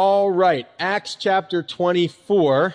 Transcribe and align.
All 0.00 0.30
right, 0.30 0.64
Acts 0.78 1.16
chapter 1.16 1.60
24. 1.60 2.72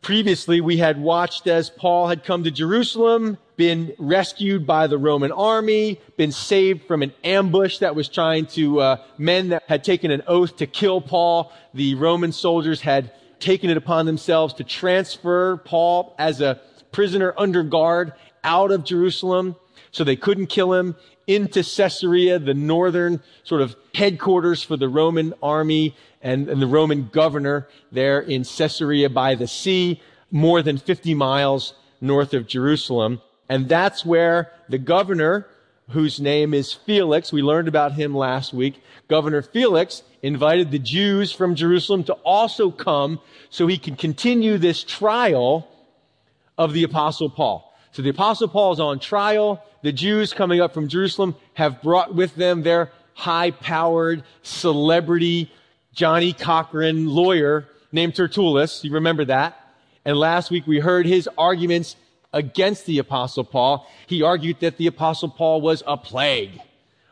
Previously, 0.00 0.60
we 0.60 0.76
had 0.76 0.96
watched 0.96 1.48
as 1.48 1.68
Paul 1.68 2.06
had 2.06 2.22
come 2.22 2.44
to 2.44 2.52
Jerusalem, 2.52 3.36
been 3.56 3.92
rescued 3.98 4.64
by 4.64 4.86
the 4.86 4.96
Roman 4.96 5.32
army, 5.32 6.00
been 6.16 6.30
saved 6.30 6.84
from 6.84 7.02
an 7.02 7.12
ambush 7.24 7.78
that 7.78 7.96
was 7.96 8.08
trying 8.08 8.46
to, 8.46 8.80
uh, 8.80 8.96
men 9.18 9.48
that 9.48 9.64
had 9.66 9.82
taken 9.82 10.12
an 10.12 10.22
oath 10.28 10.54
to 10.58 10.68
kill 10.68 11.00
Paul. 11.00 11.50
The 11.74 11.96
Roman 11.96 12.30
soldiers 12.30 12.80
had 12.80 13.10
taken 13.40 13.68
it 13.68 13.76
upon 13.76 14.06
themselves 14.06 14.54
to 14.54 14.62
transfer 14.62 15.56
Paul 15.56 16.14
as 16.16 16.40
a 16.40 16.60
prisoner 16.92 17.34
under 17.36 17.64
guard 17.64 18.12
out 18.44 18.70
of 18.70 18.84
Jerusalem 18.84 19.56
so 19.92 20.02
they 20.02 20.16
couldn't 20.16 20.46
kill 20.46 20.72
him 20.72 20.96
into 21.26 21.62
Caesarea, 21.62 22.38
the 22.38 22.54
northern 22.54 23.22
sort 23.44 23.60
of 23.60 23.76
headquarters 23.94 24.62
for 24.62 24.76
the 24.76 24.88
Roman 24.88 25.34
army 25.42 25.94
and, 26.20 26.48
and 26.48 26.60
the 26.60 26.66
Roman 26.66 27.08
governor 27.08 27.68
there 27.92 28.20
in 28.20 28.44
Caesarea 28.44 29.08
by 29.10 29.34
the 29.34 29.46
sea, 29.46 30.00
more 30.30 30.62
than 30.62 30.78
50 30.78 31.14
miles 31.14 31.74
north 32.00 32.34
of 32.34 32.46
Jerusalem. 32.46 33.20
And 33.48 33.68
that's 33.68 34.04
where 34.04 34.50
the 34.68 34.78
governor, 34.78 35.46
whose 35.90 36.20
name 36.20 36.54
is 36.54 36.72
Felix, 36.72 37.32
we 37.32 37.42
learned 37.42 37.68
about 37.68 37.92
him 37.92 38.14
last 38.14 38.54
week, 38.54 38.82
Governor 39.08 39.42
Felix 39.42 40.02
invited 40.22 40.70
the 40.70 40.78
Jews 40.78 41.32
from 41.32 41.54
Jerusalem 41.54 42.02
to 42.04 42.14
also 42.24 42.70
come 42.70 43.20
so 43.50 43.66
he 43.66 43.76
can 43.76 43.96
continue 43.96 44.56
this 44.56 44.82
trial 44.82 45.68
of 46.56 46.72
the 46.72 46.84
apostle 46.84 47.28
Paul. 47.28 47.71
So 47.92 48.00
the 48.00 48.08
apostle 48.08 48.48
Paul 48.48 48.72
is 48.72 48.80
on 48.80 48.98
trial. 48.98 49.62
The 49.82 49.92
Jews 49.92 50.32
coming 50.32 50.60
up 50.60 50.72
from 50.72 50.88
Jerusalem 50.88 51.36
have 51.54 51.82
brought 51.82 52.14
with 52.14 52.34
them 52.34 52.62
their 52.62 52.90
high 53.12 53.50
powered 53.50 54.24
celebrity 54.42 55.50
Johnnie 55.92 56.32
Cochran 56.32 57.06
lawyer 57.06 57.68
named 57.92 58.14
Tertullus. 58.14 58.82
You 58.82 58.92
remember 58.92 59.26
that? 59.26 59.58
And 60.06 60.16
last 60.16 60.50
week 60.50 60.66
we 60.66 60.80
heard 60.80 61.04
his 61.04 61.28
arguments 61.36 61.96
against 62.32 62.86
the 62.86 62.98
apostle 62.98 63.44
Paul. 63.44 63.86
He 64.06 64.22
argued 64.22 64.60
that 64.60 64.78
the 64.78 64.86
apostle 64.86 65.28
Paul 65.28 65.60
was 65.60 65.82
a 65.86 65.98
plague, 65.98 66.60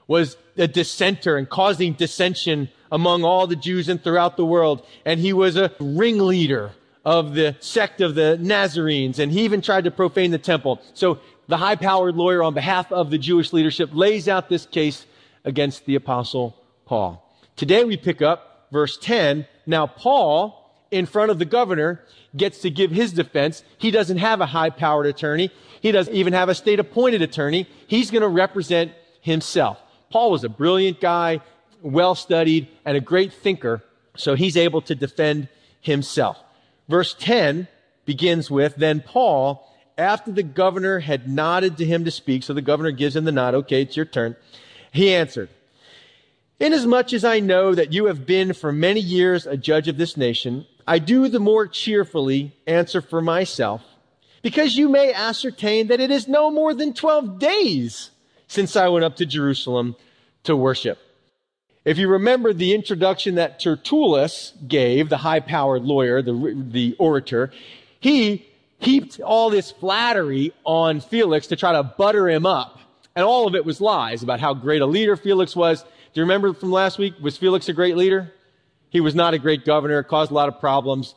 was 0.06 0.38
a 0.56 0.66
dissenter 0.66 1.36
and 1.36 1.46
causing 1.48 1.92
dissension 1.92 2.70
among 2.90 3.22
all 3.22 3.46
the 3.46 3.54
Jews 3.54 3.90
and 3.90 4.02
throughout 4.02 4.38
the 4.38 4.46
world. 4.46 4.86
And 5.04 5.20
he 5.20 5.34
was 5.34 5.56
a 5.56 5.72
ringleader 5.78 6.72
of 7.04 7.34
the 7.34 7.56
sect 7.60 8.00
of 8.00 8.14
the 8.14 8.38
Nazarenes. 8.40 9.18
And 9.18 9.32
he 9.32 9.42
even 9.42 9.60
tried 9.60 9.84
to 9.84 9.90
profane 9.90 10.30
the 10.30 10.38
temple. 10.38 10.80
So 10.94 11.20
the 11.48 11.56
high 11.56 11.76
powered 11.76 12.16
lawyer 12.16 12.42
on 12.42 12.54
behalf 12.54 12.92
of 12.92 13.10
the 13.10 13.18
Jewish 13.18 13.52
leadership 13.52 13.90
lays 13.92 14.28
out 14.28 14.48
this 14.48 14.66
case 14.66 15.06
against 15.44 15.86
the 15.86 15.94
apostle 15.94 16.56
Paul. 16.84 17.26
Today 17.56 17.84
we 17.84 17.96
pick 17.96 18.22
up 18.22 18.68
verse 18.70 18.96
10. 18.98 19.46
Now, 19.66 19.86
Paul, 19.86 20.70
in 20.90 21.06
front 21.06 21.30
of 21.30 21.38
the 21.38 21.44
governor, 21.44 22.04
gets 22.36 22.60
to 22.60 22.70
give 22.70 22.90
his 22.90 23.12
defense. 23.12 23.64
He 23.78 23.90
doesn't 23.90 24.18
have 24.18 24.40
a 24.40 24.46
high 24.46 24.70
powered 24.70 25.06
attorney. 25.06 25.50
He 25.80 25.92
doesn't 25.92 26.14
even 26.14 26.32
have 26.32 26.48
a 26.48 26.54
state 26.54 26.78
appointed 26.78 27.22
attorney. 27.22 27.68
He's 27.86 28.10
going 28.10 28.22
to 28.22 28.28
represent 28.28 28.92
himself. 29.20 29.78
Paul 30.10 30.30
was 30.30 30.44
a 30.44 30.48
brilliant 30.48 31.00
guy, 31.00 31.40
well 31.82 32.14
studied, 32.14 32.68
and 32.84 32.96
a 32.96 33.00
great 33.00 33.32
thinker, 33.32 33.82
so 34.16 34.34
he's 34.34 34.56
able 34.56 34.82
to 34.82 34.94
defend 34.94 35.48
himself. 35.80 36.36
Verse 36.90 37.14
10 37.14 37.68
begins 38.04 38.50
with, 38.50 38.74
Then 38.74 39.00
Paul, 39.00 39.64
after 39.96 40.32
the 40.32 40.42
governor 40.42 40.98
had 40.98 41.28
nodded 41.28 41.76
to 41.76 41.84
him 41.84 42.04
to 42.04 42.10
speak, 42.10 42.42
so 42.42 42.52
the 42.52 42.60
governor 42.60 42.90
gives 42.90 43.14
him 43.14 43.24
the 43.24 43.30
nod, 43.30 43.54
okay, 43.54 43.82
it's 43.82 43.96
your 43.96 44.06
turn, 44.06 44.34
he 44.90 45.14
answered, 45.14 45.50
Inasmuch 46.58 47.12
as 47.12 47.24
I 47.24 47.38
know 47.38 47.76
that 47.76 47.92
you 47.92 48.06
have 48.06 48.26
been 48.26 48.52
for 48.54 48.72
many 48.72 48.98
years 48.98 49.46
a 49.46 49.56
judge 49.56 49.86
of 49.86 49.98
this 49.98 50.16
nation, 50.16 50.66
I 50.84 50.98
do 50.98 51.28
the 51.28 51.38
more 51.38 51.68
cheerfully 51.68 52.56
answer 52.66 53.00
for 53.00 53.22
myself, 53.22 53.82
because 54.42 54.76
you 54.76 54.88
may 54.88 55.12
ascertain 55.12 55.86
that 55.86 56.00
it 56.00 56.10
is 56.10 56.26
no 56.26 56.50
more 56.50 56.74
than 56.74 56.92
12 56.92 57.38
days 57.38 58.10
since 58.48 58.74
I 58.74 58.88
went 58.88 59.04
up 59.04 59.14
to 59.16 59.26
Jerusalem 59.26 59.94
to 60.42 60.56
worship. 60.56 60.98
If 61.84 61.98
you 61.98 62.08
remember 62.08 62.52
the 62.52 62.74
introduction 62.74 63.36
that 63.36 63.58
Tertullus 63.60 64.52
gave, 64.68 65.08
the 65.08 65.16
high 65.16 65.40
powered 65.40 65.82
lawyer, 65.82 66.20
the, 66.22 66.54
the 66.70 66.94
orator, 66.98 67.52
he 68.00 68.46
heaped 68.78 69.20
all 69.20 69.50
this 69.50 69.70
flattery 69.70 70.52
on 70.64 71.00
Felix 71.00 71.46
to 71.48 71.56
try 71.56 71.72
to 71.72 71.82
butter 71.82 72.28
him 72.28 72.44
up. 72.46 72.78
And 73.16 73.24
all 73.24 73.46
of 73.46 73.54
it 73.54 73.64
was 73.64 73.80
lies 73.80 74.22
about 74.22 74.40
how 74.40 74.54
great 74.54 74.82
a 74.82 74.86
leader 74.86 75.16
Felix 75.16 75.56
was 75.56 75.84
do 76.12 76.20
you 76.20 76.24
remember 76.24 76.52
from 76.52 76.72
last 76.72 76.98
week? 76.98 77.14
Was 77.20 77.36
Felix 77.36 77.68
a 77.68 77.72
great 77.72 77.96
leader? 77.96 78.32
He 78.88 79.00
was 79.00 79.14
not 79.14 79.32
a 79.32 79.38
great 79.38 79.64
governor, 79.64 80.02
caused 80.02 80.32
a 80.32 80.34
lot 80.34 80.48
of 80.48 80.58
problems. 80.58 81.14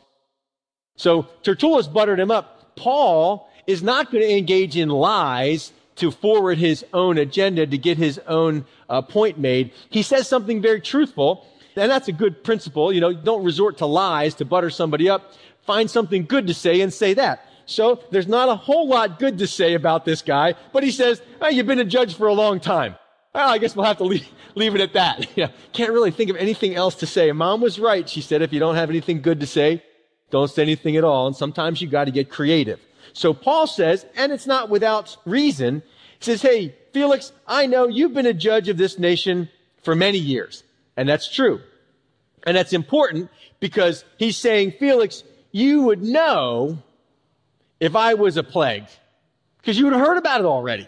So 0.97 1.27
Tertullus 1.41 1.87
buttered 1.87 2.19
him 2.19 2.29
up. 2.29 2.75
Paul 2.75 3.49
is 3.65 3.81
not 3.81 4.11
going 4.11 4.23
to 4.23 4.37
engage 4.37 4.77
in 4.77 4.89
lies 4.89 5.71
to 5.95 6.11
forward 6.11 6.57
his 6.57 6.85
own 6.93 7.17
agenda 7.17 7.65
to 7.65 7.77
get 7.77 7.97
his 7.97 8.19
own 8.27 8.65
uh, 8.89 9.01
point 9.01 9.37
made. 9.37 9.71
He 9.89 10.01
says 10.01 10.27
something 10.27 10.61
very 10.61 10.81
truthful, 10.81 11.45
and 11.75 11.89
that's 11.91 12.07
a 12.07 12.11
good 12.11 12.43
principle. 12.43 12.91
You 12.91 13.01
know, 13.01 13.13
don't 13.13 13.43
resort 13.43 13.77
to 13.79 13.85
lies 13.85 14.35
to 14.35 14.45
butter 14.45 14.69
somebody 14.69 15.09
up. 15.09 15.33
Find 15.65 15.89
something 15.89 16.25
good 16.25 16.47
to 16.47 16.53
say 16.53 16.81
and 16.81 16.91
say 16.91 17.13
that. 17.13 17.45
So 17.65 18.03
there's 18.11 18.27
not 18.27 18.49
a 18.49 18.55
whole 18.55 18.87
lot 18.87 19.19
good 19.19 19.37
to 19.37 19.47
say 19.47 19.73
about 19.73 20.05
this 20.05 20.21
guy, 20.21 20.55
but 20.73 20.83
he 20.83 20.91
says, 20.91 21.21
you've 21.49 21.65
been 21.65 21.79
a 21.79 21.85
judge 21.85 22.15
for 22.15 22.27
a 22.27 22.33
long 22.33 22.59
time. 22.59 22.95
Well, 23.33 23.49
I 23.49 23.57
guess 23.57 23.75
we'll 23.75 23.85
have 23.85 23.97
to 23.97 24.03
leave, 24.03 24.27
leave 24.55 24.75
it 24.75 24.81
at 24.81 24.93
that. 24.93 25.27
Yeah, 25.35 25.47
can't 25.71 25.91
really 25.91 26.11
think 26.11 26.29
of 26.29 26.35
anything 26.35 26.75
else 26.75 26.95
to 26.95 27.07
say. 27.07 27.31
Mom 27.31 27.61
was 27.61 27.79
right. 27.79 28.07
She 28.07 28.21
said, 28.21 28.41
if 28.41 28.53
you 28.53 28.59
don't 28.59 28.75
have 28.75 28.89
anything 28.89 29.21
good 29.21 29.39
to 29.39 29.47
say, 29.47 29.83
don't 30.29 30.49
say 30.49 30.61
anything 30.63 30.97
at 30.97 31.03
all. 31.03 31.27
And 31.27 31.35
sometimes 31.35 31.81
you 31.81 31.87
got 31.87 32.05
to 32.05 32.11
get 32.11 32.29
creative. 32.29 32.79
So 33.11 33.33
Paul 33.33 33.67
says, 33.67 34.05
and 34.15 34.31
it's 34.31 34.47
not 34.47 34.69
without 34.69 35.17
reason, 35.25 35.83
he 36.19 36.25
says, 36.25 36.41
Hey, 36.41 36.75
Felix, 36.93 37.33
I 37.47 37.65
know 37.65 37.87
you've 37.87 38.13
been 38.13 38.25
a 38.25 38.33
judge 38.33 38.69
of 38.69 38.77
this 38.77 38.97
nation 38.97 39.49
for 39.83 39.95
many 39.95 40.17
years. 40.17 40.63
And 40.95 41.09
that's 41.09 41.29
true. 41.29 41.59
And 42.45 42.55
that's 42.55 42.73
important 42.73 43.29
because 43.59 44.05
he's 44.17 44.37
saying, 44.37 44.73
Felix, 44.79 45.23
you 45.51 45.83
would 45.83 46.01
know 46.01 46.79
if 47.79 47.95
I 47.95 48.13
was 48.13 48.37
a 48.37 48.43
plague 48.43 48.85
because 49.57 49.77
you 49.77 49.85
would 49.85 49.93
have 49.93 50.05
heard 50.05 50.17
about 50.17 50.39
it 50.41 50.45
already. 50.45 50.87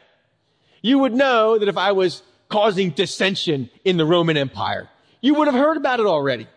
You 0.82 1.00
would 1.00 1.14
know 1.14 1.58
that 1.58 1.68
if 1.68 1.78
I 1.78 1.94
was 1.94 2.22
causing 2.50 2.92
dissension 2.92 3.70
in 3.84 3.98
the 3.98 4.06
Roman 4.06 4.38
Empire. 4.38 4.90
You 5.22 5.34
would 5.36 5.48
have 5.48 5.56
heard 5.56 5.78
about 5.78 6.00
it 6.00 6.06
already. 6.06 6.48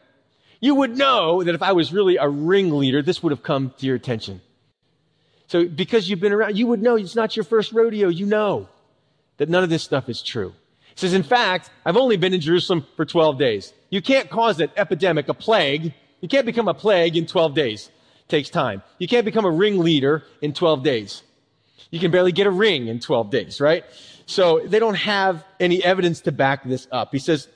You 0.60 0.74
would 0.76 0.96
know 0.96 1.42
that 1.42 1.54
if 1.54 1.62
I 1.62 1.72
was 1.72 1.92
really 1.92 2.16
a 2.16 2.28
ringleader, 2.28 3.02
this 3.02 3.22
would 3.22 3.30
have 3.30 3.42
come 3.42 3.72
to 3.78 3.86
your 3.86 3.96
attention. 3.96 4.40
So 5.48 5.66
because 5.66 6.08
you've 6.08 6.20
been 6.20 6.32
around, 6.32 6.56
you 6.56 6.66
would 6.66 6.80
know 6.80 6.96
it's 6.96 7.16
not 7.16 7.34
your 7.34 7.44
first 7.44 7.72
rodeo. 7.72 8.08
You 8.08 8.26
know 8.26 8.68
that 9.38 9.48
none 9.48 9.64
of 9.64 9.70
this 9.70 9.82
stuff 9.82 10.08
is 10.08 10.22
true. 10.22 10.54
He 10.94 10.94
says, 10.96 11.14
in 11.14 11.22
fact, 11.22 11.70
I've 11.84 11.96
only 11.96 12.16
been 12.16 12.34
in 12.34 12.40
Jerusalem 12.40 12.86
for 12.96 13.04
12 13.04 13.38
days. 13.38 13.72
You 13.90 14.02
can't 14.02 14.28
cause 14.28 14.60
an 14.60 14.70
epidemic, 14.76 15.28
a 15.28 15.34
plague. 15.34 15.94
You 16.20 16.28
can't 16.28 16.44
become 16.44 16.68
a 16.68 16.74
plague 16.74 17.16
in 17.16 17.26
12 17.26 17.54
days. 17.54 17.90
It 18.20 18.28
takes 18.28 18.50
time. 18.50 18.82
You 18.98 19.08
can't 19.08 19.24
become 19.24 19.46
a 19.46 19.50
ringleader 19.50 20.24
in 20.42 20.52
12 20.52 20.82
days. 20.82 21.22
You 21.90 21.98
can 21.98 22.10
barely 22.10 22.32
get 22.32 22.46
a 22.46 22.50
ring 22.50 22.88
in 22.88 23.00
12 23.00 23.30
days, 23.30 23.60
right? 23.60 23.84
So 24.26 24.60
they 24.66 24.78
don't 24.78 24.96
have 24.96 25.44
any 25.58 25.82
evidence 25.82 26.20
to 26.22 26.32
back 26.32 26.64
this 26.64 26.86
up. 26.92 27.12
He 27.12 27.18
says, 27.18 27.48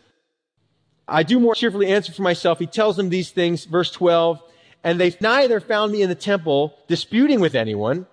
I 1.07 1.25
do 1.25 1.39
more 1.39 1.55
cheerfully 1.55 1.89
answer 1.89 2.13
for 2.13 2.23
myself. 2.23 2.59
He 2.59 2.67
tells 2.67 2.97
them 2.97 3.11
these 3.11 3.33
things, 3.33 3.67
verse 3.67 3.91
12, 3.91 4.41
and 4.85 4.99
they 4.99 5.15
neither 5.21 5.61
found 5.61 5.93
me 5.93 6.03
in 6.03 6.09
the 6.09 6.15
temple 6.15 6.75
disputing 6.89 7.41
with 7.41 7.55
anyone, 7.55 8.07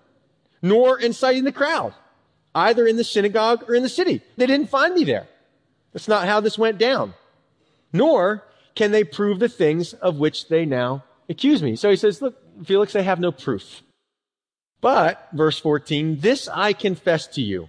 nor 0.61 0.99
inciting 0.99 1.43
the 1.43 1.51
crowd, 1.51 1.93
either 2.53 2.85
in 2.85 2.95
the 2.97 3.03
synagogue 3.03 3.63
or 3.67 3.75
in 3.75 3.83
the 3.83 3.89
city. 3.89 4.21
They 4.37 4.45
didn't 4.45 4.69
find 4.69 4.93
me 4.93 5.03
there. 5.03 5.27
That's 5.93 6.07
not 6.07 6.27
how 6.27 6.39
this 6.39 6.57
went 6.57 6.77
down. 6.77 7.13
Nor 7.91 8.43
can 8.75 8.91
they 8.91 9.03
prove 9.03 9.39
the 9.39 9.49
things 9.49 9.93
of 9.93 10.17
which 10.17 10.47
they 10.47 10.65
now 10.65 11.03
accuse 11.27 11.63
me. 11.63 11.75
So 11.75 11.89
he 11.89 11.95
says, 11.95 12.21
look, 12.21 12.37
Felix, 12.63 12.93
they 12.93 13.03
have 13.03 13.19
no 13.19 13.31
proof. 13.31 13.81
But, 14.81 15.27
verse 15.33 15.59
14, 15.59 16.19
this 16.19 16.47
I 16.47 16.73
confess 16.73 17.27
to 17.27 17.41
you 17.41 17.67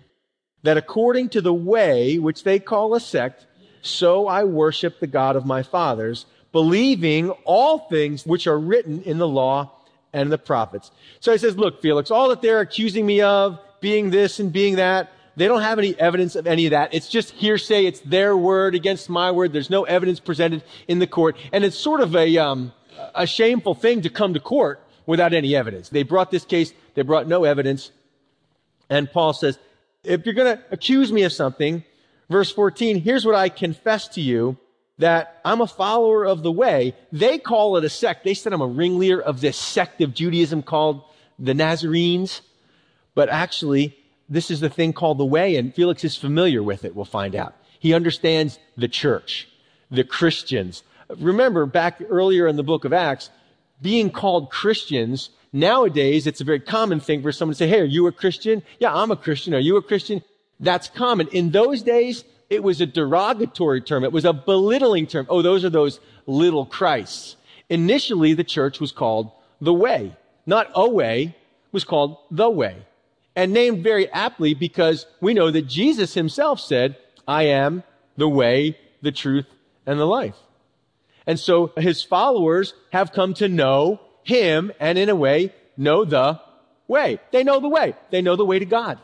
that 0.62 0.76
according 0.76 1.30
to 1.30 1.40
the 1.40 1.54
way 1.54 2.18
which 2.18 2.44
they 2.44 2.58
call 2.58 2.94
a 2.94 3.00
sect, 3.00 3.46
so 3.82 4.28
I 4.28 4.44
worship 4.44 5.00
the 5.00 5.06
God 5.06 5.36
of 5.36 5.46
my 5.46 5.62
fathers, 5.62 6.26
believing 6.52 7.30
all 7.44 7.78
things 7.78 8.26
which 8.26 8.46
are 8.46 8.58
written 8.58 9.02
in 9.02 9.18
the 9.18 9.28
law 9.28 9.70
and 10.12 10.30
the 10.30 10.38
prophets. 10.38 10.90
So 11.20 11.32
he 11.32 11.38
says, 11.38 11.56
look, 11.56 11.80
Felix, 11.80 12.10
all 12.10 12.28
that 12.30 12.42
they're 12.42 12.60
accusing 12.60 13.06
me 13.06 13.20
of, 13.20 13.58
being 13.80 14.10
this 14.10 14.40
and 14.40 14.52
being 14.52 14.76
that, 14.76 15.12
they 15.36 15.46
don't 15.46 15.62
have 15.62 15.78
any 15.78 15.98
evidence 15.98 16.34
of 16.34 16.46
any 16.46 16.66
of 16.66 16.70
that. 16.72 16.92
It's 16.92 17.08
just 17.08 17.30
hearsay. 17.30 17.86
It's 17.86 18.00
their 18.00 18.36
word 18.36 18.74
against 18.74 19.08
my 19.08 19.30
word. 19.30 19.52
There's 19.52 19.70
no 19.70 19.84
evidence 19.84 20.20
presented 20.20 20.62
in 20.88 20.98
the 20.98 21.06
court. 21.06 21.36
And 21.52 21.64
it's 21.64 21.78
sort 21.78 22.00
of 22.00 22.14
a, 22.16 22.36
um, 22.38 22.72
a 23.14 23.26
shameful 23.26 23.74
thing 23.74 24.02
to 24.02 24.10
come 24.10 24.34
to 24.34 24.40
court 24.40 24.84
without 25.06 25.32
any 25.32 25.54
evidence. 25.54 25.88
They 25.88 26.02
brought 26.02 26.30
this 26.30 26.44
case. 26.44 26.74
They 26.94 27.02
brought 27.02 27.26
no 27.28 27.44
evidence. 27.44 27.92
And 28.90 29.10
Paul 29.10 29.32
says, 29.32 29.58
if 30.02 30.26
you're 30.26 30.34
going 30.34 30.56
to 30.56 30.64
accuse 30.70 31.12
me 31.12 31.22
of 31.22 31.32
something, 31.32 31.84
verse 32.28 32.50
14, 32.50 33.00
here's 33.00 33.24
what 33.24 33.34
I 33.34 33.48
confess 33.48 34.08
to 34.08 34.20
you 34.20 34.56
that 35.00 35.40
I'm 35.44 35.60
a 35.60 35.66
follower 35.66 36.24
of 36.24 36.42
the 36.42 36.52
way. 36.52 36.94
They 37.10 37.38
call 37.38 37.76
it 37.76 37.84
a 37.84 37.88
sect. 37.88 38.24
They 38.24 38.34
said 38.34 38.52
I'm 38.52 38.60
a 38.60 38.66
ringleader 38.66 39.20
of 39.20 39.40
this 39.40 39.56
sect 39.56 40.00
of 40.00 40.14
Judaism 40.14 40.62
called 40.62 41.02
the 41.38 41.54
Nazarenes. 41.54 42.42
But 43.14 43.28
actually, 43.28 43.96
this 44.28 44.50
is 44.50 44.60
the 44.60 44.68
thing 44.68 44.92
called 44.92 45.18
the 45.18 45.24
way, 45.24 45.56
and 45.56 45.74
Felix 45.74 46.04
is 46.04 46.16
familiar 46.16 46.62
with 46.62 46.84
it, 46.84 46.94
we'll 46.94 47.04
find 47.04 47.34
out. 47.34 47.54
He 47.80 47.94
understands 47.94 48.58
the 48.76 48.88
church, 48.88 49.48
the 49.90 50.04
Christians. 50.04 50.82
Remember, 51.18 51.66
back 51.66 52.00
earlier 52.08 52.46
in 52.46 52.56
the 52.56 52.62
book 52.62 52.84
of 52.84 52.92
Acts, 52.92 53.30
being 53.82 54.10
called 54.10 54.50
Christians, 54.50 55.30
nowadays 55.52 56.26
it's 56.26 56.40
a 56.40 56.44
very 56.44 56.60
common 56.60 57.00
thing 57.00 57.22
for 57.22 57.32
someone 57.32 57.54
to 57.54 57.58
say, 57.58 57.68
Hey, 57.68 57.80
are 57.80 57.84
you 57.84 58.06
a 58.06 58.12
Christian? 58.12 58.62
Yeah, 58.78 58.94
I'm 58.94 59.10
a 59.10 59.16
Christian. 59.16 59.54
Are 59.54 59.58
you 59.58 59.76
a 59.78 59.82
Christian? 59.82 60.22
That's 60.60 60.88
common. 60.88 61.28
In 61.28 61.50
those 61.50 61.82
days, 61.82 62.22
it 62.50 62.64
was 62.64 62.80
a 62.80 62.86
derogatory 62.86 63.80
term. 63.80 64.04
It 64.04 64.12
was 64.12 64.24
a 64.24 64.32
belittling 64.32 65.06
term. 65.06 65.26
Oh, 65.30 65.40
those 65.40 65.64
are 65.64 65.70
those 65.70 66.00
little 66.26 66.66
Christs. 66.66 67.36
Initially, 67.68 68.34
the 68.34 68.44
church 68.44 68.80
was 68.80 68.90
called 68.90 69.30
the 69.60 69.72
way, 69.72 70.16
not 70.44 70.68
a 70.74 70.88
way, 70.88 71.36
was 71.70 71.84
called 71.84 72.18
the 72.30 72.50
way. 72.50 72.84
And 73.36 73.52
named 73.52 73.84
very 73.84 74.10
aptly 74.10 74.54
because 74.54 75.06
we 75.20 75.32
know 75.32 75.52
that 75.52 75.68
Jesus 75.68 76.14
himself 76.14 76.60
said, 76.60 76.96
I 77.28 77.44
am 77.44 77.84
the 78.16 78.28
way, 78.28 78.76
the 79.00 79.12
truth, 79.12 79.46
and 79.86 80.00
the 80.00 80.04
life. 80.04 80.34
And 81.26 81.38
so 81.38 81.72
his 81.76 82.02
followers 82.02 82.74
have 82.92 83.12
come 83.12 83.34
to 83.34 83.48
know 83.48 84.00
him 84.24 84.72
and 84.80 84.98
in 84.98 85.08
a 85.08 85.14
way 85.14 85.54
know 85.76 86.04
the 86.04 86.40
way. 86.88 87.20
They 87.30 87.44
know 87.44 87.60
the 87.60 87.68
way. 87.68 87.94
They 88.10 88.20
know 88.20 88.34
the 88.34 88.44
way 88.44 88.58
to 88.58 88.64
God. 88.64 88.98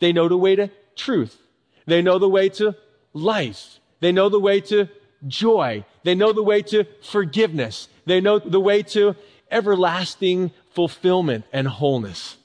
They 0.00 0.12
know 0.12 0.28
the 0.28 0.36
way 0.36 0.56
to 0.56 0.70
truth. 0.96 1.38
They 1.86 2.02
know 2.02 2.18
the 2.18 2.28
way 2.28 2.48
to 2.50 2.74
life. 3.12 3.80
They 4.00 4.12
know 4.12 4.28
the 4.28 4.40
way 4.40 4.60
to 4.62 4.88
joy. 5.26 5.84
They 6.04 6.14
know 6.14 6.32
the 6.32 6.42
way 6.42 6.62
to 6.62 6.84
forgiveness. 7.02 7.88
They 8.06 8.20
know 8.20 8.38
the 8.38 8.60
way 8.60 8.82
to 8.84 9.16
everlasting 9.50 10.52
fulfillment 10.74 11.44
and 11.52 11.66
wholeness. 11.66 12.36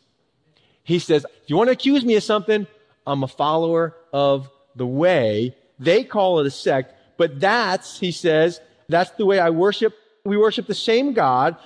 He 0.83 0.99
says, 0.99 1.25
if 1.43 1.49
you 1.49 1.55
want 1.55 1.67
to 1.67 1.73
accuse 1.73 2.03
me 2.03 2.15
of 2.15 2.23
something, 2.23 2.67
I'm 3.05 3.23
a 3.23 3.27
follower 3.27 3.95
of 4.11 4.49
the 4.75 4.87
way. 4.87 5.55
They 5.79 6.03
call 6.03 6.39
it 6.39 6.47
a 6.47 6.51
sect, 6.51 6.93
but 7.17 7.39
that's, 7.39 7.99
he 7.99 8.11
says, 8.11 8.59
that's 8.89 9.11
the 9.11 9.25
way 9.25 9.39
I 9.39 9.49
worship. 9.49 9.93
We 10.25 10.37
worship 10.37 10.67
the 10.67 10.73
same 10.73 11.13
God, 11.13 11.57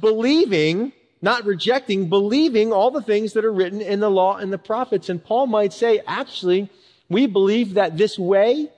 believing, 0.00 0.92
not 1.20 1.44
rejecting, 1.44 2.08
believing 2.08 2.72
all 2.72 2.90
the 2.90 3.02
things 3.02 3.32
that 3.34 3.44
are 3.44 3.52
written 3.52 3.80
in 3.80 4.00
the 4.00 4.10
law 4.10 4.36
and 4.36 4.52
the 4.52 4.58
prophets. 4.58 5.08
And 5.08 5.22
Paul 5.22 5.46
might 5.46 5.72
say, 5.72 6.00
actually, 6.06 6.70
we 7.08 7.26
believe 7.26 7.74
that 7.74 7.96
this 7.96 8.18
way 8.18 8.70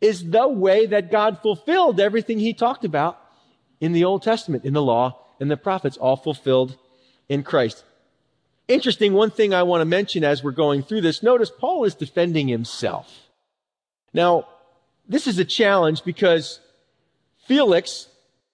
is 0.00 0.30
the 0.30 0.48
way 0.48 0.86
that 0.86 1.10
God 1.10 1.38
fulfilled 1.42 2.00
everything 2.00 2.38
he 2.38 2.52
talked 2.52 2.84
about 2.84 3.18
in 3.80 3.92
the 3.92 4.04
Old 4.04 4.22
Testament, 4.22 4.64
in 4.64 4.74
the 4.74 4.82
law 4.82 5.18
and 5.40 5.50
the 5.50 5.56
prophets, 5.56 5.96
all 5.96 6.16
fulfilled 6.16 6.76
in 7.28 7.42
Christ. 7.42 7.84
Interesting, 8.68 9.12
one 9.12 9.30
thing 9.30 9.54
I 9.54 9.62
want 9.64 9.80
to 9.80 9.84
mention 9.84 10.24
as 10.24 10.42
we're 10.42 10.52
going 10.52 10.82
through 10.82 11.00
this, 11.00 11.22
notice 11.22 11.50
Paul 11.50 11.84
is 11.84 11.94
defending 11.94 12.48
himself. 12.48 13.12
Now, 14.12 14.46
this 15.08 15.26
is 15.26 15.38
a 15.38 15.44
challenge 15.44 16.04
because 16.04 16.60
Felix, 17.46 18.08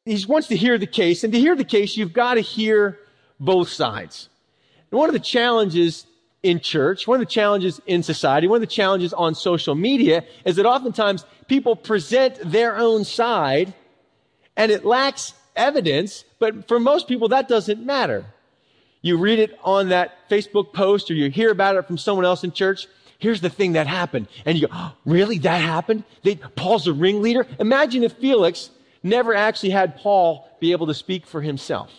he 0.05 0.25
wants 0.27 0.49
to 0.49 0.57
hear 0.57 0.79
the 0.79 0.87
case, 0.87 1.25
and 1.25 1.33
to 1.33 1.39
hear 1.39 1.55
the 1.55 1.65
case, 1.65 1.97
you've 1.97 2.13
got 2.13 2.35
to 2.35 2.41
hear 2.41 2.99
both 3.39 3.69
sides. 3.69 4.29
And 4.91 4.99
one 4.99 5.09
of 5.09 5.13
the 5.13 5.21
challenges 5.21 6.07
in 6.43 6.61
church, 6.61 7.07
one 7.07 7.21
of 7.21 7.27
the 7.27 7.33
challenges 7.33 7.81
in 7.87 8.03
society, 8.03 8.47
one 8.47 8.57
of 8.57 8.69
the 8.69 8.75
challenges 8.75 9.13
on 9.13 9.35
social 9.35 9.75
media 9.75 10.25
is 10.45 10.57
that 10.57 10.67
oftentimes 10.67 11.25
people 11.49 11.75
present 11.75 12.39
their 12.45 12.77
own 12.77 13.05
side 13.05 13.75
and 14.57 14.71
it 14.71 14.85
lacks 14.85 15.35
evidence, 15.57 16.25
but 16.39 16.69
for 16.69 16.79
most 16.79 17.09
people 17.09 17.29
that 17.29 17.49
doesn't 17.49 17.85
matter. 17.85 18.25
You 19.03 19.17
read 19.17 19.39
it 19.39 19.59
on 19.63 19.89
that 19.91 20.29
Facebook 20.29 20.73
post 20.73 21.11
or 21.11 21.15
you 21.15 21.31
hear 21.31 21.51
about 21.51 21.77
it 21.77 21.87
from 21.87 21.99
someone 21.99 22.25
else 22.25 22.45
in 22.45 22.53
church. 22.53 22.87
Here's 23.19 23.41
the 23.41 23.51
thing 23.51 23.73
that 23.73 23.87
happened. 23.87 24.29
And 24.45 24.59
you 24.59 24.69
go, 24.69 24.75
oh, 24.75 24.95
really? 25.05 25.39
That 25.39 25.61
happened? 25.61 26.05
They, 26.23 26.37
Paul's 26.37 26.87
a 26.87 26.93
ringleader? 26.93 27.47
Imagine 27.59 28.05
if 28.05 28.13
Felix 28.15 28.71
never 29.03 29.35
actually 29.35 29.71
had 29.71 29.97
Paul 29.97 30.49
be 30.61 30.73
able 30.73 30.87
to 30.87 30.95
speak 30.95 31.27
for 31.27 31.41
himself. 31.41 31.91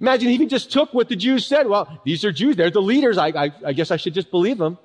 Imagine 0.00 0.30
he 0.30 0.46
just 0.46 0.72
took 0.72 0.92
what 0.92 1.08
the 1.08 1.16
Jews 1.16 1.46
said. 1.46 1.68
Well, 1.68 2.00
these 2.04 2.24
are 2.24 2.32
Jews. 2.32 2.56
They're 2.56 2.70
the 2.70 2.82
leaders. 2.82 3.18
I, 3.18 3.28
I, 3.28 3.52
I 3.66 3.72
guess 3.72 3.90
I 3.90 3.96
should 3.96 4.14
just 4.14 4.30
believe 4.30 4.58
them. 4.58 4.78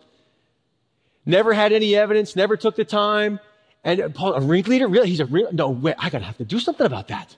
Never 1.25 1.54
had 1.54 1.74
any 1.74 1.95
evidence, 1.95 2.36
never 2.36 2.56
took 2.56 2.75
the 2.75 2.86
time. 2.86 3.39
And 3.83 4.13
Paul, 4.15 4.33
a 4.33 4.42
ringleader? 4.42 4.88
Really? 4.88 5.09
He's 5.09 5.19
a 5.19 5.25
ring? 5.25 5.48
No, 5.51 5.69
way. 5.69 5.94
I 5.98 6.09
gotta 6.09 6.25
have 6.25 6.38
to 6.38 6.45
do 6.45 6.59
something 6.59 6.86
about 6.86 7.09
that. 7.09 7.36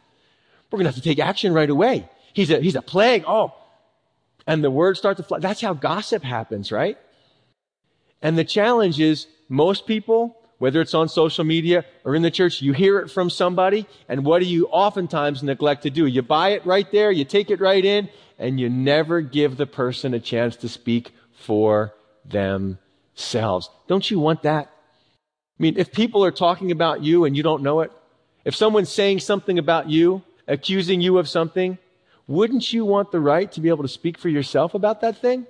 We're 0.69 0.77
gonna 0.77 0.89
have 0.89 0.95
to 0.95 1.01
take 1.01 1.19
action 1.19 1.54
right 1.54 1.69
away. 1.69 2.07
He's 2.33 2.51
a, 2.51 2.60
he's 2.60 2.75
a 2.75 2.81
plague. 2.81 3.24
Oh. 3.27 3.54
And 4.45 4.63
the 4.63 4.71
words 4.71 5.00
start 5.00 5.18
to 5.18 5.24
fly. 5.24 5.39
That's 5.39 5.62
how 5.62 5.74
gossip 5.74 6.24
happens, 6.24 6.71
right? 6.71 6.98
And 8.21 8.38
the 8.38 8.44
challenge 8.44 9.00
is 9.00 9.27
most 9.48 9.86
people 9.86 10.38
whether 10.59 10.79
it's 10.81 10.94
on 10.94 11.09
social 11.09 11.44
media 11.44 11.83
or 12.06 12.15
in 12.15 12.21
the 12.21 12.29
church, 12.29 12.61
you 12.61 12.73
hear 12.73 13.00
it 13.00 13.09
from 13.09 13.29
somebody, 13.29 13.88
and 14.07 14.23
what 14.23 14.39
do 14.39 14.45
you 14.45 14.67
oftentimes 14.67 15.41
neglect 15.41 15.83
to 15.83 15.89
do? 15.89 16.06
You 16.06 16.21
buy 16.21 16.50
it 16.50 16.65
right 16.65 16.89
there, 16.91 17.11
you 17.11 17.25
take 17.25 17.50
it 17.50 17.59
right 17.59 17.83
in, 17.83 18.09
and 18.38 18.59
you 18.59 18.69
never 18.69 19.21
give 19.21 19.57
the 19.57 19.65
person 19.65 20.13
a 20.13 20.19
chance 20.19 20.56
to 20.57 20.69
speak 20.69 21.13
for 21.33 21.94
themselves. 22.25 23.69
Don't 23.88 24.09
you 24.11 24.19
want 24.19 24.44
that? 24.44 24.67
I 24.67 25.61
mean, 25.63 25.77
if 25.77 25.91
people 25.91 26.23
are 26.23 26.31
talking 26.31 26.71
about 26.71 27.03
you 27.03 27.25
and 27.25 27.35
you 27.35 27.44
don't 27.44 27.63
know 27.63 27.81
it, 27.81 27.91
if 28.45 28.56
someone's 28.56 28.91
saying 28.91 29.19
something 29.19 29.59
about 29.59 29.89
you, 29.89 30.23
accusing 30.47 31.01
you 31.01 31.17
of 31.17 31.27
something, 31.27 31.77
wouldn't 32.27 32.71
you 32.71 32.85
want 32.85 33.11
the 33.11 33.19
right 33.19 33.51
to 33.53 33.61
be 33.61 33.69
able 33.69 33.83
to 33.83 33.89
speak 33.89 34.17
for 34.17 34.29
yourself 34.29 34.73
about 34.73 35.01
that 35.01 35.17
thing? 35.17 35.47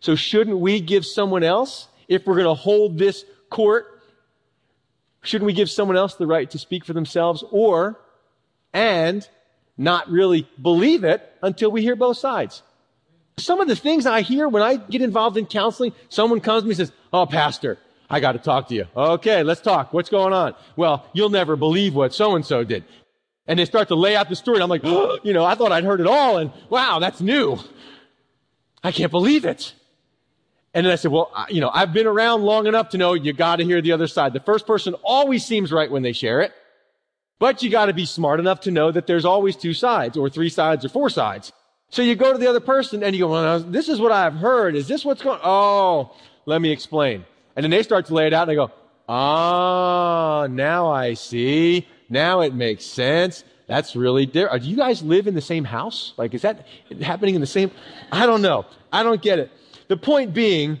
So 0.00 0.14
shouldn't 0.14 0.58
we 0.58 0.80
give 0.80 1.04
someone 1.04 1.42
else, 1.42 1.88
if 2.08 2.26
we're 2.26 2.34
going 2.34 2.46
to 2.46 2.54
hold 2.54 2.98
this 2.98 3.24
court 3.50 3.95
Shouldn't 5.26 5.46
we 5.46 5.52
give 5.52 5.68
someone 5.68 5.96
else 5.96 6.14
the 6.14 6.26
right 6.26 6.48
to 6.50 6.58
speak 6.58 6.84
for 6.84 6.92
themselves 6.92 7.42
or, 7.50 7.98
and 8.72 9.28
not 9.76 10.08
really 10.08 10.48
believe 10.60 11.02
it 11.02 11.20
until 11.42 11.70
we 11.70 11.82
hear 11.82 11.96
both 11.96 12.16
sides? 12.16 12.62
Some 13.38 13.60
of 13.60 13.66
the 13.66 13.76
things 13.76 14.06
I 14.06 14.22
hear 14.22 14.48
when 14.48 14.62
I 14.62 14.76
get 14.76 15.02
involved 15.02 15.36
in 15.36 15.46
counseling, 15.46 15.92
someone 16.08 16.40
comes 16.40 16.62
to 16.62 16.66
me 16.66 16.70
and 16.70 16.76
says, 16.76 16.92
Oh, 17.12 17.26
pastor, 17.26 17.76
I 18.08 18.20
got 18.20 18.32
to 18.32 18.38
talk 18.38 18.68
to 18.68 18.74
you. 18.74 18.86
Okay, 18.96 19.42
let's 19.42 19.60
talk. 19.60 19.92
What's 19.92 20.08
going 20.08 20.32
on? 20.32 20.54
Well, 20.76 21.04
you'll 21.12 21.28
never 21.28 21.56
believe 21.56 21.94
what 21.94 22.14
so 22.14 22.36
and 22.36 22.46
so 22.46 22.62
did. 22.62 22.84
And 23.48 23.58
they 23.58 23.64
start 23.64 23.88
to 23.88 23.94
lay 23.96 24.14
out 24.16 24.28
the 24.28 24.36
story. 24.36 24.56
And 24.56 24.62
I'm 24.62 24.70
like, 24.70 24.82
oh, 24.84 25.18
you 25.24 25.32
know, 25.32 25.44
I 25.44 25.56
thought 25.56 25.72
I'd 25.72 25.84
heard 25.84 26.00
it 26.00 26.06
all. 26.06 26.38
And 26.38 26.52
wow, 26.70 27.00
that's 27.00 27.20
new. 27.20 27.58
I 28.82 28.92
can't 28.92 29.10
believe 29.10 29.44
it. 29.44 29.74
And 30.76 30.84
then 30.84 30.92
I 30.92 30.96
said, 30.96 31.10
well, 31.10 31.32
you 31.48 31.62
know, 31.62 31.70
I've 31.72 31.94
been 31.94 32.06
around 32.06 32.42
long 32.42 32.66
enough 32.66 32.90
to 32.90 32.98
know 32.98 33.14
you 33.14 33.32
got 33.32 33.56
to 33.56 33.64
hear 33.64 33.80
the 33.80 33.92
other 33.92 34.06
side. 34.06 34.34
The 34.34 34.40
first 34.40 34.66
person 34.66 34.92
always 35.02 35.42
seems 35.42 35.72
right 35.72 35.90
when 35.90 36.02
they 36.02 36.12
share 36.12 36.42
it, 36.42 36.52
but 37.38 37.62
you 37.62 37.70
got 37.70 37.86
to 37.86 37.94
be 37.94 38.04
smart 38.04 38.40
enough 38.40 38.60
to 38.60 38.70
know 38.70 38.92
that 38.92 39.06
there's 39.06 39.24
always 39.24 39.56
two 39.56 39.72
sides 39.72 40.18
or 40.18 40.28
three 40.28 40.50
sides 40.50 40.84
or 40.84 40.90
four 40.90 41.08
sides. 41.08 41.50
So 41.88 42.02
you 42.02 42.14
go 42.14 42.30
to 42.30 42.38
the 42.38 42.46
other 42.46 42.60
person 42.60 43.02
and 43.02 43.16
you 43.16 43.24
go, 43.24 43.30
well, 43.30 43.60
this 43.60 43.88
is 43.88 43.98
what 44.02 44.12
I've 44.12 44.34
heard. 44.34 44.76
Is 44.76 44.86
this 44.86 45.02
what's 45.02 45.22
going 45.22 45.40
Oh, 45.42 46.14
let 46.44 46.60
me 46.60 46.70
explain. 46.72 47.24
And 47.56 47.64
then 47.64 47.70
they 47.70 47.82
start 47.82 48.04
to 48.06 48.14
lay 48.14 48.26
it 48.26 48.34
out 48.34 48.42
and 48.42 48.50
they 48.50 48.56
go, 48.56 48.70
ah, 49.08 50.46
now 50.50 50.90
I 50.90 51.14
see. 51.14 51.88
Now 52.10 52.42
it 52.42 52.54
makes 52.54 52.84
sense. 52.84 53.44
That's 53.66 53.96
really 53.96 54.26
different. 54.26 54.62
Do 54.62 54.68
you 54.68 54.76
guys 54.76 55.02
live 55.02 55.26
in 55.26 55.34
the 55.34 55.40
same 55.40 55.64
house? 55.64 56.12
Like, 56.18 56.34
is 56.34 56.42
that 56.42 56.66
happening 57.00 57.34
in 57.34 57.40
the 57.40 57.46
same? 57.46 57.70
I 58.12 58.26
don't 58.26 58.42
know. 58.42 58.66
I 58.92 59.02
don't 59.02 59.22
get 59.22 59.38
it. 59.38 59.50
The 59.88 59.96
point 59.96 60.34
being 60.34 60.80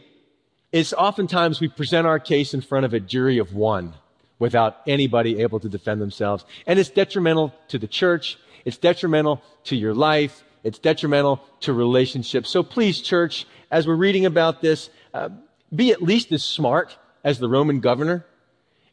is 0.72 0.92
oftentimes 0.92 1.60
we 1.60 1.68
present 1.68 2.06
our 2.06 2.18
case 2.18 2.54
in 2.54 2.60
front 2.60 2.84
of 2.84 2.94
a 2.94 3.00
jury 3.00 3.38
of 3.38 3.54
one 3.54 3.94
without 4.38 4.78
anybody 4.86 5.40
able 5.40 5.60
to 5.60 5.68
defend 5.68 6.00
themselves. 6.00 6.44
And 6.66 6.78
it's 6.78 6.90
detrimental 6.90 7.54
to 7.68 7.78
the 7.78 7.86
church. 7.86 8.38
It's 8.64 8.76
detrimental 8.76 9.42
to 9.64 9.76
your 9.76 9.94
life. 9.94 10.42
It's 10.64 10.78
detrimental 10.78 11.40
to 11.60 11.72
relationships. 11.72 12.50
So 12.50 12.62
please, 12.62 13.00
church, 13.00 13.46
as 13.70 13.86
we're 13.86 13.94
reading 13.94 14.26
about 14.26 14.60
this, 14.60 14.90
uh, 15.14 15.30
be 15.74 15.92
at 15.92 16.02
least 16.02 16.32
as 16.32 16.44
smart 16.44 16.96
as 17.24 17.38
the 17.38 17.48
Roman 17.48 17.80
governor 17.80 18.26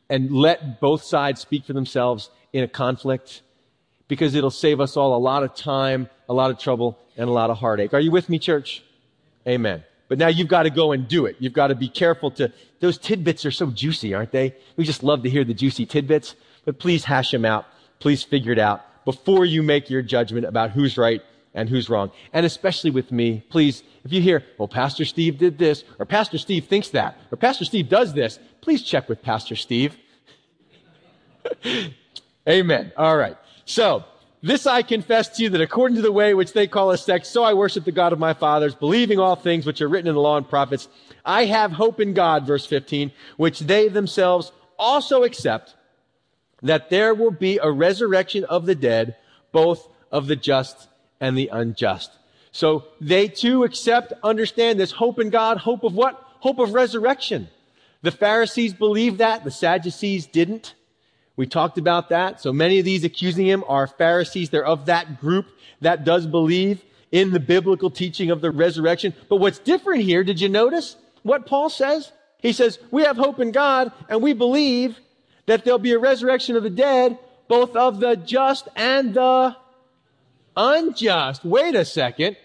and 0.10 0.32
let 0.32 0.80
both 0.80 1.04
sides 1.04 1.42
speak 1.42 1.66
for 1.66 1.74
themselves 1.74 2.30
in 2.52 2.64
a 2.64 2.68
conflict 2.68 3.42
because 4.08 4.36
it'll 4.36 4.52
save 4.52 4.80
us 4.80 4.96
all 4.96 5.16
a 5.16 5.18
lot 5.18 5.44
of 5.44 5.56
time, 5.56 6.10
a 6.30 6.34
lot 6.34 6.52
of 6.52 6.60
trouble, 6.60 7.00
and 7.18 7.28
a 7.28 7.32
lot 7.32 7.50
of 7.50 7.58
heartache. 7.58 7.94
Are 7.94 8.00
you 8.00 8.12
with 8.12 8.30
me, 8.30 8.38
church? 8.38 8.84
Amen. 9.48 9.84
But 10.14 10.20
now 10.20 10.28
you've 10.28 10.48
got 10.48 10.62
to 10.62 10.70
go 10.70 10.92
and 10.92 11.08
do 11.08 11.26
it. 11.26 11.38
You've 11.40 11.54
got 11.54 11.70
to 11.70 11.76
be 11.76 11.90
careful 11.90 12.30
to, 12.34 12.52
those 12.82 13.00
tidbits 13.00 13.48
are 13.48 13.52
so 13.52 13.72
juicy, 13.72 14.14
aren't 14.14 14.32
they? 14.32 14.56
We 14.78 14.84
just 14.84 15.02
love 15.02 15.24
to 15.24 15.30
hear 15.32 15.44
the 15.44 15.56
juicy 15.56 15.88
tidbits, 15.88 16.36
but 16.66 16.78
please 16.78 17.04
hash 17.04 17.32
them 17.32 17.46
out. 17.46 17.66
Please 17.98 18.22
figure 18.22 18.52
it 18.52 18.60
out 18.60 18.86
before 19.06 19.44
you 19.44 19.64
make 19.64 19.90
your 19.90 20.04
judgment 20.04 20.46
about 20.46 20.70
who's 20.70 21.00
right 21.00 21.24
and 21.56 21.68
who's 21.68 21.90
wrong. 21.90 22.12
And 22.32 22.46
especially 22.46 22.92
with 22.92 23.12
me, 23.12 23.44
please, 23.50 23.82
if 24.06 24.14
you 24.14 24.22
hear, 24.22 24.44
well, 24.60 24.68
Pastor 24.68 25.04
Steve 25.04 25.40
did 25.40 25.58
this, 25.58 25.84
or 25.98 26.06
Pastor 26.06 26.38
Steve 26.38 26.66
thinks 26.66 26.90
that, 26.90 27.18
or 27.32 27.36
Pastor 27.36 27.66
Steve 27.66 27.90
does 27.90 28.14
this, 28.14 28.38
please 28.62 28.84
check 28.84 29.10
with 29.10 29.24
Pastor 29.24 29.56
Steve. 29.56 29.98
Amen. 32.48 32.92
All 32.96 33.18
right. 33.18 33.36
So, 33.66 34.06
this 34.44 34.68
I 34.68 34.82
confess 34.82 35.30
to 35.30 35.44
you 35.44 35.50
that 35.50 35.62
according 35.62 35.96
to 35.96 36.02
the 36.02 36.12
way 36.12 36.34
which 36.34 36.52
they 36.52 36.68
call 36.68 36.92
a 36.92 36.98
sect, 36.98 37.26
so 37.26 37.44
I 37.44 37.54
worship 37.54 37.86
the 37.86 37.94
God 37.94 38.12
of 38.12 38.20
my 38.20 38.34
fathers, 38.34 38.76
believing 38.76 39.18
all 39.18 39.38
things 39.38 39.66
which 39.66 39.82
are 39.82 39.88
written 39.88 40.10
in 40.10 40.16
the 40.16 40.22
law 40.22 40.36
and 40.36 40.48
prophets. 40.48 40.90
I 41.24 41.46
have 41.46 41.72
hope 41.72 42.02
in 42.02 42.14
God, 42.14 42.46
verse 42.46 42.66
15, 42.66 43.14
which 43.38 43.62
they 43.62 43.88
themselves 43.88 44.52
also 44.78 45.24
accept 45.24 45.76
that 46.62 46.90
there 46.90 47.14
will 47.14 47.32
be 47.32 47.58
a 47.58 47.72
resurrection 47.72 48.44
of 48.44 48.66
the 48.66 48.76
dead, 48.76 49.16
both 49.54 49.88
of 50.12 50.28
the 50.28 50.36
just 50.36 50.90
and 51.22 51.38
the 51.38 51.48
unjust. 51.48 52.12
So 52.52 52.84
they 53.00 53.30
too 53.30 53.64
accept, 53.64 54.12
understand 54.24 54.78
this 54.78 54.92
hope 54.92 55.20
in 55.20 55.30
God. 55.30 55.58
Hope 55.58 55.84
of 55.84 55.94
what? 55.94 56.22
Hope 56.42 56.60
of 56.60 56.74
resurrection. 56.74 57.48
The 58.02 58.12
Pharisees 58.12 58.74
believed 58.74 59.20
that. 59.20 59.46
The 59.46 59.52
Sadducees 59.52 60.28
didn't. 60.28 60.76
We 61.36 61.48
talked 61.48 61.78
about 61.78 62.10
that. 62.10 62.42
So 62.42 62.54
many 62.54 62.80
of 62.80 62.86
these 62.86 63.04
accusing 63.04 63.46
him 63.46 63.64
are 63.68 63.88
Pharisees. 63.88 64.50
They're 64.50 64.66
of 64.66 64.86
that 64.86 65.20
group 65.20 65.48
that 65.82 66.04
does 66.04 66.28
believe 66.28 66.84
in 67.12 67.32
the 67.32 67.40
biblical 67.40 67.90
teaching 67.90 68.32
of 68.32 68.42
the 68.42 68.52
resurrection. 68.52 69.14
But 69.30 69.38
what's 69.38 69.60
different 69.60 70.04
here, 70.04 70.24
did 70.24 70.40
you 70.40 70.50
notice 70.50 70.96
what 71.24 71.46
Paul 71.46 71.70
says? 71.70 72.12
He 72.40 72.54
says, 72.54 72.80
we 72.92 73.04
have 73.04 73.18
hope 73.18 73.40
in 73.40 73.52
God 73.52 73.92
and 74.10 74.22
we 74.22 74.34
believe 74.34 75.00
that 75.46 75.64
there'll 75.64 75.80
be 75.80 75.94
a 75.94 76.00
resurrection 76.00 76.56
of 76.56 76.64
the 76.64 76.70
dead, 76.70 77.18
both 77.48 77.76
of 77.76 78.00
the 78.00 78.16
just 78.16 78.68
and 78.76 79.14
the 79.14 79.56
unjust. 80.56 81.44
Wait 81.44 81.76
a 81.76 81.86
second. 81.86 82.38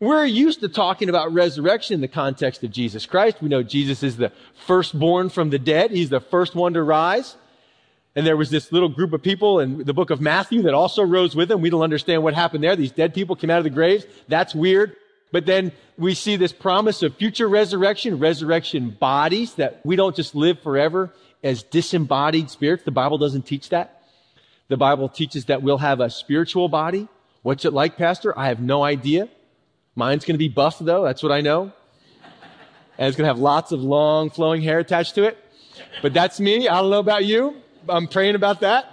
We're 0.00 0.24
used 0.24 0.60
to 0.60 0.68
talking 0.68 1.10
about 1.10 1.32
resurrection 1.32 1.94
in 1.94 2.00
the 2.00 2.08
context 2.08 2.64
of 2.64 2.70
Jesus 2.70 3.04
Christ. 3.04 3.42
We 3.42 3.48
know 3.48 3.62
Jesus 3.62 4.02
is 4.02 4.16
the 4.16 4.32
firstborn 4.66 5.28
from 5.28 5.50
the 5.50 5.58
dead. 5.58 5.90
He's 5.90 6.08
the 6.08 6.20
first 6.20 6.54
one 6.54 6.72
to 6.72 6.82
rise. 6.82 7.36
And 8.16 8.26
there 8.26 8.36
was 8.36 8.50
this 8.50 8.72
little 8.72 8.88
group 8.88 9.12
of 9.12 9.22
people 9.22 9.60
in 9.60 9.84
the 9.84 9.94
book 9.94 10.10
of 10.10 10.20
Matthew 10.20 10.62
that 10.62 10.74
also 10.74 11.02
rose 11.02 11.36
with 11.36 11.50
him. 11.50 11.60
We 11.60 11.70
don't 11.70 11.82
understand 11.82 12.22
what 12.22 12.34
happened 12.34 12.64
there. 12.64 12.74
These 12.74 12.92
dead 12.92 13.14
people 13.14 13.36
came 13.36 13.50
out 13.50 13.58
of 13.58 13.64
the 13.64 13.70
graves. 13.70 14.04
That's 14.26 14.54
weird. 14.54 14.96
But 15.32 15.46
then 15.46 15.70
we 15.96 16.14
see 16.14 16.34
this 16.36 16.52
promise 16.52 17.04
of 17.04 17.14
future 17.16 17.48
resurrection, 17.48 18.18
resurrection 18.18 18.90
bodies, 18.90 19.54
that 19.54 19.80
we 19.84 19.94
don't 19.94 20.16
just 20.16 20.34
live 20.34 20.58
forever 20.60 21.12
as 21.44 21.62
disembodied 21.62 22.50
spirits. 22.50 22.82
The 22.82 22.90
Bible 22.90 23.16
doesn't 23.16 23.42
teach 23.42 23.68
that. 23.68 24.02
The 24.66 24.76
Bible 24.76 25.08
teaches 25.08 25.44
that 25.44 25.62
we'll 25.62 25.78
have 25.78 26.00
a 26.00 26.10
spiritual 26.10 26.68
body. 26.68 27.08
What's 27.42 27.64
it 27.64 27.72
like, 27.72 27.96
Pastor? 27.96 28.36
I 28.36 28.48
have 28.48 28.60
no 28.60 28.82
idea. 28.82 29.28
Mine's 29.94 30.24
going 30.24 30.34
to 30.34 30.38
be 30.38 30.48
buff, 30.48 30.78
though. 30.80 31.04
That's 31.04 31.22
what 31.22 31.32
I 31.32 31.40
know. 31.40 31.72
And 32.98 33.08
it's 33.08 33.16
going 33.16 33.24
to 33.24 33.32
have 33.32 33.38
lots 33.38 33.72
of 33.72 33.80
long, 33.82 34.30
flowing 34.30 34.62
hair 34.62 34.80
attached 34.80 35.14
to 35.14 35.24
it. 35.24 35.38
But 36.02 36.12
that's 36.12 36.38
me. 36.40 36.68
I 36.68 36.80
don't 36.80 36.90
know 36.90 36.98
about 36.98 37.24
you. 37.24 37.56
I'm 37.88 38.06
praying 38.06 38.34
about 38.34 38.60
that. 38.60 38.86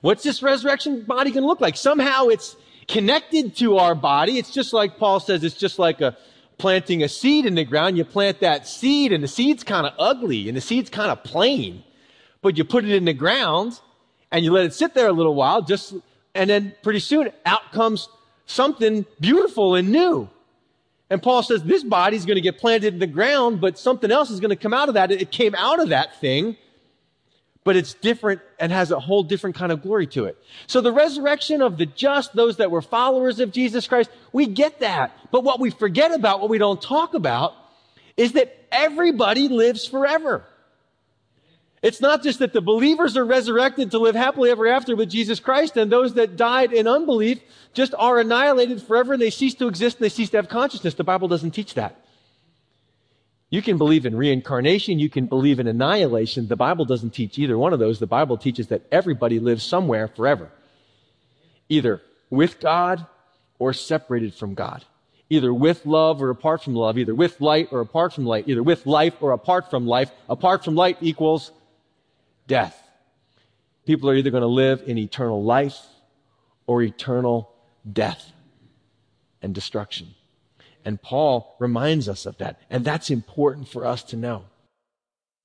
What's 0.00 0.22
this 0.22 0.42
resurrection 0.42 1.02
body 1.02 1.30
going 1.30 1.42
to 1.42 1.46
look 1.46 1.60
like? 1.60 1.76
Somehow 1.76 2.28
it's 2.28 2.56
connected 2.88 3.56
to 3.56 3.76
our 3.76 3.94
body. 3.94 4.38
It's 4.38 4.50
just 4.50 4.72
like 4.72 4.96
Paul 4.96 5.20
says, 5.20 5.44
it's 5.44 5.56
just 5.56 5.78
like 5.78 6.00
a 6.00 6.16
planting 6.58 7.02
a 7.02 7.08
seed 7.08 7.46
in 7.46 7.54
the 7.54 7.64
ground. 7.64 7.96
You 7.96 8.04
plant 8.04 8.40
that 8.40 8.66
seed 8.66 9.12
and 9.12 9.22
the 9.22 9.28
seed's 9.28 9.64
kind 9.64 9.86
of 9.86 9.94
ugly 9.98 10.48
and 10.48 10.56
the 10.56 10.60
seed's 10.60 10.90
kind 10.90 11.10
of 11.10 11.22
plain. 11.22 11.82
But 12.42 12.56
you 12.56 12.64
put 12.64 12.84
it 12.84 12.92
in 12.92 13.04
the 13.04 13.12
ground 13.12 13.80
and 14.32 14.44
you 14.44 14.52
let 14.52 14.64
it 14.64 14.74
sit 14.74 14.94
there 14.94 15.08
a 15.08 15.12
little 15.12 15.34
while, 15.34 15.62
just, 15.62 15.94
and 16.34 16.48
then 16.48 16.74
pretty 16.82 17.00
soon 17.00 17.30
out 17.44 17.72
comes 17.72 18.08
something 18.46 19.04
beautiful 19.20 19.74
and 19.74 19.90
new. 19.90 20.28
And 21.10 21.20
Paul 21.20 21.42
says 21.42 21.64
this 21.64 21.82
body's 21.82 22.24
going 22.24 22.36
to 22.36 22.40
get 22.40 22.58
planted 22.58 22.94
in 22.94 23.00
the 23.00 23.06
ground, 23.06 23.60
but 23.60 23.78
something 23.78 24.10
else 24.10 24.30
is 24.30 24.38
going 24.38 24.50
to 24.50 24.56
come 24.56 24.72
out 24.72 24.88
of 24.88 24.94
that. 24.94 25.10
It 25.10 25.32
came 25.32 25.54
out 25.56 25.80
of 25.80 25.88
that 25.88 26.20
thing, 26.20 26.56
but 27.64 27.76
it's 27.76 27.94
different 27.94 28.40
and 28.58 28.72
has 28.72 28.90
a 28.90 28.98
whole 28.98 29.22
different 29.22 29.56
kind 29.56 29.70
of 29.70 29.82
glory 29.82 30.06
to 30.08 30.24
it. 30.24 30.38
So 30.66 30.80
the 30.80 30.92
resurrection 30.92 31.60
of 31.60 31.76
the 31.76 31.86
just, 31.86 32.34
those 32.34 32.56
that 32.56 32.70
were 32.70 32.82
followers 32.82 33.38
of 33.40 33.52
Jesus 33.52 33.86
Christ, 33.86 34.10
we 34.32 34.46
get 34.46 34.80
that. 34.80 35.16
But 35.30 35.44
what 35.44 35.60
we 35.60 35.70
forget 35.70 36.12
about, 36.12 36.40
what 36.40 36.48
we 36.48 36.58
don't 36.58 36.80
talk 36.80 37.14
about, 37.14 37.54
is 38.16 38.32
that 38.32 38.56
everybody 38.72 39.48
lives 39.48 39.86
forever. 39.86 40.44
It's 41.82 42.00
not 42.00 42.22
just 42.22 42.40
that 42.40 42.52
the 42.52 42.60
believers 42.60 43.16
are 43.16 43.24
resurrected 43.24 43.90
to 43.92 43.98
live 43.98 44.14
happily 44.14 44.50
ever 44.50 44.66
after 44.66 44.94
with 44.94 45.08
Jesus 45.08 45.40
Christ, 45.40 45.76
and 45.78 45.90
those 45.90 46.14
that 46.14 46.36
died 46.36 46.72
in 46.72 46.86
unbelief 46.86 47.40
just 47.72 47.94
are 47.98 48.18
annihilated 48.18 48.82
forever 48.82 49.14
and 49.14 49.22
they 49.22 49.30
cease 49.30 49.54
to 49.54 49.68
exist 49.68 49.96
and 49.96 50.04
they 50.04 50.10
cease 50.10 50.30
to 50.30 50.36
have 50.36 50.48
consciousness. 50.48 50.94
The 50.94 51.04
Bible 51.04 51.28
doesn't 51.28 51.52
teach 51.52 51.74
that. 51.74 52.04
You 53.50 53.62
can 53.62 53.78
believe 53.78 54.06
in 54.06 54.16
reincarnation, 54.16 55.00
you 55.00 55.10
can 55.10 55.26
believe 55.26 55.58
in 55.58 55.66
annihilation. 55.66 56.46
The 56.46 56.56
Bible 56.56 56.84
doesn't 56.84 57.10
teach 57.10 57.36
either 57.36 57.58
one 57.58 57.72
of 57.72 57.80
those. 57.80 57.98
The 57.98 58.06
Bible 58.06 58.38
teaches 58.38 58.68
that 58.68 58.86
everybody 58.92 59.40
lives 59.40 59.64
somewhere 59.64 60.06
forever, 60.06 60.50
either 61.68 62.00
with 62.30 62.60
God 62.60 63.06
or 63.58 63.72
separated 63.72 64.34
from 64.34 64.54
God. 64.54 64.84
Either 65.32 65.54
with 65.54 65.86
love 65.86 66.20
or 66.20 66.30
apart 66.30 66.64
from 66.64 66.74
love, 66.74 66.98
either 66.98 67.14
with 67.14 67.40
light 67.40 67.68
or 67.70 67.80
apart 67.80 68.12
from 68.12 68.26
light, 68.26 68.48
either 68.48 68.64
with 68.64 68.84
life 68.84 69.14
or 69.20 69.30
apart 69.30 69.70
from 69.70 69.86
life. 69.86 70.10
Apart 70.28 70.64
from 70.64 70.74
light 70.74 70.96
equals 71.00 71.52
death. 72.48 72.76
People 73.86 74.10
are 74.10 74.16
either 74.16 74.30
going 74.30 74.40
to 74.40 74.48
live 74.48 74.82
in 74.86 74.98
eternal 74.98 75.44
life 75.44 75.78
or 76.66 76.82
eternal 76.82 77.52
death 77.90 78.32
and 79.40 79.54
destruction. 79.54 80.08
And 80.84 81.00
Paul 81.00 81.56
reminds 81.58 82.08
us 82.08 82.26
of 82.26 82.38
that. 82.38 82.60
And 82.70 82.84
that's 82.84 83.10
important 83.10 83.68
for 83.68 83.86
us 83.86 84.02
to 84.04 84.16
know. 84.16 84.44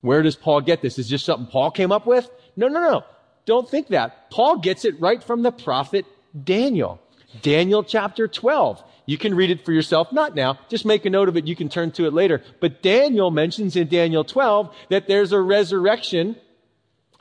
Where 0.00 0.22
does 0.22 0.36
Paul 0.36 0.60
get 0.60 0.82
this? 0.82 0.98
Is 0.98 1.10
this 1.10 1.24
something 1.24 1.48
Paul 1.48 1.70
came 1.70 1.92
up 1.92 2.06
with? 2.06 2.30
No, 2.56 2.68
no, 2.68 2.80
no. 2.80 3.04
Don't 3.44 3.68
think 3.68 3.88
that. 3.88 4.30
Paul 4.30 4.58
gets 4.58 4.84
it 4.84 5.00
right 5.00 5.22
from 5.22 5.42
the 5.42 5.52
prophet 5.52 6.04
Daniel. 6.44 7.00
Daniel 7.42 7.82
chapter 7.82 8.28
12. 8.28 8.82
You 9.06 9.18
can 9.18 9.34
read 9.34 9.50
it 9.50 9.64
for 9.64 9.72
yourself, 9.72 10.12
not 10.12 10.34
now. 10.34 10.58
Just 10.68 10.84
make 10.84 11.04
a 11.04 11.10
note 11.10 11.28
of 11.28 11.36
it. 11.36 11.46
You 11.46 11.54
can 11.54 11.68
turn 11.68 11.92
to 11.92 12.06
it 12.06 12.12
later. 12.12 12.42
But 12.60 12.82
Daniel 12.82 13.30
mentions 13.30 13.76
in 13.76 13.88
Daniel 13.88 14.24
12 14.24 14.74
that 14.90 15.06
there's 15.06 15.32
a 15.32 15.40
resurrection 15.40 16.36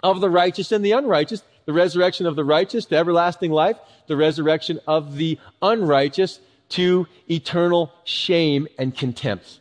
of 0.01 0.19
the 0.19 0.29
righteous 0.29 0.71
and 0.71 0.83
the 0.83 0.93
unrighteous, 0.93 1.43
the 1.65 1.73
resurrection 1.73 2.25
of 2.25 2.35
the 2.35 2.43
righteous 2.43 2.85
to 2.85 2.97
everlasting 2.97 3.51
life, 3.51 3.77
the 4.07 4.15
resurrection 4.15 4.79
of 4.87 5.15
the 5.15 5.39
unrighteous 5.61 6.39
to 6.69 7.07
eternal 7.29 7.91
shame 8.03 8.67
and 8.77 8.95
contempt. 8.95 9.59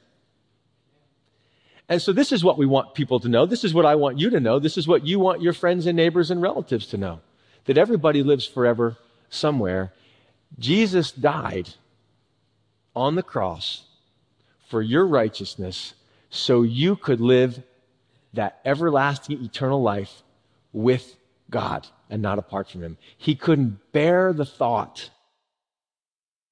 And 1.88 2.00
so 2.00 2.12
this 2.12 2.32
is 2.32 2.42
what 2.42 2.56
we 2.56 2.66
want 2.66 2.94
people 2.94 3.20
to 3.20 3.28
know. 3.28 3.44
This 3.44 3.64
is 3.64 3.74
what 3.74 3.84
I 3.84 3.94
want 3.94 4.18
you 4.18 4.30
to 4.30 4.40
know. 4.40 4.58
This 4.58 4.78
is 4.78 4.88
what 4.88 5.06
you 5.06 5.18
want 5.18 5.42
your 5.42 5.52
friends 5.52 5.86
and 5.86 5.96
neighbors 5.96 6.30
and 6.30 6.40
relatives 6.40 6.86
to 6.88 6.96
know. 6.96 7.20
That 7.66 7.78
everybody 7.78 8.22
lives 8.22 8.46
forever 8.46 8.96
somewhere. 9.28 9.92
Jesus 10.58 11.12
died 11.12 11.70
on 12.96 13.16
the 13.16 13.22
cross 13.22 13.84
for 14.68 14.80
your 14.80 15.06
righteousness 15.06 15.94
so 16.30 16.62
you 16.62 16.96
could 16.96 17.20
live 17.20 17.62
that 18.32 18.60
everlasting 18.64 19.42
eternal 19.44 19.82
life 19.82 20.22
with 20.72 21.16
God 21.50 21.86
and 22.10 22.22
not 22.22 22.38
apart 22.38 22.68
from 22.68 22.82
Him. 22.82 22.96
He 23.16 23.34
couldn't 23.34 23.92
bear 23.92 24.32
the 24.32 24.46
thought 24.46 25.10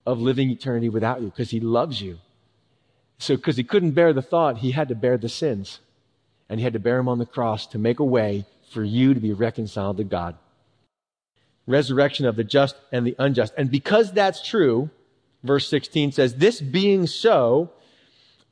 of 0.07 0.21
living 0.21 0.51
eternity 0.51 0.89
without 0.89 1.21
you 1.21 1.29
because 1.29 1.51
He 1.51 1.61
loves 1.61 2.01
you. 2.01 2.19
So, 3.19 3.37
because 3.37 3.57
He 3.57 3.65
couldn't 3.65 3.93
bear 3.93 4.13
the 4.13 4.23
thought, 4.23 4.59
He 4.59 4.73
had 4.73 4.89
to 4.89 4.95
bear 4.95 5.17
the 5.17 5.29
sins. 5.29 5.81
And 6.49 6.59
He 6.61 6.65
had 6.65 6.73
to 6.73 6.79
bear 6.79 6.97
them 6.97 7.09
on 7.09 7.19
the 7.19 7.27
cross 7.27 7.67
to 7.69 7.79
make 7.79 7.99
a 7.99 8.05
way 8.05 8.47
for 8.73 8.83
you 8.83 9.15
to 9.15 9.21
be 9.21 9.33
reconciled 9.33 9.99
to 9.99 10.05
God. 10.05 10.37
Resurrection 11.67 12.27
of 12.27 12.37
the 12.37 12.45
just 12.45 12.77
and 12.91 13.07
the 13.07 13.15
unjust. 13.19 13.53
And 13.57 13.71
because 13.71 14.13
that's 14.13 14.47
true, 14.47 14.91
verse 15.45 15.69
16 15.69 16.13
says, 16.13 16.35
This 16.35 16.61
being 16.61 17.07
so, 17.07 17.71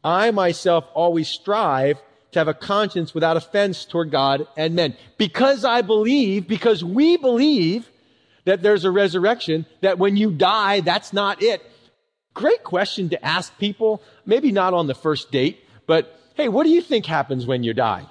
I 0.05 0.31
myself 0.31 0.85
always 0.95 1.29
strive 1.29 2.01
to 2.33 2.39
have 2.39 2.49
a 2.49 2.55
conscience 2.55 3.13
without 3.13 3.37
offense 3.37 3.85
toward 3.85 4.11
God 4.11 4.47
and 4.57 4.75
men. 4.75 4.97
Because 5.19 5.65
I 5.65 5.83
believe, 5.83 6.47
because 6.47 6.85
we 6.85 7.17
believe 7.17 7.91
that 8.45 8.63
there's 8.63 8.85
a 8.85 8.91
resurrection, 8.91 9.67
that 9.81 9.99
when 9.99 10.17
you 10.17 10.31
die, 10.31 10.81
that's 10.81 11.13
not 11.13 11.43
it. 11.43 11.63
Great 12.35 12.63
question 12.65 13.09
to 13.09 13.25
ask 13.25 13.57
people, 13.59 14.03
maybe 14.25 14.53
not 14.53 14.75
on 14.75 14.87
the 14.87 14.95
first 14.95 15.31
date, 15.31 15.65
but 15.87 16.19
hey, 16.35 16.49
what 16.49 16.65
do 16.65 16.71
you 16.71 16.81
think 16.81 17.07
happens 17.07 17.47
when 17.47 17.63
you 17.63 17.75
die? 17.75 18.07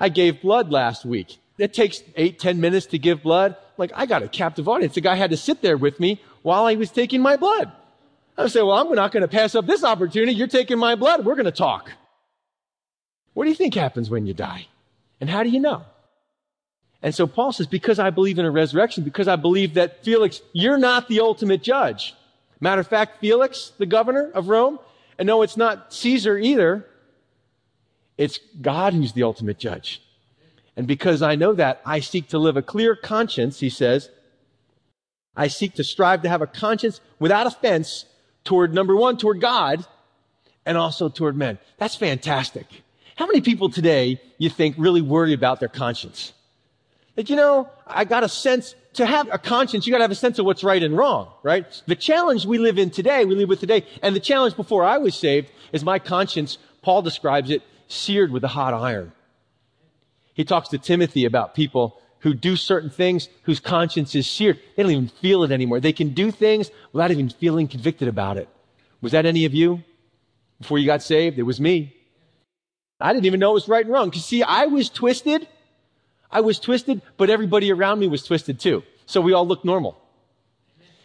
I 0.00 0.08
gave 0.08 0.40
blood 0.40 0.70
last 0.70 1.04
week. 1.04 1.38
It 1.58 1.74
takes 1.74 2.02
eight, 2.14 2.38
ten 2.38 2.60
minutes 2.60 2.86
to 2.86 2.98
give 2.98 3.22
blood. 3.22 3.56
Like, 3.76 3.90
I 3.94 4.06
got 4.06 4.22
a 4.22 4.28
captive 4.28 4.68
audience. 4.68 4.94
The 4.94 5.00
guy 5.00 5.16
had 5.16 5.30
to 5.30 5.36
sit 5.36 5.60
there 5.60 5.76
with 5.76 5.98
me 5.98 6.22
while 6.42 6.66
I 6.66 6.76
was 6.76 6.90
taking 6.90 7.20
my 7.20 7.36
blood. 7.36 7.72
I 8.36 8.46
said, 8.46 8.62
well, 8.62 8.78
I'm 8.78 8.94
not 8.94 9.10
going 9.10 9.22
to 9.22 9.28
pass 9.28 9.56
up 9.56 9.66
this 9.66 9.82
opportunity. 9.82 10.32
You're 10.32 10.46
taking 10.46 10.78
my 10.78 10.94
blood. 10.94 11.24
We're 11.24 11.34
going 11.34 11.46
to 11.46 11.50
talk. 11.50 11.90
What 13.34 13.44
do 13.44 13.50
you 13.50 13.56
think 13.56 13.74
happens 13.74 14.08
when 14.08 14.26
you 14.26 14.34
die? 14.34 14.68
And 15.20 15.28
how 15.28 15.42
do 15.42 15.48
you 15.48 15.58
know? 15.58 15.84
And 17.02 17.14
so 17.14 17.26
Paul 17.26 17.52
says, 17.52 17.66
because 17.66 17.98
I 17.98 18.10
believe 18.10 18.38
in 18.38 18.44
a 18.44 18.50
resurrection, 18.50 19.04
because 19.04 19.28
I 19.28 19.36
believe 19.36 19.74
that 19.74 20.04
Felix, 20.04 20.40
you're 20.52 20.78
not 20.78 21.08
the 21.08 21.20
ultimate 21.20 21.62
judge. 21.62 22.14
Matter 22.60 22.80
of 22.80 22.88
fact, 22.88 23.20
Felix, 23.20 23.72
the 23.78 23.86
governor 23.86 24.30
of 24.34 24.48
Rome, 24.48 24.80
and 25.16 25.26
no, 25.26 25.42
it's 25.42 25.56
not 25.56 25.92
Caesar 25.92 26.36
either. 26.38 26.86
It's 28.16 28.40
God 28.60 28.94
who's 28.94 29.12
the 29.12 29.22
ultimate 29.22 29.58
judge. 29.58 30.02
And 30.76 30.86
because 30.86 31.22
I 31.22 31.36
know 31.36 31.54
that, 31.54 31.80
I 31.84 32.00
seek 32.00 32.28
to 32.28 32.38
live 32.38 32.56
a 32.56 32.62
clear 32.62 32.96
conscience, 32.96 33.60
he 33.60 33.70
says. 33.70 34.10
I 35.36 35.48
seek 35.48 35.74
to 35.74 35.84
strive 35.84 36.22
to 36.22 36.28
have 36.28 36.42
a 36.42 36.46
conscience 36.46 37.00
without 37.20 37.46
offense 37.46 38.04
toward 38.44 38.74
number 38.74 38.96
one, 38.96 39.16
toward 39.16 39.40
God, 39.40 39.86
and 40.66 40.76
also 40.76 41.08
toward 41.08 41.36
men. 41.36 41.58
That's 41.78 41.94
fantastic. 41.94 42.66
How 43.16 43.26
many 43.26 43.40
people 43.40 43.70
today 43.70 44.20
you 44.36 44.50
think 44.50 44.76
really 44.78 45.02
worry 45.02 45.32
about 45.32 45.60
their 45.60 45.68
conscience? 45.68 46.32
That, 47.18 47.28
you 47.28 47.34
know, 47.34 47.68
I 47.84 48.04
got 48.04 48.22
a 48.22 48.28
sense 48.28 48.76
to 48.92 49.04
have 49.04 49.28
a 49.32 49.38
conscience, 49.38 49.84
you 49.84 49.90
got 49.90 49.98
to 49.98 50.04
have 50.04 50.12
a 50.12 50.14
sense 50.14 50.38
of 50.38 50.46
what's 50.46 50.62
right 50.62 50.80
and 50.80 50.96
wrong, 50.96 51.32
right? 51.42 51.66
The 51.88 51.96
challenge 51.96 52.46
we 52.46 52.58
live 52.58 52.78
in 52.78 52.90
today, 52.90 53.24
we 53.24 53.34
live 53.34 53.48
with 53.48 53.58
today, 53.58 53.84
and 54.02 54.14
the 54.14 54.20
challenge 54.20 54.54
before 54.54 54.84
I 54.84 54.98
was 54.98 55.16
saved 55.16 55.50
is 55.72 55.82
my 55.82 55.98
conscience, 55.98 56.58
Paul 56.80 57.02
describes 57.02 57.50
it, 57.50 57.62
seared 57.88 58.30
with 58.30 58.44
a 58.44 58.48
hot 58.48 58.72
iron. 58.72 59.10
He 60.34 60.44
talks 60.44 60.68
to 60.68 60.78
Timothy 60.78 61.24
about 61.24 61.56
people 61.56 62.00
who 62.20 62.34
do 62.34 62.54
certain 62.54 62.88
things 62.88 63.28
whose 63.42 63.58
conscience 63.58 64.14
is 64.14 64.30
seared. 64.30 64.60
They 64.76 64.84
don't 64.84 64.92
even 64.92 65.08
feel 65.08 65.42
it 65.42 65.50
anymore. 65.50 65.80
They 65.80 65.92
can 65.92 66.10
do 66.10 66.30
things 66.30 66.70
without 66.92 67.10
even 67.10 67.30
feeling 67.30 67.66
convicted 67.66 68.06
about 68.06 68.36
it. 68.36 68.48
Was 69.00 69.10
that 69.10 69.26
any 69.26 69.44
of 69.44 69.54
you 69.54 69.82
before 70.60 70.78
you 70.78 70.86
got 70.86 71.02
saved? 71.02 71.36
It 71.36 71.42
was 71.42 71.60
me. 71.60 71.96
I 73.00 73.12
didn't 73.12 73.26
even 73.26 73.40
know 73.40 73.50
it 73.50 73.54
was 73.54 73.66
right 73.66 73.84
and 73.84 73.92
wrong. 73.92 74.08
Because 74.08 74.24
see, 74.24 74.44
I 74.44 74.66
was 74.66 74.88
twisted. 74.88 75.48
I 76.30 76.40
was 76.40 76.58
twisted, 76.58 77.02
but 77.16 77.30
everybody 77.30 77.72
around 77.72 77.98
me 77.98 78.06
was 78.06 78.22
twisted 78.22 78.60
too. 78.60 78.82
So 79.06 79.20
we 79.20 79.32
all 79.32 79.46
look 79.46 79.64
normal. 79.64 79.98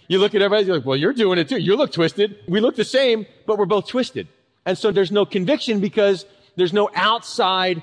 You 0.07 0.19
look 0.19 0.35
at 0.35 0.41
everybody, 0.41 0.67
you're 0.67 0.75
like, 0.75 0.85
well, 0.85 0.97
you're 0.97 1.13
doing 1.13 1.39
it 1.39 1.49
too. 1.49 1.57
You 1.57 1.75
look 1.75 1.93
twisted. 1.93 2.37
We 2.47 2.59
look 2.59 2.75
the 2.75 2.83
same, 2.83 3.25
but 3.45 3.57
we're 3.57 3.65
both 3.65 3.87
twisted. 3.87 4.27
And 4.65 4.77
so 4.77 4.91
there's 4.91 5.11
no 5.11 5.25
conviction 5.25 5.79
because 5.79 6.25
there's 6.55 6.73
no 6.73 6.89
outside 6.93 7.81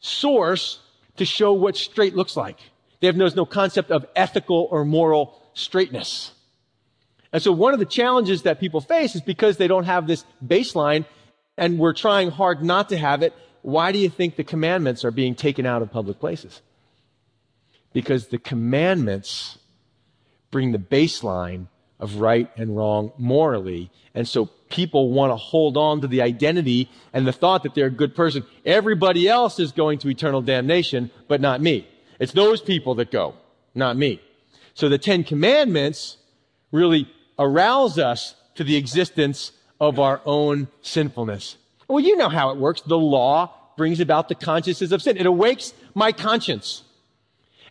source 0.00 0.80
to 1.16 1.24
show 1.24 1.52
what 1.52 1.76
straight 1.76 2.16
looks 2.16 2.36
like. 2.36 2.58
They 3.00 3.06
have 3.06 3.16
no, 3.16 3.28
no 3.28 3.44
concept 3.44 3.90
of 3.90 4.06
ethical 4.16 4.68
or 4.70 4.84
moral 4.84 5.40
straightness. 5.54 6.32
And 7.32 7.42
so 7.42 7.52
one 7.52 7.74
of 7.74 7.78
the 7.78 7.86
challenges 7.86 8.42
that 8.42 8.58
people 8.58 8.80
face 8.80 9.14
is 9.14 9.20
because 9.20 9.58
they 9.58 9.68
don't 9.68 9.84
have 9.84 10.06
this 10.06 10.24
baseline 10.44 11.04
and 11.58 11.78
we're 11.78 11.92
trying 11.92 12.30
hard 12.30 12.64
not 12.64 12.88
to 12.88 12.96
have 12.96 13.22
it. 13.22 13.34
Why 13.62 13.92
do 13.92 13.98
you 13.98 14.08
think 14.08 14.36
the 14.36 14.44
commandments 14.44 15.04
are 15.04 15.10
being 15.10 15.34
taken 15.34 15.66
out 15.66 15.82
of 15.82 15.90
public 15.90 16.18
places? 16.18 16.62
Because 17.92 18.28
the 18.28 18.38
commandments 18.38 19.58
bring 20.50 20.72
the 20.72 20.78
baseline 20.78 21.66
of 22.00 22.16
right 22.16 22.50
and 22.56 22.76
wrong 22.76 23.12
morally. 23.18 23.90
And 24.14 24.26
so 24.26 24.46
people 24.68 25.10
want 25.10 25.32
to 25.32 25.36
hold 25.36 25.76
on 25.76 26.00
to 26.02 26.06
the 26.06 26.22
identity 26.22 26.90
and 27.12 27.26
the 27.26 27.32
thought 27.32 27.62
that 27.64 27.74
they're 27.74 27.86
a 27.86 27.90
good 27.90 28.14
person. 28.14 28.44
Everybody 28.64 29.28
else 29.28 29.58
is 29.58 29.72
going 29.72 29.98
to 30.00 30.08
eternal 30.08 30.42
damnation, 30.42 31.10
but 31.26 31.40
not 31.40 31.60
me. 31.60 31.88
It's 32.20 32.32
those 32.32 32.60
people 32.60 32.94
that 32.96 33.10
go, 33.10 33.34
not 33.74 33.96
me. 33.96 34.20
So 34.74 34.88
the 34.88 34.98
Ten 34.98 35.24
Commandments 35.24 36.18
really 36.70 37.08
arouse 37.38 37.98
us 37.98 38.34
to 38.54 38.64
the 38.64 38.76
existence 38.76 39.52
of 39.80 39.98
our 39.98 40.20
own 40.24 40.68
sinfulness. 40.82 41.56
Well, 41.88 42.00
you 42.00 42.16
know 42.16 42.28
how 42.28 42.50
it 42.50 42.58
works. 42.58 42.80
The 42.82 42.98
law 42.98 43.54
brings 43.76 44.00
about 44.00 44.28
the 44.28 44.34
consciousness 44.34 44.92
of 44.92 45.00
sin. 45.02 45.16
It 45.16 45.26
awakes 45.26 45.72
my 45.94 46.12
conscience. 46.12 46.82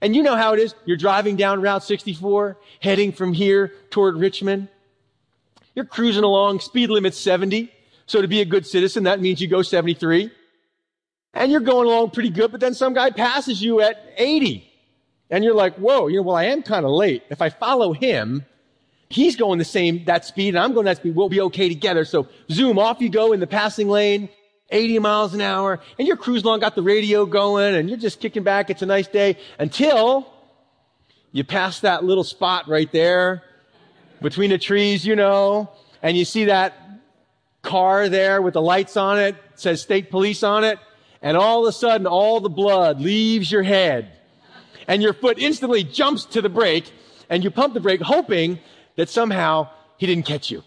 And 0.01 0.15
you 0.15 0.23
know 0.23 0.35
how 0.35 0.53
it 0.53 0.59
is. 0.59 0.75
You're 0.85 0.97
driving 0.97 1.35
down 1.35 1.61
Route 1.61 1.83
64, 1.83 2.57
heading 2.81 3.11
from 3.11 3.33
here 3.33 3.73
toward 3.89 4.17
Richmond. 4.17 4.69
You're 5.75 5.85
cruising 5.85 6.23
along, 6.23 6.59
speed 6.59 6.89
limit 6.89 7.13
70. 7.13 7.71
So 8.05 8.21
to 8.21 8.27
be 8.27 8.41
a 8.41 8.45
good 8.45 8.65
citizen, 8.65 9.03
that 9.03 9.19
means 9.19 9.41
you 9.41 9.47
go 9.47 9.61
73. 9.61 10.31
And 11.33 11.51
you're 11.51 11.61
going 11.61 11.87
along 11.87 12.11
pretty 12.11 12.29
good, 12.29 12.51
but 12.51 12.59
then 12.59 12.73
some 12.73 12.93
guy 12.93 13.11
passes 13.11 13.61
you 13.61 13.81
at 13.81 14.13
80. 14.17 14.67
And 15.29 15.43
you're 15.43 15.53
like, 15.53 15.75
whoa, 15.75 16.07
you 16.07 16.17
know, 16.17 16.23
well, 16.23 16.35
I 16.35 16.45
am 16.45 16.63
kind 16.63 16.85
of 16.85 16.91
late. 16.91 17.23
If 17.29 17.41
I 17.41 17.49
follow 17.49 17.93
him, 17.93 18.45
he's 19.09 19.35
going 19.35 19.59
the 19.59 19.65
same, 19.65 20.05
that 20.05 20.25
speed, 20.25 20.49
and 20.49 20.59
I'm 20.59 20.73
going 20.73 20.85
that 20.85 20.97
speed. 20.97 21.15
We'll 21.15 21.29
be 21.29 21.41
okay 21.41 21.69
together. 21.69 22.05
So 22.05 22.27
zoom, 22.49 22.79
off 22.79 23.01
you 23.01 23.09
go 23.09 23.33
in 23.33 23.39
the 23.39 23.47
passing 23.47 23.89
lane. 23.89 24.29
80 24.69 24.99
miles 24.99 25.33
an 25.33 25.41
hour, 25.41 25.79
and 25.97 26.07
you're 26.07 26.17
cruising 26.17 26.45
along, 26.45 26.59
got 26.59 26.75
the 26.75 26.81
radio 26.81 27.25
going, 27.25 27.75
and 27.75 27.89
you're 27.89 27.97
just 27.97 28.19
kicking 28.19 28.43
back. 28.43 28.69
It's 28.69 28.81
a 28.81 28.85
nice 28.85 29.07
day 29.07 29.37
until 29.59 30.27
you 31.31 31.43
pass 31.43 31.81
that 31.81 32.03
little 32.03 32.23
spot 32.23 32.67
right 32.67 32.91
there 32.91 33.43
between 34.21 34.49
the 34.49 34.57
trees, 34.57 35.05
you 35.05 35.15
know, 35.15 35.69
and 36.01 36.17
you 36.17 36.25
see 36.25 36.45
that 36.45 36.73
car 37.61 38.09
there 38.09 38.41
with 38.41 38.53
the 38.53 38.61
lights 38.61 38.97
on 38.97 39.19
it, 39.19 39.35
says 39.55 39.81
state 39.81 40.09
police 40.09 40.43
on 40.43 40.63
it, 40.63 40.79
and 41.21 41.37
all 41.37 41.63
of 41.63 41.69
a 41.69 41.71
sudden 41.71 42.07
all 42.07 42.39
the 42.39 42.49
blood 42.49 43.01
leaves 43.01 43.51
your 43.51 43.63
head 43.63 44.11
and 44.87 45.03
your 45.03 45.13
foot 45.13 45.37
instantly 45.37 45.83
jumps 45.83 46.25
to 46.25 46.41
the 46.41 46.49
brake 46.49 46.91
and 47.29 47.43
you 47.43 47.51
pump 47.51 47.73
the 47.73 47.79
brake 47.79 48.01
hoping 48.01 48.59
that 48.95 49.09
somehow 49.09 49.69
he 49.97 50.05
didn't 50.07 50.25
catch 50.25 50.49
you 50.49 50.63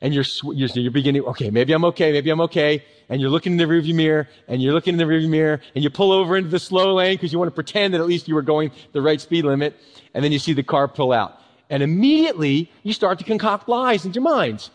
and 0.00 0.12
you're, 0.12 0.24
you're, 0.52 0.68
you're 0.68 0.90
beginning, 0.90 1.22
okay, 1.22 1.50
maybe 1.50 1.72
I'm 1.72 1.84
okay, 1.86 2.12
maybe 2.12 2.30
I'm 2.30 2.40
okay. 2.42 2.84
And 3.08 3.20
you're 3.20 3.30
looking 3.30 3.52
in 3.52 3.58
the 3.58 3.64
rearview 3.64 3.94
mirror 3.94 4.28
and 4.48 4.62
you're 4.62 4.72
looking 4.72 4.94
in 4.94 4.98
the 4.98 5.04
rearview 5.04 5.28
mirror 5.28 5.60
and 5.74 5.84
you 5.84 5.90
pull 5.90 6.12
over 6.12 6.36
into 6.36 6.50
the 6.50 6.58
slow 6.58 6.94
lane 6.94 7.16
because 7.16 7.32
you 7.32 7.38
want 7.38 7.50
to 7.50 7.54
pretend 7.54 7.94
that 7.94 8.00
at 8.00 8.06
least 8.06 8.28
you 8.28 8.34
were 8.34 8.42
going 8.42 8.70
the 8.92 9.00
right 9.00 9.20
speed 9.20 9.44
limit. 9.44 9.76
And 10.12 10.24
then 10.24 10.32
you 10.32 10.38
see 10.38 10.52
the 10.52 10.62
car 10.62 10.88
pull 10.88 11.12
out. 11.12 11.38
And 11.70 11.82
immediately 11.82 12.70
you 12.82 12.92
start 12.92 13.18
to 13.18 13.24
concoct 13.24 13.68
lies 13.68 14.04
in 14.04 14.12
your 14.12 14.22
mind. 14.22 14.68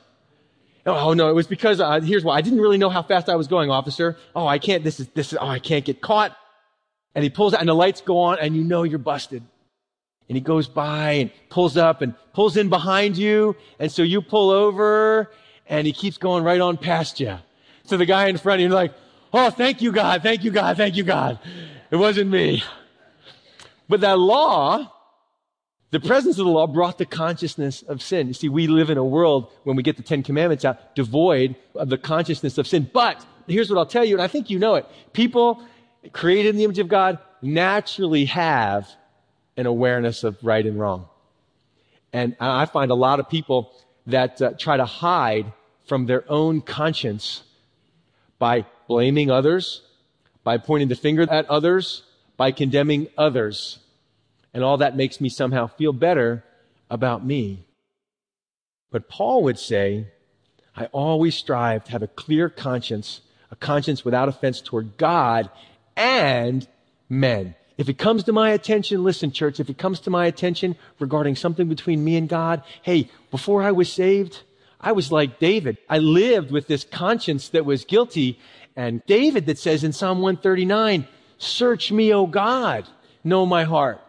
Oh 0.86 1.13
no, 1.13 1.29
it 1.29 1.34
was 1.34 1.47
because, 1.47 1.79
uh, 1.79 1.99
here's 2.01 2.23
why. 2.23 2.36
I 2.36 2.41
didn't 2.41 2.60
really 2.60 2.77
know 2.77 2.89
how 2.89 3.03
fast 3.03 3.29
I 3.29 3.36
was 3.36 3.47
going, 3.47 3.69
officer. 3.69 4.17
Oh, 4.36 4.47
I 4.47 4.58
can't, 4.58 4.84
this 4.84 4.99
is, 4.99 5.08
this 5.10 5.34
is, 5.34 5.38
oh, 5.39 5.47
I 5.47 5.60
can't 5.60 5.86
get 5.86 6.01
caught. 6.01 6.36
And 7.13 7.23
he 7.23 7.29
pulls 7.29 7.53
out 7.53 7.60
and 7.60 7.69
the 7.69 7.75
lights 7.75 8.01
go 8.01 8.17
on 8.19 8.39
and 8.39 8.55
you 8.55 8.63
know 8.63 8.84
you're 8.84 8.99
busted 8.99 9.43
and 10.30 10.38
he 10.38 10.42
goes 10.42 10.68
by 10.68 11.12
and 11.12 11.32
pulls 11.50 11.76
up 11.76 12.02
and 12.02 12.13
pulls 12.34 12.56
in 12.56 12.70
behind 12.70 13.18
you. 13.18 13.58
And 13.80 13.92
so 13.92 14.04
you 14.04 14.22
pull 14.22 14.52
over 14.52 15.30
and 15.68 15.86
he 15.86 15.92
keeps 15.92 16.18
going 16.18 16.46
right 16.46 16.62
on 16.62 16.78
past 16.78 17.20
you. 17.20 17.38
So 17.84 17.98
the 17.98 18.06
guy 18.06 18.28
in 18.28 18.38
front 18.38 18.62
of 18.62 18.70
you, 18.70 18.70
like, 18.70 18.94
Oh, 19.32 19.50
thank 19.50 19.82
you, 19.82 19.92
God. 19.92 20.24
Thank 20.24 20.44
you, 20.44 20.52
God. 20.52 20.78
Thank 20.78 20.96
you, 20.96 21.04
God. 21.04 21.39
It 21.92 21.96
wasn't 21.98 22.32
me. 22.32 22.63
But 23.88 24.02
that 24.02 24.18
law, 24.18 24.92
the 25.92 26.00
presence 26.00 26.39
of 26.39 26.46
the 26.46 26.52
law 26.52 26.68
brought 26.68 26.98
the 26.98 27.06
consciousness 27.06 27.84
of 27.84 28.02
sin. 28.02 28.28
You 28.28 28.34
see, 28.34 28.50
we 28.50 28.68
live 28.68 28.89
in 28.89 28.98
a 28.98 29.04
world 29.04 29.52
when 29.63 29.76
we 29.76 29.84
get 29.84 29.98
the 29.98 30.04
Ten 30.04 30.24
Commandments 30.24 30.65
out, 30.65 30.96
devoid 30.96 31.56
of 31.76 31.89
the 31.89 31.98
consciousness 31.98 32.58
of 32.58 32.68
sin. 32.68 32.89
But 32.92 33.24
here's 33.48 33.70
what 33.70 33.78
I'll 33.78 33.86
tell 33.86 34.06
you, 34.06 34.15
and 34.15 34.22
I 34.22 34.28
think 34.28 34.50
you 34.50 34.58
know 34.58 34.76
it. 34.76 34.86
People 35.13 35.63
created 36.12 36.50
in 36.50 36.58
the 36.58 36.63
image 36.63 36.80
of 36.80 36.88
God 36.88 37.20
naturally 37.42 38.26
have 38.26 38.88
an 39.60 39.65
awareness 39.65 40.24
of 40.24 40.38
right 40.41 40.65
and 40.65 40.80
wrong. 40.80 41.08
And 42.13 42.36
I 42.39 42.65
find 42.65 42.91
a 42.91 42.95
lot 42.95 43.19
of 43.19 43.30
people 43.30 43.74
that 44.08 44.41
uh, 44.41 44.54
try 44.58 44.78
to 44.78 44.86
hide 44.86 45.52
from 45.86 46.06
their 46.06 46.24
own 46.32 46.62
conscience 46.62 47.43
by 48.39 48.65
blaming 48.88 49.30
others, 49.30 49.82
by 50.43 50.58
pointing 50.58 50.88
the 50.88 50.95
finger 50.95 51.30
at 51.30 51.48
others, 51.50 52.04
by 52.38 52.52
condemning 52.52 53.10
others. 53.17 53.80
And 54.54 54.63
all 54.63 54.78
that 54.78 54.95
makes 54.95 55.19
me 55.19 55.28
somehow 55.28 55.67
feel 55.67 55.93
better 55.93 56.43
about 56.89 57.26
me. 57.26 57.65
But 58.91 59.10
Paul 59.10 59.43
would 59.43 59.60
say, 59.60 60.08
I 60.76 60.86
always 60.86 61.36
strive 61.36 61.84
to 61.84 61.91
have 61.91 62.02
a 62.02 62.08
clear 62.08 62.50
conscience, 62.50 63.22
a 63.52 63.56
conscience 63.56 64.06
without 64.06 64.30
offense 64.30 64.62
toward 64.62 64.98
God 64.98 65.50
and 65.98 66.65
men. 67.10 67.56
If 67.80 67.88
it 67.88 67.98
comes 67.98 68.26
to 68.26 68.34
my 68.34 68.50
attention, 68.50 69.06
listen, 69.06 69.32
church, 69.32 69.62
if 69.62 69.70
it 69.70 69.78
comes 69.78 70.02
to 70.02 70.10
my 70.10 70.26
attention 70.26 70.76
regarding 71.00 71.38
something 71.38 71.70
between 71.70 72.04
me 72.04 72.18
and 72.18 72.28
God, 72.28 72.62
hey, 72.82 73.10
before 73.32 73.63
I 73.63 73.72
was 73.72 73.89
saved, 73.89 74.44
I 74.82 74.92
was 74.92 75.13
like 75.13 75.39
David. 75.39 75.78
I 75.89 76.00
lived 76.00 76.52
with 76.52 76.68
this 76.68 76.84
conscience 76.84 77.48
that 77.50 77.63
was 77.63 77.86
guilty. 77.86 78.38
And 78.76 79.02
David 79.06 79.46
that 79.46 79.58
says 79.58 79.86
in 79.86 79.94
Psalm 79.94 80.20
139, 80.20 81.08
search 81.38 81.89
me, 81.89 82.13
O 82.13 82.28
God, 82.28 82.86
know 83.24 83.46
my 83.46 83.63
heart. 83.63 84.02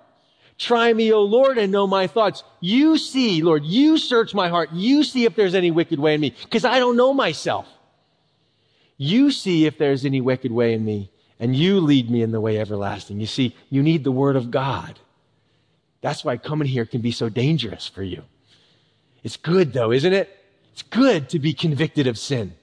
Try 0.59 0.93
me, 0.93 1.13
O 1.13 1.23
Lord, 1.23 1.57
and 1.57 1.71
know 1.71 1.87
my 1.87 2.09
thoughts. 2.09 2.43
You 2.59 2.99
see, 2.99 3.41
Lord, 3.41 3.65
you 3.65 3.99
search 3.99 4.35
my 4.35 4.49
heart. 4.49 4.73
You 4.73 5.05
see 5.05 5.27
if 5.27 5.37
there's 5.37 5.55
any 5.55 5.71
wicked 5.71 6.01
way 6.01 6.15
in 6.15 6.21
me, 6.21 6.35
because 6.43 6.65
I 6.65 6.81
don't 6.81 6.97
know 6.97 7.15
myself. 7.15 7.69
You 8.97 9.31
see 9.31 9.67
if 9.67 9.79
there's 9.79 10.05
any 10.05 10.21
wicked 10.21 10.51
way 10.51 10.75
in 10.75 10.85
me 10.85 11.13
and 11.41 11.57
you 11.57 11.81
lead 11.81 12.11
me 12.11 12.23
in 12.23 12.31
the 12.31 12.41
way 12.41 12.59
everlasting. 12.59 13.19
You 13.19 13.27
see, 13.27 13.57
you 13.71 13.83
need 13.83 14.05
the 14.05 14.13
word 14.13 14.37
of 14.37 14.51
God. 14.51 15.01
That's 16.03 16.23
why 16.23 16.37
coming 16.37 16.69
here 16.69 16.85
can 16.85 17.01
be 17.01 17.11
so 17.11 17.29
dangerous 17.29 17.89
for 17.89 18.03
you. 18.03 18.23
It's 19.25 19.39
good 19.39 19.73
though, 19.73 19.91
isn't 19.91 20.13
it? 20.13 20.37
It's 20.73 20.83
good 20.83 21.31
to 21.31 21.39
be 21.39 21.53
convicted 21.55 22.07
of 22.07 22.19
sin. 22.19 22.55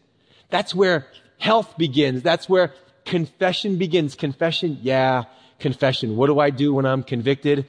That's 0.49 0.73
where 0.73 1.07
health 1.39 1.77
begins. 1.77 2.21
That's 2.21 2.47
where 2.47 2.73
confession 3.03 3.77
begins. 3.77 4.15
Confession, 4.15 4.77
yeah, 4.81 5.23
confession. 5.59 6.15
What 6.15 6.27
do 6.27 6.39
I 6.39 6.51
do 6.51 6.73
when 6.73 6.85
I'm 6.85 7.03
convicted? 7.03 7.67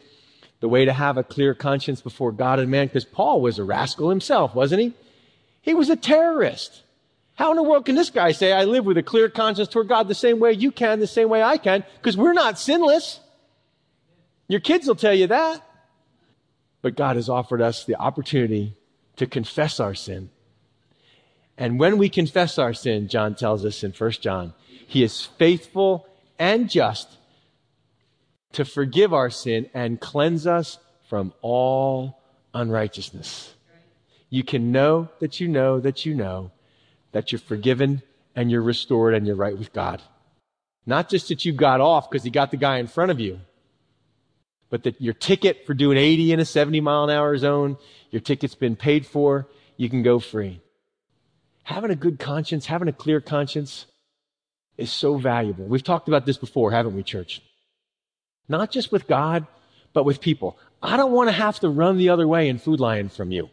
The 0.60 0.68
way 0.68 0.84
to 0.84 0.92
have 0.92 1.16
a 1.16 1.24
clear 1.24 1.54
conscience 1.54 2.00
before 2.00 2.32
God 2.32 2.58
and 2.58 2.70
man, 2.70 2.86
because 2.86 3.04
Paul 3.04 3.40
was 3.40 3.58
a 3.58 3.64
rascal 3.64 4.10
himself, 4.10 4.54
wasn't 4.54 4.82
he? 4.82 4.94
He 5.62 5.74
was 5.74 5.88
a 5.88 5.96
terrorist. 5.96 6.82
How 7.38 7.50
in 7.50 7.56
the 7.56 7.62
world 7.62 7.84
can 7.84 7.94
this 7.94 8.10
guy 8.10 8.32
say, 8.32 8.52
I 8.52 8.64
live 8.64 8.84
with 8.84 8.98
a 8.98 9.02
clear 9.02 9.28
conscience 9.28 9.68
toward 9.68 9.86
God 9.86 10.08
the 10.08 10.14
same 10.14 10.40
way 10.40 10.52
you 10.52 10.72
can, 10.72 10.98
the 10.98 11.06
same 11.06 11.28
way 11.28 11.40
I 11.40 11.56
can? 11.56 11.84
Because 11.94 12.16
we're 12.16 12.32
not 12.32 12.58
sinless. 12.58 13.20
Your 14.48 14.58
kids 14.58 14.88
will 14.88 14.96
tell 14.96 15.14
you 15.14 15.28
that. 15.28 15.64
But 16.82 16.96
God 16.96 17.14
has 17.14 17.28
offered 17.28 17.62
us 17.62 17.84
the 17.84 17.94
opportunity 17.94 18.76
to 19.18 19.26
confess 19.28 19.78
our 19.78 19.94
sin. 19.94 20.30
And 21.56 21.78
when 21.78 21.96
we 21.96 22.08
confess 22.08 22.58
our 22.58 22.74
sin, 22.74 23.06
John 23.06 23.36
tells 23.36 23.64
us 23.64 23.84
in 23.84 23.92
1 23.92 24.10
John, 24.20 24.52
He 24.88 25.04
is 25.04 25.24
faithful 25.24 26.08
and 26.40 26.68
just 26.68 27.18
to 28.50 28.64
forgive 28.64 29.14
our 29.14 29.30
sin 29.30 29.70
and 29.72 30.00
cleanse 30.00 30.44
us 30.44 30.78
from 31.08 31.32
all 31.40 32.18
unrighteousness. 32.52 33.54
You 34.28 34.42
can 34.42 34.72
know 34.72 35.08
that 35.20 35.38
you 35.38 35.46
know 35.46 35.78
that 35.78 36.04
you 36.04 36.14
know 36.14 36.50
that 37.18 37.32
you're 37.32 37.40
forgiven 37.40 38.00
and 38.36 38.48
you're 38.48 38.62
restored 38.62 39.12
and 39.12 39.26
you're 39.26 39.34
right 39.34 39.58
with 39.58 39.72
God. 39.72 40.00
Not 40.86 41.08
just 41.08 41.26
that 41.30 41.44
you 41.44 41.52
got 41.52 41.80
off 41.80 42.08
because 42.08 42.24
you 42.24 42.30
got 42.30 42.52
the 42.52 42.56
guy 42.56 42.78
in 42.78 42.86
front 42.86 43.10
of 43.10 43.18
you, 43.18 43.40
but 44.70 44.84
that 44.84 45.00
your 45.02 45.14
ticket 45.14 45.66
for 45.66 45.74
doing 45.74 45.98
80 45.98 46.34
in 46.34 46.38
a 46.38 46.44
70 46.44 46.80
mile 46.80 47.02
an 47.02 47.10
hour 47.10 47.36
zone, 47.36 47.76
your 48.12 48.20
ticket's 48.20 48.54
been 48.54 48.76
paid 48.76 49.04
for, 49.04 49.48
you 49.76 49.90
can 49.90 50.04
go 50.04 50.20
free. 50.20 50.60
Having 51.64 51.90
a 51.90 51.96
good 51.96 52.20
conscience, 52.20 52.66
having 52.66 52.86
a 52.86 52.92
clear 52.92 53.20
conscience 53.20 53.86
is 54.76 54.92
so 54.92 55.16
valuable. 55.16 55.64
We've 55.64 55.82
talked 55.82 56.06
about 56.06 56.24
this 56.24 56.38
before, 56.38 56.70
haven't 56.70 56.94
we, 56.94 57.02
church? 57.02 57.42
Not 58.48 58.70
just 58.70 58.92
with 58.92 59.08
God, 59.08 59.44
but 59.92 60.04
with 60.04 60.20
people. 60.20 60.56
I 60.80 60.96
don't 60.96 61.10
want 61.10 61.30
to 61.30 61.32
have 61.32 61.58
to 61.60 61.68
run 61.68 61.98
the 61.98 62.10
other 62.10 62.28
way 62.28 62.48
in 62.48 62.58
Food 62.58 62.78
Lion 62.78 63.08
from 63.08 63.32
you. 63.32 63.50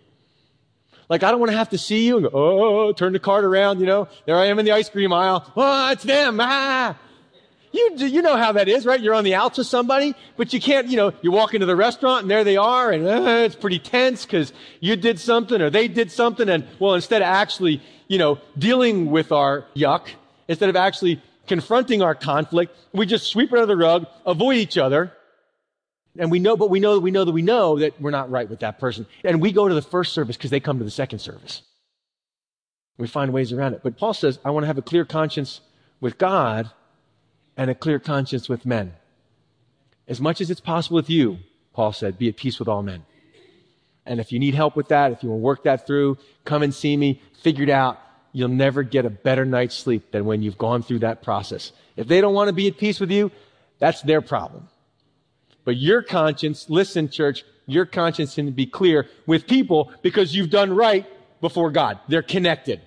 Like, 1.10 1.24
I 1.24 1.32
don't 1.32 1.40
want 1.40 1.52
to 1.52 1.58
have 1.58 1.70
to 1.70 1.78
see 1.78 2.08
you 2.08 2.18
and 2.18 2.26
go, 2.26 2.32
oh, 2.34 2.92
turn 2.94 3.14
the 3.14 3.20
cart 3.20 3.44
around, 3.44 3.80
you 3.80 3.86
know. 3.86 4.08
There 4.26 4.36
I 4.36 4.46
am 4.46 4.58
in 4.60 4.66
the 4.66 4.72
ice 4.72 4.90
cream 4.90 5.14
aisle. 5.14 5.52
Oh, 5.56 5.92
it's 5.92 6.04
them. 6.04 6.40
Ah. 6.42 6.98
You, 7.76 7.98
do 7.98 8.08
you 8.08 8.22
know 8.22 8.38
how 8.38 8.54
that 8.54 8.70
is, 8.70 8.86
right? 8.86 9.00
You're 9.02 9.14
on 9.14 9.26
the 9.26 9.36
outs 9.36 9.58
with 9.58 9.68
somebody, 9.68 10.16
but 10.38 10.54
you 10.54 10.62
can't, 10.62 10.88
you 10.88 10.96
know, 10.96 11.12
you 11.22 11.32
walk 11.32 11.54
into 11.54 11.66
the 11.66 11.76
restaurant 11.76 12.22
and 12.22 12.32
there 12.32 12.46
they 12.46 12.56
are 12.56 12.90
and 12.90 13.06
uh, 13.06 13.44
it's 13.44 13.56
pretty 13.56 13.80
tense 13.80 14.26
because 14.26 14.54
you 14.80 14.96
did 14.96 15.20
something 15.20 15.62
or 15.62 15.70
they 15.70 15.90
did 15.90 16.10
something. 16.10 16.48
And 16.48 16.66
well, 16.80 16.94
instead 16.94 17.22
of 17.22 17.28
actually, 17.28 17.82
you 18.08 18.18
know, 18.18 18.40
dealing 18.58 19.12
with 19.12 19.34
our 19.34 19.66
yuck, 19.76 20.08
instead 20.48 20.70
of 20.70 20.78
actually 20.78 21.22
confronting 21.48 22.02
our 22.02 22.16
conflict, 22.16 22.74
we 22.94 23.06
just 23.06 23.28
sweep 23.28 23.52
it 23.52 23.56
under 23.56 23.66
the 23.66 23.76
rug, 23.76 24.08
avoid 24.26 24.56
each 24.56 24.78
other, 24.78 25.12
and 26.18 26.32
we 26.32 26.40
know, 26.40 26.56
but 26.56 26.70
we 26.70 26.80
know 26.80 26.96
that 26.96 27.02
we 27.02 27.12
know 27.12 27.26
that 27.26 27.32
we 27.32 27.42
know 27.42 27.80
that 27.80 28.00
we're 28.00 28.12
not 28.12 28.30
right 28.30 28.50
with 28.50 28.60
that 28.60 28.80
person. 28.80 29.06
And 29.24 29.42
we 29.42 29.52
go 29.52 29.68
to 29.68 29.74
the 29.74 29.82
first 29.82 30.14
service 30.14 30.38
because 30.38 30.52
they 30.52 30.60
come 30.60 30.78
to 30.78 30.86
the 30.86 30.92
second 30.92 31.20
service. 31.20 31.62
We 32.98 33.08
find 33.08 33.34
ways 33.34 33.52
around 33.52 33.74
it. 33.74 33.82
But 33.84 33.98
Paul 33.98 34.14
says, 34.14 34.40
I 34.46 34.52
want 34.52 34.64
to 34.64 34.68
have 34.68 34.78
a 34.78 34.82
clear 34.82 35.04
conscience 35.04 35.60
with 36.00 36.18
God 36.18 36.72
and 37.58 37.70
a 37.70 37.76
clear 37.76 38.00
conscience 38.00 38.48
with 38.48 38.66
men. 38.66 38.94
As 40.08 40.22
much 40.22 40.40
as 40.40 40.50
it's 40.50 40.62
possible 40.62 40.96
with 40.96 41.10
you, 41.10 41.40
Paul 41.74 41.92
said, 41.92 42.18
be 42.18 42.30
at 42.30 42.38
peace 42.38 42.60
with 42.60 42.68
all 42.68 42.84
men. 42.84 43.06
And 44.06 44.20
if 44.20 44.32
you 44.32 44.40
need 44.40 44.54
help 44.54 44.76
with 44.76 44.90
that, 44.90 45.12
if 45.12 45.24
you 45.24 45.30
want 45.30 45.40
to 45.40 45.44
work 45.44 45.64
that 45.64 45.88
through, 45.88 46.18
come 46.46 46.64
and 46.64 46.74
see 46.74 46.96
me, 46.96 47.22
figure 47.42 47.64
it 47.64 47.70
out. 47.70 48.00
You'll 48.32 48.50
never 48.50 48.84
get 48.84 49.06
a 49.06 49.10
better 49.10 49.46
night's 49.46 49.76
sleep 49.76 50.12
than 50.12 50.26
when 50.26 50.42
you've 50.42 50.58
gone 50.58 50.84
through 50.84 51.00
that 51.00 51.24
process. 51.24 51.72
If 51.96 52.08
they 52.08 52.22
don't 52.22 52.34
want 52.34 52.50
to 52.50 52.54
be 52.54 52.68
at 52.68 52.78
peace 52.78 53.00
with 53.00 53.10
you, 53.10 53.32
that's 53.80 54.02
their 54.04 54.22
problem. 54.22 54.68
But 55.66 55.78
your 55.78 56.02
conscience, 56.02 56.70
listen, 56.70 57.10
church, 57.10 57.44
your 57.68 57.86
conscience 57.86 58.36
can 58.36 58.52
be 58.52 58.68
clear 58.68 59.08
with 59.26 59.48
people 59.48 59.92
because 60.02 60.36
you've 60.36 60.52
done 60.52 60.74
right 60.74 61.06
before 61.42 61.72
God. 61.72 62.00
They're 62.08 62.22
connected. 62.22 62.82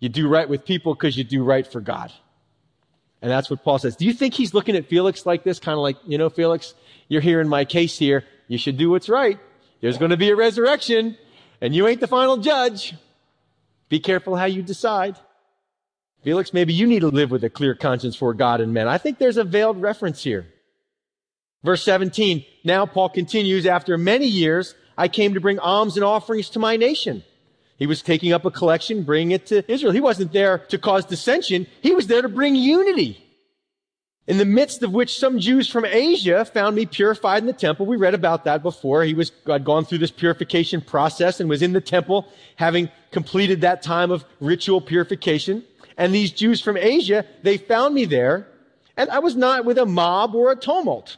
You 0.00 0.08
do 0.08 0.26
right 0.26 0.48
with 0.48 0.64
people 0.64 0.94
because 0.94 1.16
you 1.16 1.22
do 1.22 1.44
right 1.44 1.66
for 1.66 1.80
God. 1.80 2.10
And 3.20 3.30
that's 3.30 3.48
what 3.48 3.62
Paul 3.62 3.78
says. 3.78 3.94
Do 3.94 4.04
you 4.04 4.12
think 4.12 4.34
he's 4.34 4.52
looking 4.52 4.74
at 4.74 4.86
Felix 4.86 5.24
like 5.24 5.44
this? 5.44 5.60
Kind 5.60 5.76
of 5.76 5.82
like, 5.82 5.96
you 6.04 6.18
know, 6.18 6.28
Felix, 6.28 6.74
you're 7.08 7.20
hearing 7.20 7.48
my 7.48 7.64
case 7.64 7.96
here. 7.96 8.24
You 8.48 8.58
should 8.58 8.76
do 8.76 8.90
what's 8.90 9.08
right. 9.08 9.38
There's 9.80 9.98
going 9.98 10.10
to 10.10 10.16
be 10.16 10.30
a 10.30 10.36
resurrection 10.36 11.16
and 11.60 11.74
you 11.74 11.86
ain't 11.86 12.00
the 12.00 12.08
final 12.08 12.38
judge. 12.38 12.94
Be 13.88 14.00
careful 14.00 14.34
how 14.34 14.46
you 14.46 14.62
decide. 14.62 15.16
Felix, 16.22 16.52
maybe 16.52 16.72
you 16.72 16.86
need 16.86 17.00
to 17.00 17.08
live 17.08 17.30
with 17.30 17.44
a 17.44 17.50
clear 17.50 17.74
conscience 17.74 18.16
for 18.16 18.34
God 18.34 18.60
and 18.60 18.72
men. 18.72 18.88
I 18.88 18.98
think 18.98 19.18
there's 19.18 19.36
a 19.36 19.44
veiled 19.44 19.80
reference 19.80 20.24
here. 20.24 20.51
Verse 21.64 21.84
17, 21.84 22.44
now 22.64 22.86
Paul 22.86 23.08
continues, 23.08 23.66
after 23.66 23.96
many 23.96 24.26
years, 24.26 24.74
I 24.98 25.08
came 25.08 25.34
to 25.34 25.40
bring 25.40 25.58
alms 25.58 25.96
and 25.96 26.04
offerings 26.04 26.50
to 26.50 26.58
my 26.58 26.76
nation. 26.76 27.22
He 27.78 27.86
was 27.86 28.02
taking 28.02 28.32
up 28.32 28.44
a 28.44 28.50
collection, 28.50 29.02
bringing 29.04 29.32
it 29.32 29.46
to 29.46 29.70
Israel. 29.70 29.92
He 29.92 30.00
wasn't 30.00 30.32
there 30.32 30.58
to 30.68 30.78
cause 30.78 31.04
dissension. 31.04 31.66
He 31.80 31.94
was 31.94 32.06
there 32.06 32.22
to 32.22 32.28
bring 32.28 32.54
unity. 32.54 33.18
In 34.26 34.38
the 34.38 34.44
midst 34.44 34.82
of 34.82 34.92
which 34.92 35.18
some 35.18 35.40
Jews 35.40 35.68
from 35.68 35.84
Asia 35.84 36.44
found 36.44 36.76
me 36.76 36.86
purified 36.86 37.42
in 37.42 37.46
the 37.46 37.52
temple. 37.52 37.86
We 37.86 37.96
read 37.96 38.14
about 38.14 38.44
that 38.44 38.62
before. 38.62 39.02
He 39.02 39.14
was, 39.14 39.32
had 39.46 39.64
gone 39.64 39.84
through 39.84 39.98
this 39.98 40.12
purification 40.12 40.80
process 40.80 41.40
and 41.40 41.48
was 41.48 41.60
in 41.60 41.72
the 41.72 41.80
temple 41.80 42.28
having 42.56 42.88
completed 43.10 43.62
that 43.62 43.82
time 43.82 44.12
of 44.12 44.24
ritual 44.38 44.80
purification. 44.80 45.64
And 45.96 46.14
these 46.14 46.30
Jews 46.30 46.60
from 46.60 46.76
Asia, 46.76 47.24
they 47.42 47.56
found 47.56 47.94
me 47.94 48.04
there 48.04 48.46
and 48.96 49.10
I 49.10 49.18
was 49.20 49.34
not 49.34 49.64
with 49.64 49.78
a 49.78 49.86
mob 49.86 50.34
or 50.34 50.52
a 50.52 50.56
tumult. 50.56 51.16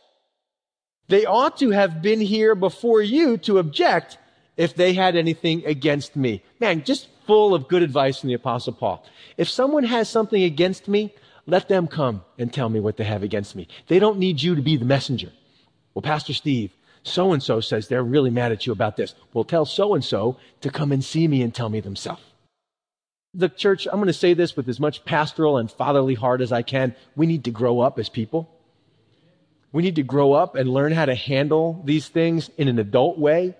They 1.08 1.26
ought 1.26 1.58
to 1.58 1.70
have 1.70 2.00
been 2.02 2.20
here 2.20 2.54
before 2.54 3.02
you 3.02 3.36
to 3.38 3.58
object 3.58 4.18
if 4.56 4.74
they 4.74 4.94
had 4.94 5.16
anything 5.16 5.64
against 5.66 6.16
me. 6.16 6.42
Man, 6.60 6.84
just 6.84 7.08
full 7.26 7.54
of 7.54 7.68
good 7.68 7.82
advice 7.82 8.20
from 8.20 8.28
the 8.28 8.34
apostle 8.34 8.72
Paul. 8.72 9.04
If 9.36 9.48
someone 9.48 9.84
has 9.84 10.08
something 10.08 10.42
against 10.42 10.88
me, 10.88 11.12
let 11.46 11.68
them 11.68 11.86
come 11.86 12.24
and 12.38 12.52
tell 12.52 12.68
me 12.68 12.80
what 12.80 12.96
they 12.96 13.04
have 13.04 13.22
against 13.22 13.54
me. 13.54 13.68
They 13.88 13.98
don't 13.98 14.18
need 14.18 14.42
you 14.42 14.54
to 14.54 14.62
be 14.62 14.76
the 14.76 14.84
messenger. 14.84 15.30
Well, 15.92 16.02
Pastor 16.02 16.32
Steve, 16.32 16.72
so 17.02 17.32
and 17.32 17.42
so 17.42 17.60
says 17.60 17.88
they're 17.88 18.02
really 18.02 18.30
mad 18.30 18.52
at 18.52 18.66
you 18.66 18.72
about 18.72 18.96
this. 18.96 19.14
Well, 19.32 19.44
tell 19.44 19.66
so 19.66 19.94
and 19.94 20.04
so 20.04 20.38
to 20.62 20.70
come 20.70 20.90
and 20.90 21.04
see 21.04 21.28
me 21.28 21.42
and 21.42 21.54
tell 21.54 21.68
me 21.68 21.80
themselves. 21.80 22.22
The 23.34 23.48
church, 23.48 23.86
I'm 23.86 23.96
going 23.98 24.06
to 24.06 24.12
say 24.12 24.32
this 24.32 24.56
with 24.56 24.68
as 24.68 24.80
much 24.80 25.04
pastoral 25.04 25.58
and 25.58 25.70
fatherly 25.70 26.14
heart 26.14 26.40
as 26.40 26.52
I 26.52 26.62
can. 26.62 26.94
We 27.16 27.26
need 27.26 27.44
to 27.44 27.50
grow 27.50 27.80
up 27.80 27.98
as 27.98 28.08
people. 28.08 28.48
We 29.74 29.82
need 29.82 29.96
to 29.96 30.04
grow 30.04 30.34
up 30.34 30.54
and 30.54 30.70
learn 30.70 30.92
how 30.92 31.04
to 31.04 31.16
handle 31.16 31.82
these 31.84 32.06
things 32.06 32.48
in 32.56 32.68
an 32.68 32.78
adult 32.78 33.18
way, 33.18 33.56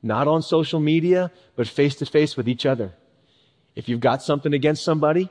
not 0.00 0.28
on 0.28 0.42
social 0.42 0.78
media, 0.78 1.32
but 1.56 1.66
face 1.66 1.96
to 1.96 2.06
face 2.06 2.36
with 2.36 2.48
each 2.48 2.64
other. 2.64 2.94
If 3.74 3.88
you've 3.88 3.98
got 3.98 4.22
something 4.22 4.54
against 4.54 4.84
somebody, 4.84 5.28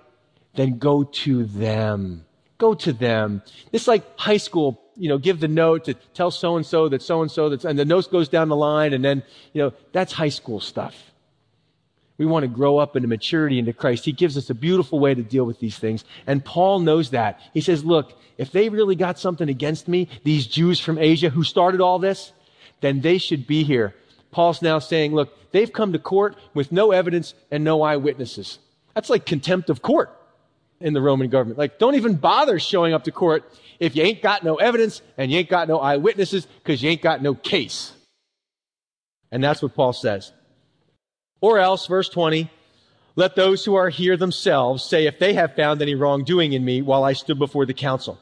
then 0.55 0.77
go 0.77 1.05
to 1.05 1.45
them. 1.45 2.25
Go 2.57 2.73
to 2.73 2.91
them. 2.91 3.43
It's 3.71 3.87
like 3.87 4.03
high 4.19 4.35
school, 4.35 4.81
you 4.97 5.07
know, 5.07 5.17
give 5.17 5.39
the 5.39 5.47
note 5.47 5.85
to 5.85 5.93
tell 5.93 6.31
so 6.31 6.57
and 6.57 6.65
so 6.65 6.89
that 6.89 7.01
so 7.01 7.21
and 7.21 7.31
so 7.31 7.47
that's, 7.47 7.63
and 7.63 7.79
the 7.79 7.85
note 7.85 8.11
goes 8.11 8.27
down 8.27 8.49
the 8.49 8.57
line 8.57 8.91
and 8.91 9.05
then, 9.05 9.23
you 9.53 9.61
know, 9.61 9.71
that's 9.93 10.11
high 10.11 10.27
school 10.27 10.59
stuff. 10.59 11.13
We 12.19 12.25
want 12.25 12.43
to 12.43 12.47
grow 12.47 12.77
up 12.77 12.95
into 12.97 13.07
maturity 13.07 13.57
into 13.57 13.73
Christ. 13.73 14.03
He 14.05 14.11
gives 14.11 14.37
us 14.37 14.49
a 14.49 14.53
beautiful 14.53 14.99
way 14.99 15.15
to 15.15 15.23
deal 15.23 15.45
with 15.45 15.59
these 15.59 15.79
things. 15.79 16.03
And 16.27 16.43
Paul 16.43 16.79
knows 16.79 17.09
that. 17.11 17.39
He 17.53 17.61
says, 17.61 17.83
look, 17.83 18.19
if 18.37 18.51
they 18.51 18.67
really 18.69 18.95
got 18.95 19.17
something 19.17 19.49
against 19.49 19.87
me, 19.87 20.09
these 20.25 20.45
Jews 20.45 20.81
from 20.81 20.97
Asia 20.97 21.29
who 21.29 21.43
started 21.43 21.79
all 21.79 21.97
this, 21.97 22.33
then 22.81 22.99
they 22.99 23.17
should 23.17 23.47
be 23.47 23.63
here. 23.63 23.95
Paul's 24.31 24.61
now 24.61 24.79
saying, 24.79 25.15
look, 25.15 25.33
they've 25.51 25.71
come 25.71 25.93
to 25.93 25.99
court 25.99 26.35
with 26.53 26.73
no 26.73 26.91
evidence 26.91 27.33
and 27.51 27.63
no 27.63 27.81
eyewitnesses. 27.81 28.59
That's 28.93 29.09
like 29.09 29.25
contempt 29.25 29.69
of 29.69 29.81
court 29.81 30.15
in 30.81 30.93
the 30.93 31.01
Roman 31.01 31.29
government. 31.29 31.57
Like, 31.57 31.79
don't 31.79 31.95
even 31.95 32.15
bother 32.15 32.59
showing 32.59 32.93
up 32.93 33.05
to 33.05 33.13
court 33.13 33.49
if 33.79 33.95
you 33.95 34.03
ain't 34.03 34.21
got 34.21 34.43
no 34.43 34.55
evidence 34.55 35.01
and 35.17 35.31
you 35.31 35.39
ain't 35.39 35.49
got 35.49 35.69
no 35.69 35.79
eyewitnesses 35.79 36.47
because 36.63 36.83
you 36.83 36.89
ain't 36.89 37.01
got 37.01 37.21
no 37.21 37.33
case. 37.33 37.93
And 39.31 39.41
that's 39.41 39.61
what 39.61 39.73
Paul 39.73 39.93
says. 39.93 40.33
Or 41.41 41.59
else, 41.59 41.87
verse 41.87 42.09
20, 42.09 42.49
let 43.15 43.35
those 43.35 43.65
who 43.65 43.75
are 43.75 43.89
here 43.89 44.17
themselves 44.17 44.83
say 44.83 45.05
if 45.05 45.19
they 45.19 45.33
have 45.33 45.55
found 45.55 45.81
any 45.81 45.95
wrongdoing 45.95 46.53
in 46.53 46.63
me 46.63 46.81
while 46.81 47.03
I 47.03 47.13
stood 47.13 47.39
before 47.39 47.65
the 47.65 47.73
council. 47.73 48.19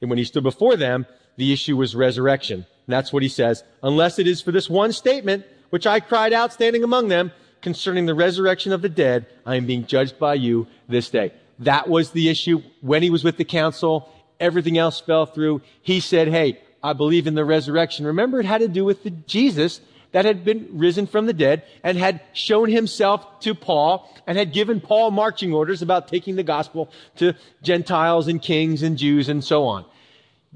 And 0.00 0.10
when 0.10 0.18
he 0.18 0.24
stood 0.24 0.42
before 0.42 0.76
them, 0.76 1.06
the 1.36 1.52
issue 1.52 1.76
was 1.76 1.94
resurrection. 1.96 2.66
And 2.86 2.92
that's 2.92 3.12
what 3.12 3.22
he 3.22 3.28
says. 3.28 3.64
Unless 3.82 4.18
it 4.18 4.26
is 4.26 4.40
for 4.40 4.52
this 4.52 4.68
one 4.68 4.92
statement, 4.92 5.44
which 5.70 5.86
I 5.86 6.00
cried 6.00 6.32
out 6.32 6.52
standing 6.52 6.84
among 6.84 7.08
them, 7.08 7.32
concerning 7.62 8.06
the 8.06 8.14
resurrection 8.14 8.72
of 8.72 8.82
the 8.82 8.88
dead, 8.88 9.26
I 9.46 9.56
am 9.56 9.66
being 9.66 9.86
judged 9.86 10.18
by 10.18 10.34
you 10.34 10.66
this 10.88 11.08
day. 11.08 11.32
That 11.60 11.88
was 11.88 12.10
the 12.10 12.28
issue 12.28 12.62
when 12.82 13.02
he 13.02 13.10
was 13.10 13.24
with 13.24 13.38
the 13.38 13.44
council. 13.44 14.08
Everything 14.38 14.76
else 14.76 15.00
fell 15.00 15.26
through. 15.26 15.62
He 15.80 16.00
said, 16.00 16.28
Hey, 16.28 16.60
I 16.82 16.92
believe 16.92 17.26
in 17.26 17.34
the 17.34 17.44
resurrection. 17.44 18.06
Remember, 18.06 18.38
it 18.38 18.46
had 18.46 18.60
to 18.60 18.68
do 18.68 18.84
with 18.84 19.02
the 19.02 19.10
Jesus 19.10 19.80
that 20.14 20.24
had 20.24 20.44
been 20.44 20.68
risen 20.70 21.08
from 21.08 21.26
the 21.26 21.32
dead 21.32 21.64
and 21.82 21.98
had 21.98 22.20
shown 22.32 22.70
himself 22.70 23.40
to 23.40 23.52
Paul 23.52 24.08
and 24.28 24.38
had 24.38 24.52
given 24.52 24.80
Paul 24.80 25.10
marching 25.10 25.52
orders 25.52 25.82
about 25.82 26.06
taking 26.06 26.36
the 26.36 26.44
gospel 26.44 26.88
to 27.16 27.34
Gentiles 27.64 28.28
and 28.28 28.40
kings 28.40 28.84
and 28.84 28.96
Jews 28.96 29.28
and 29.28 29.42
so 29.42 29.64
on. 29.64 29.84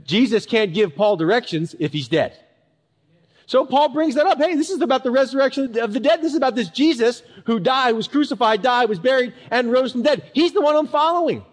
Jesus 0.04 0.46
can't 0.46 0.72
give 0.72 0.94
Paul 0.94 1.16
directions 1.16 1.74
if 1.80 1.92
he's 1.92 2.06
dead. 2.06 2.38
So 3.46 3.66
Paul 3.66 3.88
brings 3.88 4.14
that 4.14 4.26
up. 4.26 4.38
Hey, 4.38 4.54
this 4.54 4.70
is 4.70 4.80
about 4.80 5.02
the 5.02 5.10
resurrection 5.10 5.76
of 5.80 5.92
the 5.92 5.98
dead. 5.98 6.22
This 6.22 6.30
is 6.30 6.36
about 6.36 6.54
this 6.54 6.68
Jesus 6.68 7.24
who 7.44 7.58
died, 7.58 7.96
was 7.96 8.06
crucified, 8.06 8.62
died, 8.62 8.88
was 8.88 9.00
buried, 9.00 9.34
and 9.50 9.72
rose 9.72 9.90
from 9.90 10.04
the 10.04 10.10
dead. 10.10 10.30
He's 10.34 10.52
the 10.52 10.60
one 10.60 10.76
I'm 10.76 10.86
following. 10.86 11.44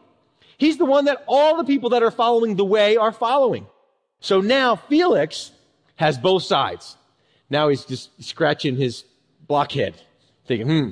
He's 0.59 0.77
the 0.77 0.85
one 0.85 1.05
that 1.05 1.23
all 1.25 1.57
the 1.57 1.63
people 1.63 1.89
that 1.89 2.03
are 2.03 2.11
following 2.11 2.55
the 2.55 2.65
way 2.65 2.97
are 2.97 3.11
following. 3.11 3.65
So 4.19 4.41
now 4.41 4.75
Felix 4.75 5.49
has 5.95 6.19
both 6.19 6.43
sides. 6.43 6.97
Now 7.49 7.69
he's 7.69 7.85
just 7.85 8.09
scratching 8.23 8.75
his 8.75 9.03
blockhead, 9.47 9.95
thinking, 10.47 10.67
hmm, 10.67 10.89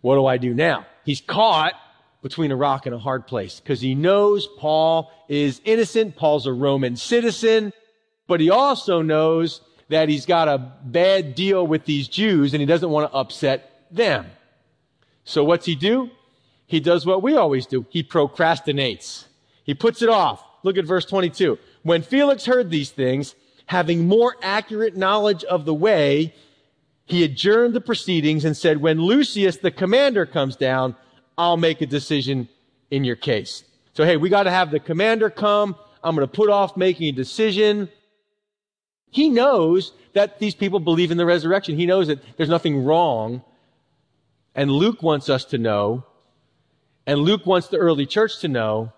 what 0.00 0.14
do 0.14 0.26
I 0.26 0.36
do 0.36 0.54
now? 0.54 0.86
He's 1.04 1.20
caught 1.20 1.74
between 2.22 2.52
a 2.52 2.56
rock 2.56 2.86
and 2.86 2.94
a 2.94 2.98
hard 2.98 3.26
place 3.26 3.60
because 3.60 3.80
he 3.80 3.94
knows 3.94 4.48
Paul 4.58 5.10
is 5.28 5.60
innocent. 5.64 6.16
Paul's 6.16 6.46
a 6.46 6.52
Roman 6.52 6.96
citizen, 6.96 7.72
but 8.26 8.40
he 8.40 8.50
also 8.50 9.02
knows 9.02 9.60
that 9.88 10.08
he's 10.08 10.26
got 10.26 10.48
a 10.48 10.58
bad 10.84 11.34
deal 11.34 11.66
with 11.66 11.84
these 11.84 12.08
Jews 12.08 12.54
and 12.54 12.60
he 12.60 12.66
doesn't 12.66 12.90
want 12.90 13.10
to 13.10 13.16
upset 13.16 13.86
them. 13.90 14.26
So 15.24 15.44
what's 15.44 15.66
he 15.66 15.74
do? 15.74 16.10
He 16.66 16.78
does 16.78 17.04
what 17.04 17.22
we 17.22 17.34
always 17.34 17.66
do. 17.66 17.84
He 17.90 18.04
procrastinates. 18.04 19.24
He 19.64 19.74
puts 19.74 20.02
it 20.02 20.08
off. 20.08 20.44
Look 20.62 20.78
at 20.78 20.84
verse 20.84 21.04
22. 21.04 21.58
When 21.82 22.02
Felix 22.02 22.44
heard 22.44 22.70
these 22.70 22.90
things, 22.90 23.34
having 23.70 24.08
more 24.08 24.34
accurate 24.42 24.96
knowledge 24.96 25.44
of 25.44 25.64
the 25.64 25.72
way, 25.72 26.34
he 27.04 27.22
adjourned 27.22 27.72
the 27.72 27.80
proceedings 27.80 28.44
and 28.44 28.56
said, 28.56 28.78
when 28.78 29.00
Lucius, 29.00 29.58
the 29.58 29.70
commander, 29.70 30.26
comes 30.26 30.56
down, 30.56 30.96
I'll 31.38 31.56
make 31.56 31.80
a 31.80 31.86
decision 31.86 32.48
in 32.90 33.04
your 33.04 33.14
case. 33.14 33.62
So, 33.94 34.04
hey, 34.04 34.16
we 34.16 34.28
got 34.28 34.42
to 34.42 34.50
have 34.50 34.72
the 34.72 34.80
commander 34.80 35.30
come. 35.30 35.76
I'm 36.02 36.16
going 36.16 36.26
to 36.26 36.32
put 36.32 36.50
off 36.50 36.76
making 36.76 37.10
a 37.10 37.12
decision. 37.12 37.88
He 39.08 39.28
knows 39.28 39.92
that 40.14 40.40
these 40.40 40.56
people 40.56 40.80
believe 40.80 41.12
in 41.12 41.16
the 41.16 41.24
resurrection. 41.24 41.76
He 41.76 41.86
knows 41.86 42.08
that 42.08 42.18
there's 42.36 42.48
nothing 42.48 42.84
wrong. 42.84 43.40
And 44.56 44.68
Luke 44.72 45.00
wants 45.00 45.28
us 45.28 45.44
to 45.44 45.58
know, 45.58 46.04
and 47.06 47.20
Luke 47.20 47.46
wants 47.46 47.68
the 47.68 47.76
early 47.76 48.04
church 48.04 48.40
to 48.40 48.48
know, 48.48 48.92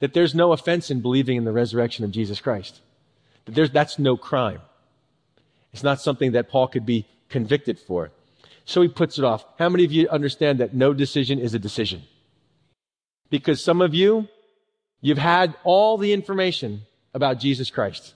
that 0.00 0.12
there's 0.12 0.34
no 0.34 0.52
offense 0.52 0.90
in 0.90 1.00
believing 1.00 1.38
in 1.38 1.44
the 1.44 1.52
resurrection 1.52 2.04
of 2.04 2.10
Jesus 2.10 2.38
Christ. 2.38 2.82
There's, 3.48 3.70
that's 3.70 3.98
no 3.98 4.16
crime. 4.16 4.60
It's 5.72 5.82
not 5.82 6.00
something 6.00 6.32
that 6.32 6.48
Paul 6.48 6.68
could 6.68 6.86
be 6.86 7.06
convicted 7.28 7.78
for. 7.78 8.10
So 8.64 8.82
he 8.82 8.88
puts 8.88 9.18
it 9.18 9.24
off. 9.24 9.44
How 9.58 9.68
many 9.68 9.84
of 9.84 9.92
you 9.92 10.08
understand 10.08 10.60
that 10.60 10.74
no 10.74 10.92
decision 10.92 11.38
is 11.38 11.54
a 11.54 11.58
decision? 11.58 12.02
Because 13.30 13.62
some 13.62 13.80
of 13.80 13.94
you, 13.94 14.28
you've 15.00 15.18
had 15.18 15.54
all 15.64 15.98
the 15.98 16.12
information 16.12 16.82
about 17.14 17.38
Jesus 17.38 17.70
Christ 17.70 18.14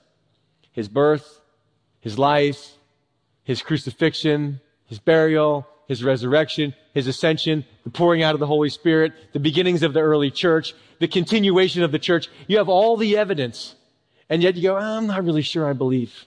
his 0.73 0.89
birth, 0.89 1.41
his 2.01 2.19
life, 2.19 2.73
his 3.45 3.61
crucifixion, 3.61 4.61
his 4.87 4.99
burial, 4.99 5.67
his 5.87 6.03
resurrection, 6.03 6.75
his 6.95 7.07
ascension, 7.07 7.65
the 7.85 7.91
pouring 7.91 8.23
out 8.23 8.35
of 8.35 8.41
the 8.41 8.47
Holy 8.47 8.71
Spirit, 8.71 9.13
the 9.33 9.41
beginnings 9.41 9.83
of 9.83 9.93
the 9.93 10.01
early 10.01 10.31
church, 10.31 10.75
the 10.99 11.09
continuation 11.09 11.83
of 11.83 11.93
the 11.93 11.99
church. 11.99 12.29
You 12.47 12.57
have 12.57 12.69
all 12.69 12.97
the 12.97 13.17
evidence. 13.17 13.75
And 14.29 14.43
yet 14.43 14.57
you 14.57 14.63
go, 14.63 14.77
I'm 14.77 15.07
not 15.07 15.25
really 15.25 15.43
sure 15.43 15.69
I 15.69 15.73
believe. 15.73 16.27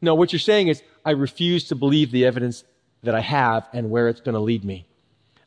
No, 0.00 0.14
what 0.14 0.32
you're 0.32 0.40
saying 0.40 0.68
is, 0.68 0.82
I 1.04 1.10
refuse 1.10 1.64
to 1.68 1.74
believe 1.74 2.10
the 2.10 2.24
evidence 2.24 2.64
that 3.02 3.14
I 3.14 3.20
have 3.20 3.68
and 3.72 3.90
where 3.90 4.08
it's 4.08 4.20
going 4.20 4.34
to 4.34 4.40
lead 4.40 4.64
me. 4.64 4.86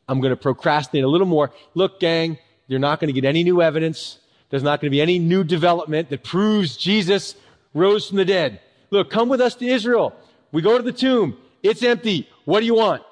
I'm 0.08 0.20
going 0.20 0.30
to 0.30 0.36
procrastinate 0.36 1.04
a 1.04 1.08
little 1.08 1.26
more. 1.26 1.52
Look, 1.74 2.00
gang, 2.00 2.38
you're 2.66 2.78
not 2.78 3.00
going 3.00 3.12
to 3.12 3.20
get 3.20 3.28
any 3.28 3.42
new 3.42 3.60
evidence. 3.60 4.18
There's 4.50 4.62
not 4.62 4.80
going 4.80 4.90
to 4.90 4.94
be 4.94 5.00
any 5.00 5.18
new 5.18 5.44
development 5.44 6.10
that 6.10 6.24
proves 6.24 6.76
Jesus 6.76 7.34
rose 7.74 8.08
from 8.08 8.16
the 8.16 8.24
dead. 8.24 8.60
Look, 8.90 9.10
come 9.10 9.28
with 9.28 9.40
us 9.40 9.54
to 9.56 9.66
Israel. 9.66 10.14
We 10.52 10.62
go 10.62 10.76
to 10.76 10.82
the 10.82 10.92
tomb. 10.92 11.36
It's 11.62 11.82
empty. 11.82 12.28
What 12.44 12.60
do 12.60 12.66
you 12.66 12.74
want? 12.74 13.02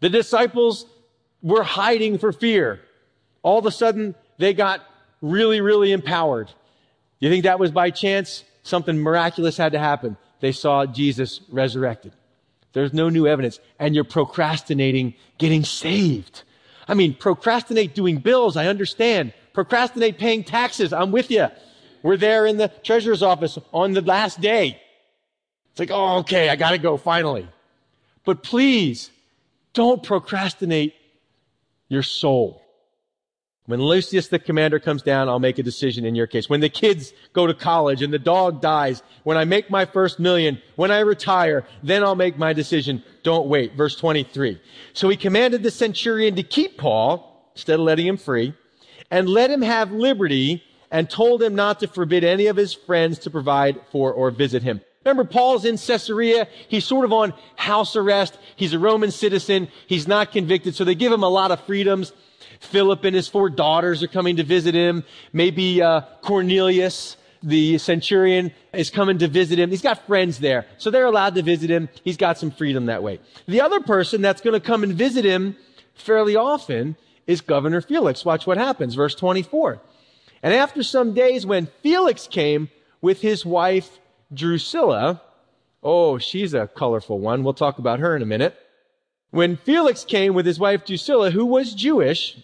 The 0.00 0.08
disciples 0.08 0.86
were 1.42 1.62
hiding 1.62 2.18
for 2.18 2.32
fear. 2.32 2.80
All 3.42 3.58
of 3.58 3.66
a 3.66 3.70
sudden, 3.70 4.14
they 4.38 4.52
got 4.52 4.82
really, 5.22 5.60
really 5.60 5.92
empowered. 5.92 6.50
You 7.18 7.30
think 7.30 7.44
that 7.44 7.58
was 7.58 7.70
by 7.70 7.90
chance? 7.90 8.44
Something 8.62 8.98
miraculous 8.98 9.56
had 9.56 9.72
to 9.72 9.78
happen. 9.78 10.16
They 10.40 10.52
saw 10.52 10.86
Jesus 10.86 11.40
resurrected. 11.48 12.12
There's 12.72 12.92
no 12.92 13.08
new 13.08 13.26
evidence. 13.26 13.58
And 13.78 13.94
you're 13.94 14.04
procrastinating 14.04 15.14
getting 15.38 15.64
saved. 15.64 16.42
I 16.88 16.94
mean, 16.94 17.14
procrastinate 17.14 17.94
doing 17.94 18.18
bills. 18.18 18.56
I 18.56 18.66
understand. 18.66 19.32
Procrastinate 19.54 20.18
paying 20.18 20.44
taxes. 20.44 20.92
I'm 20.92 21.10
with 21.10 21.30
you. 21.30 21.48
We're 22.02 22.16
there 22.16 22.46
in 22.46 22.58
the 22.58 22.68
treasurer's 22.68 23.22
office 23.22 23.58
on 23.72 23.92
the 23.92 24.02
last 24.02 24.40
day. 24.40 24.80
It's 25.70 25.80
like, 25.80 25.90
oh, 25.90 26.18
okay, 26.18 26.48
I 26.48 26.56
gotta 26.56 26.78
go 26.78 26.96
finally. 26.96 27.48
But 28.24 28.42
please, 28.42 29.10
don't 29.72 30.02
procrastinate 30.02 30.94
your 31.88 32.02
soul. 32.02 32.62
When 33.66 33.82
Lucius 33.82 34.28
the 34.28 34.38
commander 34.38 34.78
comes 34.78 35.02
down, 35.02 35.28
I'll 35.28 35.40
make 35.40 35.58
a 35.58 35.62
decision 35.62 36.04
in 36.04 36.14
your 36.14 36.28
case. 36.28 36.48
When 36.48 36.60
the 36.60 36.68
kids 36.68 37.12
go 37.32 37.48
to 37.48 37.54
college 37.54 38.00
and 38.00 38.12
the 38.12 38.18
dog 38.18 38.60
dies, 38.60 39.02
when 39.24 39.36
I 39.36 39.44
make 39.44 39.70
my 39.70 39.84
first 39.84 40.20
million, 40.20 40.62
when 40.76 40.92
I 40.92 41.00
retire, 41.00 41.66
then 41.82 42.04
I'll 42.04 42.14
make 42.14 42.38
my 42.38 42.52
decision. 42.52 43.02
Don't 43.24 43.48
wait. 43.48 43.74
Verse 43.74 43.96
23. 43.96 44.60
So 44.92 45.08
he 45.08 45.16
commanded 45.16 45.64
the 45.64 45.72
centurion 45.72 46.36
to 46.36 46.44
keep 46.44 46.78
Paul, 46.78 47.50
instead 47.54 47.80
of 47.80 47.84
letting 47.84 48.06
him 48.06 48.16
free, 48.16 48.54
and 49.10 49.28
let 49.28 49.50
him 49.50 49.62
have 49.62 49.90
liberty 49.90 50.62
and 50.92 51.10
told 51.10 51.42
him 51.42 51.56
not 51.56 51.80
to 51.80 51.88
forbid 51.88 52.22
any 52.22 52.46
of 52.46 52.56
his 52.56 52.72
friends 52.72 53.18
to 53.20 53.30
provide 53.30 53.80
for 53.90 54.12
or 54.12 54.30
visit 54.30 54.62
him. 54.62 54.80
Remember, 55.04 55.24
Paul's 55.24 55.64
in 55.64 55.76
Caesarea. 55.76 56.48
He's 56.68 56.84
sort 56.84 57.04
of 57.04 57.12
on 57.12 57.32
house 57.56 57.96
arrest. 57.96 58.38
He's 58.56 58.72
a 58.72 58.78
Roman 58.78 59.10
citizen. 59.10 59.68
He's 59.86 60.08
not 60.08 60.32
convicted. 60.32 60.74
So 60.74 60.84
they 60.84 60.94
give 60.94 61.12
him 61.12 61.22
a 61.22 61.28
lot 61.28 61.50
of 61.50 61.60
freedoms. 61.64 62.12
Philip 62.66 63.04
and 63.04 63.16
his 63.16 63.28
four 63.28 63.48
daughters 63.48 64.02
are 64.02 64.08
coming 64.08 64.36
to 64.36 64.44
visit 64.44 64.74
him. 64.74 65.04
Maybe 65.32 65.80
uh, 65.80 66.02
Cornelius, 66.22 67.16
the 67.42 67.78
centurion, 67.78 68.52
is 68.74 68.90
coming 68.90 69.18
to 69.18 69.28
visit 69.28 69.58
him. 69.58 69.70
He's 69.70 69.82
got 69.82 70.06
friends 70.06 70.38
there, 70.38 70.66
so 70.78 70.90
they're 70.90 71.06
allowed 71.06 71.34
to 71.36 71.42
visit 71.42 71.70
him. 71.70 71.88
He's 72.04 72.16
got 72.16 72.38
some 72.38 72.50
freedom 72.50 72.86
that 72.86 73.02
way. 73.02 73.20
The 73.46 73.62
other 73.62 73.80
person 73.80 74.20
that's 74.20 74.40
going 74.40 74.54
to 74.54 74.64
come 74.64 74.82
and 74.82 74.92
visit 74.92 75.24
him 75.24 75.56
fairly 75.94 76.36
often 76.36 76.96
is 77.26 77.40
Governor 77.40 77.80
Felix. 77.80 78.24
Watch 78.24 78.46
what 78.46 78.58
happens. 78.58 78.94
Verse 78.94 79.14
24. 79.14 79.80
And 80.42 80.54
after 80.54 80.82
some 80.82 81.14
days, 81.14 81.46
when 81.46 81.66
Felix 81.82 82.26
came 82.26 82.68
with 83.00 83.20
his 83.20 83.44
wife 83.44 83.98
Drusilla, 84.32 85.20
oh, 85.82 86.18
she's 86.18 86.54
a 86.54 86.66
colorful 86.66 87.18
one. 87.18 87.42
We'll 87.42 87.54
talk 87.54 87.78
about 87.78 88.00
her 88.00 88.14
in 88.14 88.22
a 88.22 88.26
minute. 88.26 88.56
When 89.30 89.56
Felix 89.56 90.04
came 90.04 90.34
with 90.34 90.46
his 90.46 90.58
wife 90.58 90.84
Drusilla, 90.84 91.30
who 91.30 91.44
was 91.44 91.74
Jewish, 91.74 92.38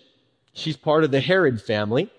she's 0.53 0.77
part 0.77 1.05
of 1.05 1.11
the 1.11 1.21
Herod 1.21 1.61
family, 1.61 2.11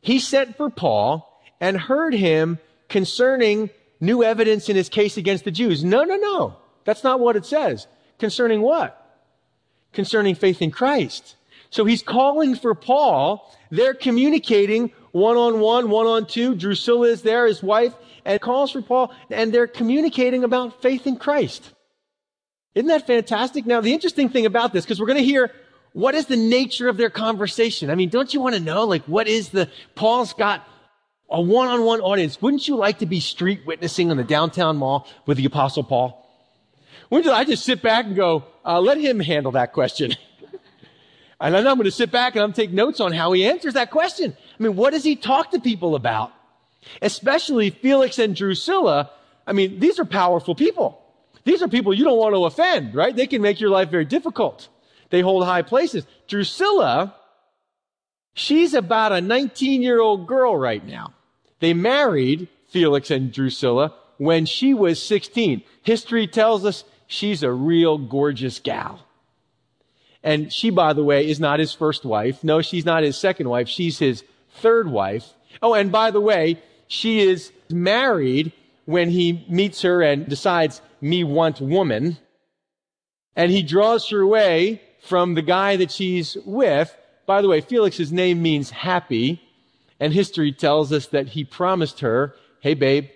he 0.00 0.18
sent 0.18 0.56
for 0.56 0.70
Paul 0.70 1.26
and 1.60 1.76
heard 1.76 2.14
him 2.14 2.58
concerning 2.88 3.70
new 4.00 4.24
evidence 4.24 4.68
in 4.68 4.76
his 4.76 4.88
case 4.88 5.16
against 5.16 5.44
the 5.44 5.50
Jews. 5.50 5.84
No, 5.84 6.04
no, 6.04 6.16
no. 6.16 6.56
That's 6.84 7.04
not 7.04 7.20
what 7.20 7.36
it 7.36 7.44
says. 7.44 7.86
Concerning 8.18 8.62
what? 8.62 8.96
Concerning 9.92 10.34
faith 10.34 10.62
in 10.62 10.70
Christ. 10.70 11.36
So 11.70 11.84
he's 11.84 12.02
calling 12.02 12.56
for 12.56 12.74
Paul. 12.74 13.54
They're 13.70 13.94
communicating 13.94 14.92
one 15.12 15.36
on 15.36 15.60
one, 15.60 15.90
one 15.90 16.06
on 16.06 16.26
two. 16.26 16.54
Drusilla 16.54 17.08
is 17.08 17.22
there, 17.22 17.46
his 17.46 17.62
wife, 17.62 17.94
and 18.24 18.40
calls 18.40 18.72
for 18.72 18.82
Paul, 18.82 19.14
and 19.30 19.52
they're 19.52 19.66
communicating 19.66 20.44
about 20.44 20.82
faith 20.82 21.06
in 21.06 21.16
Christ. 21.16 21.72
Isn't 22.74 22.88
that 22.88 23.06
fantastic? 23.06 23.66
Now, 23.66 23.80
the 23.80 23.92
interesting 23.92 24.28
thing 24.28 24.46
about 24.46 24.72
this, 24.72 24.84
because 24.84 25.00
we're 25.00 25.06
going 25.06 25.18
to 25.18 25.24
hear 25.24 25.52
what 25.92 26.14
is 26.14 26.26
the 26.26 26.36
nature 26.36 26.88
of 26.88 26.96
their 26.96 27.10
conversation. 27.10 27.90
I 27.90 27.94
mean, 27.94 28.08
don't 28.08 28.32
you 28.32 28.40
want 28.40 28.54
to 28.54 28.60
know, 28.60 28.84
like, 28.84 29.02
what 29.04 29.26
is 29.26 29.48
the, 29.50 29.68
Paul's 29.94 30.32
got 30.32 30.66
a 31.30 31.40
one-on-one 31.40 32.00
audience. 32.00 32.42
Wouldn't 32.42 32.66
you 32.66 32.76
like 32.76 32.98
to 32.98 33.06
be 33.06 33.20
street 33.20 33.64
witnessing 33.64 34.10
on 34.10 34.16
the 34.16 34.24
downtown 34.24 34.76
mall 34.76 35.06
with 35.26 35.36
the 35.36 35.44
apostle 35.44 35.84
Paul? 35.84 36.16
Wouldn't 37.08 37.32
I 37.32 37.44
just 37.44 37.64
sit 37.64 37.82
back 37.82 38.06
and 38.06 38.16
go, 38.16 38.44
uh, 38.64 38.80
let 38.80 38.98
him 38.98 39.20
handle 39.20 39.52
that 39.52 39.72
question. 39.72 40.14
and 41.40 41.54
then 41.54 41.66
I'm 41.66 41.76
going 41.76 41.84
to 41.84 41.90
sit 41.90 42.10
back 42.10 42.34
and 42.34 42.42
I'm 42.42 42.52
take 42.52 42.72
notes 42.72 43.00
on 43.00 43.12
how 43.12 43.32
he 43.32 43.46
answers 43.46 43.74
that 43.74 43.90
question. 43.90 44.36
I 44.58 44.62
mean, 44.62 44.76
what 44.76 44.90
does 44.90 45.04
he 45.04 45.16
talk 45.16 45.52
to 45.52 45.60
people 45.60 45.94
about? 45.94 46.32
Especially 47.00 47.70
Felix 47.70 48.18
and 48.18 48.34
Drusilla. 48.34 49.10
I 49.46 49.52
mean, 49.52 49.78
these 49.80 49.98
are 49.98 50.04
powerful 50.04 50.54
people. 50.54 51.00
These 51.44 51.62
are 51.62 51.68
people 51.68 51.94
you 51.94 52.04
don't 52.04 52.18
want 52.18 52.34
to 52.34 52.44
offend, 52.44 52.94
right? 52.94 53.14
They 53.14 53.26
can 53.26 53.40
make 53.40 53.60
your 53.60 53.70
life 53.70 53.88
very 53.88 54.04
difficult. 54.04 54.68
They 55.10 55.20
hold 55.20 55.44
high 55.44 55.62
places. 55.62 56.06
Drusilla, 56.28 57.14
she's 58.34 58.74
about 58.74 59.12
a 59.12 59.20
19 59.20 59.82
year 59.82 60.00
old 60.00 60.26
girl 60.26 60.56
right 60.56 60.84
now. 60.84 61.14
They 61.58 61.74
married 61.74 62.48
Felix 62.68 63.10
and 63.10 63.32
Drusilla 63.32 63.92
when 64.18 64.46
she 64.46 64.72
was 64.72 65.02
16. 65.02 65.62
History 65.82 66.26
tells 66.26 66.64
us 66.64 66.84
she's 67.06 67.42
a 67.42 67.52
real 67.52 67.98
gorgeous 67.98 68.58
gal. 68.58 69.00
And 70.22 70.52
she, 70.52 70.70
by 70.70 70.92
the 70.92 71.02
way, 71.02 71.28
is 71.28 71.40
not 71.40 71.60
his 71.60 71.72
first 71.72 72.04
wife. 72.04 72.44
No, 72.44 72.60
she's 72.60 72.84
not 72.84 73.02
his 73.02 73.16
second 73.16 73.48
wife. 73.48 73.68
She's 73.68 73.98
his 73.98 74.22
third 74.50 74.90
wife. 74.90 75.32
Oh, 75.62 75.74
and 75.74 75.90
by 75.90 76.10
the 76.10 76.20
way, 76.20 76.62
she 76.86 77.20
is 77.20 77.52
married 77.70 78.52
when 78.84 79.10
he 79.10 79.44
meets 79.48 79.82
her 79.82 80.02
and 80.02 80.28
decides, 80.28 80.82
me 81.00 81.24
want 81.24 81.60
woman. 81.60 82.18
And 83.34 83.50
he 83.50 83.62
draws 83.62 84.08
her 84.10 84.20
away 84.20 84.82
from 85.00 85.34
the 85.34 85.42
guy 85.42 85.76
that 85.76 85.90
she's 85.90 86.36
with. 86.44 86.96
By 87.26 87.42
the 87.42 87.48
way, 87.48 87.60
Felix's 87.60 88.12
name 88.12 88.42
means 88.42 88.70
happy. 88.70 89.42
And 89.98 90.12
history 90.12 90.52
tells 90.52 90.92
us 90.92 91.06
that 91.08 91.28
he 91.28 91.44
promised 91.44 92.00
her, 92.00 92.34
Hey, 92.60 92.74
babe, 92.74 93.08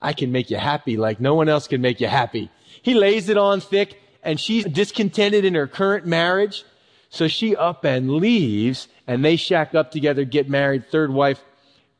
I 0.00 0.12
can 0.12 0.32
make 0.32 0.50
you 0.50 0.58
happy 0.58 0.96
like 0.96 1.20
no 1.20 1.34
one 1.34 1.48
else 1.48 1.66
can 1.66 1.80
make 1.80 2.00
you 2.00 2.08
happy. 2.08 2.50
He 2.82 2.94
lays 2.94 3.28
it 3.28 3.38
on 3.38 3.60
thick 3.60 4.00
and 4.22 4.38
she's 4.38 4.64
discontented 4.64 5.44
in 5.44 5.54
her 5.54 5.66
current 5.66 6.06
marriage. 6.06 6.64
So 7.08 7.28
she 7.28 7.54
up 7.54 7.84
and 7.84 8.10
leaves 8.10 8.88
and 9.06 9.24
they 9.24 9.36
shack 9.36 9.74
up 9.74 9.90
together, 9.90 10.24
get 10.24 10.48
married, 10.48 10.90
third 10.90 11.12
wife. 11.12 11.42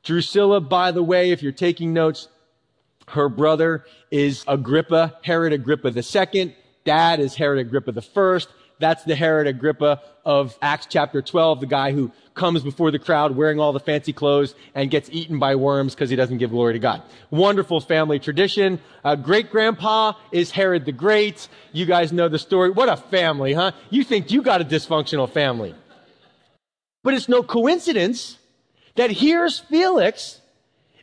Drusilla, 0.03 0.61
by 0.61 0.91
the 0.91 1.03
way, 1.03 1.31
if 1.31 1.43
you're 1.43 1.53
taking 1.53 1.93
notes, 1.95 2.29
her 3.09 3.29
brother 3.29 3.85
is 4.11 4.45
Agrippa, 4.47 5.19
Herod 5.23 5.53
Agrippa 5.53 5.93
II. 5.97 6.57
Dad 6.85 7.21
is 7.21 7.35
Herod 7.35 7.59
Agrippa 7.59 7.93
I. 7.97 8.41
That's 8.79 9.05
the 9.05 9.15
Herod 9.15 9.47
Agrippa 9.47 10.03
of 10.25 10.59
Acts 10.61 10.87
chapter 10.91 11.23
12, 11.23 11.61
the 11.61 11.67
guy 11.67 11.93
who 11.93 12.11
comes 12.35 12.63
before 12.63 12.91
the 12.91 12.99
crowd 12.99 13.37
wearing 13.37 13.61
all 13.61 13.73
the 13.73 13.81
fancy 13.81 14.13
clothes 14.13 14.55
and 14.75 14.91
gets 14.91 15.09
eaten 15.13 15.39
by 15.39 15.55
worms 15.55 15.95
because 15.95 16.11
he 16.11 16.17
doesn't 16.17 16.39
give 16.39 16.51
glory 16.51 16.73
to 16.73 16.79
God. 16.79 17.03
Wonderful 17.31 17.81
family 17.81 18.19
tradition. 18.19 18.81
Uh, 19.05 19.15
great 19.15 19.51
grandpa 19.51 20.15
is 20.33 20.51
Herod 20.51 20.85
the 20.85 20.93
Great. 20.93 21.49
You 21.73 21.87
guys 21.87 22.13
know 22.13 22.29
the 22.29 22.39
story. 22.39 22.71
What 22.71 22.89
a 22.89 22.97
family, 22.97 23.53
huh? 23.53 23.73
You 23.91 24.03
think 24.03 24.31
you 24.31 24.43
got 24.43 24.61
a 24.61 24.65
dysfunctional 24.65 25.31
family. 25.31 25.75
But 27.05 27.15
it's 27.15 27.29
no 27.29 27.43
coincidence 27.43 28.39
that 28.97 29.11
here's 29.11 29.59
Felix 29.59 30.41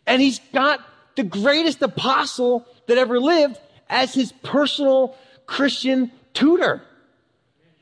and 0.07 0.21
he's 0.21 0.39
got 0.51 0.81
the 1.15 1.23
greatest 1.23 1.81
apostle 1.81 2.65
that 2.87 2.97
ever 2.97 3.19
lived 3.19 3.59
as 3.89 4.13
his 4.13 4.31
personal 4.43 5.15
Christian 5.45 6.11
tutor. 6.33 6.81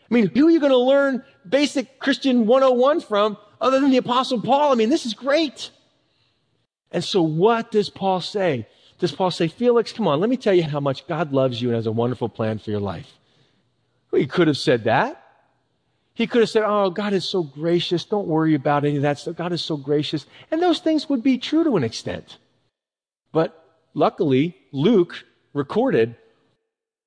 I 0.10 0.14
mean, 0.14 0.32
who 0.34 0.48
are 0.48 0.52
you 0.52 0.60
going 0.60 0.72
to 0.72 0.78
learn 0.78 1.24
basic 1.48 2.00
Christian 2.00 2.48
101 2.48 3.02
from 3.02 3.38
other 3.62 3.80
than 3.80 3.92
the 3.92 3.98
apostle 3.98 4.42
Paul? 4.42 4.72
I 4.72 4.76
mean, 4.76 4.90
this 4.90 5.06
is 5.06 5.14
great. 5.14 5.70
And 6.92 7.04
so 7.04 7.22
what 7.22 7.72
does 7.72 7.90
Paul 7.90 8.22
say? 8.22 8.68
Does 8.98 9.12
Paul 9.12 9.32
say, 9.32 9.48
Felix, 9.48 9.94
come 9.94 10.08
on, 10.08 10.20
let 10.20 10.30
me 10.30 10.38
tell 10.38 10.54
you 10.54 10.64
how 10.64 10.80
much 10.80 11.08
God 11.08 11.32
loves 11.32 11.62
you 11.62 11.70
and 11.70 11.76
has 11.76 11.86
a 11.86 11.92
wonderful 11.92 12.28
plan 12.28 12.60
for 12.60 12.72
your 12.72 12.80
life? 12.80 13.08
Well, 14.12 14.20
he 14.20 14.28
could 14.28 14.48
have 14.48 14.58
said 14.58 14.86
that. 14.86 15.24
He 16.16 16.28
could 16.28 16.42
have 16.42 16.50
said, 16.50 16.64
Oh, 16.66 16.90
God 16.90 17.14
is 17.14 17.24
so 17.24 17.44
gracious. 17.44 18.04
Don't 18.04 18.28
worry 18.28 18.56
about 18.56 18.84
any 18.84 18.98
of 18.98 19.04
that 19.04 19.20
stuff. 19.20 19.38
God 19.38 19.54
is 19.54 19.62
so 19.62 19.78
gracious. 19.78 20.26
And 20.52 20.62
those 20.62 20.80
things 20.80 21.08
would 21.08 21.24
be 21.24 21.38
true 21.38 21.64
to 21.64 21.78
an 21.78 21.84
extent. 21.84 22.40
But 23.32 23.64
luckily, 23.94 24.58
Luke 24.74 25.24
recorded 25.54 26.16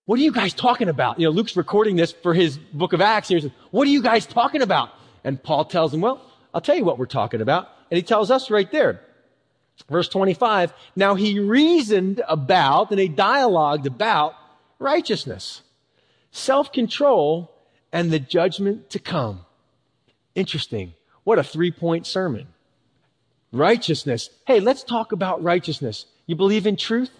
what 0.06 0.18
are 0.18 0.22
you 0.22 0.32
guys 0.32 0.52
talking 0.52 0.88
about? 0.88 1.20
You 1.20 1.26
know, 1.26 1.30
Luke's 1.30 1.56
recording 1.56 1.96
this 1.96 2.12
for 2.12 2.34
his 2.34 2.58
book 2.58 2.92
of 2.92 3.00
Acts. 3.00 3.28
He 3.28 3.40
says, 3.40 3.50
What 3.70 3.86
are 3.86 3.90
you 3.90 4.02
guys 4.02 4.26
talking 4.26 4.62
about? 4.62 4.90
And 5.24 5.40
Paul 5.40 5.64
tells 5.64 5.94
him, 5.94 6.00
Well, 6.00 6.20
I'll 6.52 6.60
tell 6.60 6.76
you 6.76 6.84
what 6.84 6.98
we're 6.98 7.06
talking 7.06 7.40
about. 7.40 7.68
And 7.90 7.96
he 7.96 8.02
tells 8.02 8.30
us 8.30 8.50
right 8.50 8.70
there. 8.72 9.00
Verse 9.88 10.08
25. 10.08 10.72
Now 10.96 11.14
he 11.14 11.38
reasoned 11.38 12.22
about 12.28 12.90
and 12.90 12.98
he 12.98 13.08
dialogued 13.08 13.86
about 13.86 14.34
righteousness, 14.78 15.62
self 16.30 16.72
control, 16.72 17.52
and 17.92 18.10
the 18.10 18.18
judgment 18.18 18.90
to 18.90 18.98
come. 18.98 19.44
Interesting. 20.34 20.94
What 21.24 21.38
a 21.38 21.44
three 21.44 21.70
point 21.70 22.06
sermon. 22.06 22.48
Righteousness. 23.52 24.30
Hey, 24.46 24.60
let's 24.60 24.82
talk 24.82 25.12
about 25.12 25.42
righteousness. 25.42 26.06
You 26.26 26.34
believe 26.34 26.66
in 26.66 26.76
truth? 26.76 27.10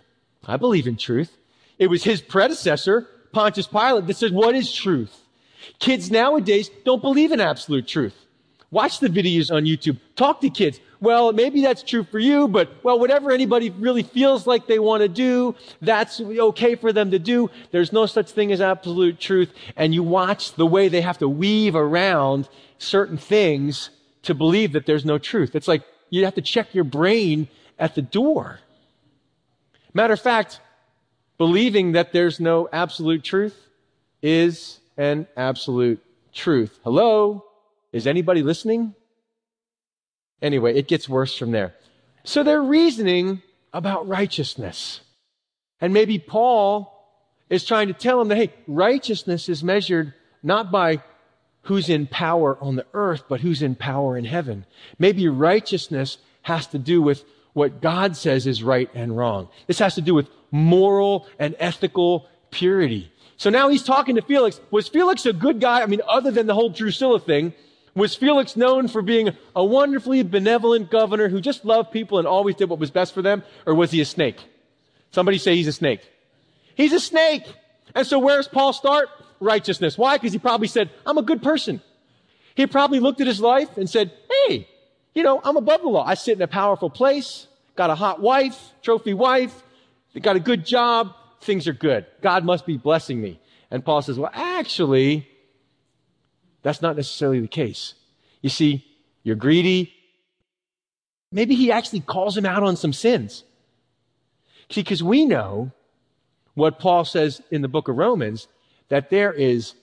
I 0.45 0.57
believe 0.57 0.87
in 0.87 0.97
truth. 0.97 1.37
It 1.79 1.89
was 1.89 2.05
his 2.05 2.21
predecessor, 2.21 3.09
Pontius 3.33 3.67
Pilate, 3.67 4.07
that 4.07 4.17
said, 4.17 4.33
what 4.33 4.55
is 4.55 4.73
truth? 4.73 5.17
Kids 5.79 6.11
nowadays 6.11 6.71
don't 6.85 7.03
believe 7.03 7.33
in 7.33 7.41
absolute 7.41 7.87
truth. 7.87 8.15
Watch 8.71 9.01
the 9.01 9.09
videos 9.09 9.55
on 9.55 9.65
YouTube. 9.65 9.99
Talk 10.17 10.41
to 10.41 10.51
kids. 10.51 10.81
Well, 11.01 11.33
maybe 11.33 11.63
that's 11.63 11.83
true 11.83 12.05
for 12.05 12.19
you, 12.19 12.49
but 12.49 12.71
well, 12.83 12.99
whatever 12.99 13.33
anybody 13.33 13.71
really 13.71 14.03
feels 14.03 14.47
like 14.47 14.67
they 14.67 14.79
want 14.79 15.03
to 15.03 15.09
do, 15.09 15.55
that's 15.83 16.21
okay 16.21 16.75
for 16.77 16.93
them 16.93 17.11
to 17.11 17.19
do. 17.19 17.51
There's 17.71 17.93
no 17.93 18.07
such 18.07 18.31
thing 18.31 18.53
as 18.53 18.61
absolute 18.61 19.19
truth. 19.21 19.53
And 19.77 19.93
you 19.93 20.03
watch 20.03 20.55
the 20.55 20.67
way 20.67 20.89
they 20.89 21.01
have 21.03 21.19
to 21.19 21.29
weave 21.29 21.75
around 21.75 22.49
certain 22.79 23.19
things 23.19 23.91
to 24.23 24.35
believe 24.35 24.73
that 24.73 24.87
there's 24.87 25.05
no 25.05 25.19
truth. 25.19 25.55
It's 25.55 25.69
like 25.69 25.83
you 26.09 26.25
have 26.25 26.37
to 26.37 26.43
check 26.43 26.75
your 26.75 26.85
brain 26.85 27.49
at 27.79 27.95
the 27.95 28.03
door. 28.03 28.61
Matter 29.93 30.15
of 30.15 30.21
fact, 30.21 30.61
believing 31.39 31.93
that 31.93 32.13
there's 32.13 32.41
no 32.41 32.69
absolute 32.73 33.25
truth 33.25 33.57
is 34.23 34.79
an 34.97 35.27
absolute 35.37 36.03
truth. 36.33 36.79
Hello? 36.85 37.45
Is 37.93 38.07
anybody 38.07 38.43
listening? 38.43 38.95
Anyway, 40.41 40.75
it 40.75 40.89
gets 40.89 41.09
worse 41.09 41.37
from 41.37 41.51
there. 41.51 41.75
So 42.25 42.43
they're 42.43 42.63
reasoning 42.63 43.43
about 43.73 44.09
righteousness. 44.09 45.01
And 45.81 45.93
maybe 45.93 46.19
Paul 46.19 46.89
is 47.51 47.65
trying 47.65 47.89
to 47.89 47.95
tell 47.95 48.19
them 48.19 48.29
that, 48.29 48.37
hey, 48.37 48.53
righteousness 48.67 49.49
is 49.49 49.63
measured 49.63 50.15
not 50.43 50.71
by 50.71 51.03
who's 51.63 51.89
in 51.89 52.07
power 52.07 52.59
on 52.61 52.77
the 52.77 52.87
earth, 52.95 53.25
but 53.29 53.41
who's 53.41 53.63
in 53.63 53.75
power 53.75 54.17
in 54.17 54.25
heaven. 54.25 54.65
Maybe 54.99 55.29
righteousness 55.29 56.19
has 56.43 56.67
to 56.69 56.79
do 56.79 57.01
with 57.01 57.25
what 57.53 57.81
God 57.81 58.17
says 58.17 58.47
is 58.47 58.63
right 58.63 58.89
and 58.95 59.17
wrong. 59.17 59.49
This 59.67 59.79
has 59.79 59.95
to 59.97 60.01
do 60.01 60.15
with 60.15 60.29
moral 60.51 61.27
and 61.39 61.55
ethical 61.59 62.27
purity. 62.51 63.13
So 63.37 63.51
now 63.51 63.69
he's 63.69 63.83
talking 63.83 64.15
to 64.17 64.23
Felix. 64.23 64.61
Was 64.71 64.89
Felix 64.89 65.27
a 65.27 65.33
good 65.33 65.61
guy? 65.61 65.83
I 65.83 65.87
mean, 65.87 66.01
other 66.09 66.31
than 66.31 66.47
the 66.47 66.55
whole 66.55 66.69
Drusilla 66.69 67.19
thing, 67.19 67.53
was 67.95 68.15
Felix 68.15 68.57
known 68.57 68.89
for 68.89 69.03
being 69.03 69.31
a 69.55 69.65
wonderfully 69.65 70.23
benevolent 70.23 70.91
governor 70.91 71.29
who 71.29 71.41
just 71.41 71.65
loved 71.65 71.91
people 71.91 72.19
and 72.19 72.27
always 72.27 72.55
did 72.55 72.71
what 72.71 72.79
was 72.79 72.91
best 72.91 73.13
for 73.13 73.21
them? 73.21 73.43
Or 73.67 73.75
was 73.75 73.91
he 73.91 74.01
a 74.01 74.05
snake? 74.05 74.41
Somebody 75.11 75.39
say 75.39 75.57
he's 75.57 75.67
a 75.67 75.73
snake. 75.73 76.01
He's 76.75 76.93
a 76.93 77.01
snake. 77.01 77.45
And 77.95 78.07
so 78.07 78.19
where 78.19 78.37
does 78.37 78.49
Paul 78.49 78.73
start? 78.73 79.09
Righteousness. 79.41 79.99
Why? 79.99 80.17
Because 80.17 80.33
he 80.33 80.39
probably 80.39 80.69
said, 80.69 80.91
I'm 81.05 81.19
a 81.19 81.23
good 81.23 81.43
person. 81.43 81.83
He 82.55 82.67
probably 82.67 83.01
looked 83.01 83.21
at 83.21 83.27
his 83.27 83.41
life 83.41 83.77
and 83.77 83.89
said, 83.89 84.13
Hey, 84.47 84.69
you 85.15 85.23
know, 85.23 85.41
I'm 85.45 85.57
above 85.57 85.83
the 85.83 85.89
law. 85.89 86.05
I 86.05 86.15
sit 86.15 86.37
in 86.37 86.43
a 86.43 86.49
powerful 86.49 86.91
place, 86.91 87.47
got 87.77 87.91
a 87.91 87.95
hot 87.95 88.21
wife, 88.21 88.73
trophy 88.83 89.15
wife, 89.15 89.63
got 90.21 90.37
a 90.37 90.41
good 90.41 90.65
job. 90.65 91.15
Things 91.41 91.67
are 91.67 91.73
good. 91.73 92.07
God 92.21 92.45
must 92.45 92.67
be 92.67 92.77
blessing 92.77 93.21
me. 93.21 93.41
And 93.71 93.85
Paul 93.85 94.03
says, 94.03 94.19
well, 94.19 94.31
actually, 94.33 95.27
that's 96.63 96.83
not 96.83 96.97
necessarily 96.97 97.41
the 97.41 97.49
case. 97.49 97.95
You 98.41 98.51
see, 98.51 98.87
you're 99.23 99.37
greedy. 99.37 99.93
Maybe 101.31 101.55
he 101.55 101.73
actually 101.73 102.01
calls 102.01 102.37
him 102.37 102.47
out 102.47 102.63
on 102.63 102.77
some 102.77 102.93
sins. 102.93 103.45
See, 104.71 104.83
because 104.83 105.03
we 105.03 105.25
know 105.25 105.73
what 106.55 106.79
Paul 106.79 107.05
says 107.05 107.43
in 107.51 107.63
the 107.63 107.69
book 107.69 107.89
of 107.89 107.97
Romans 107.97 108.47
that 108.89 109.11
there 109.11 109.33
is 109.33 109.75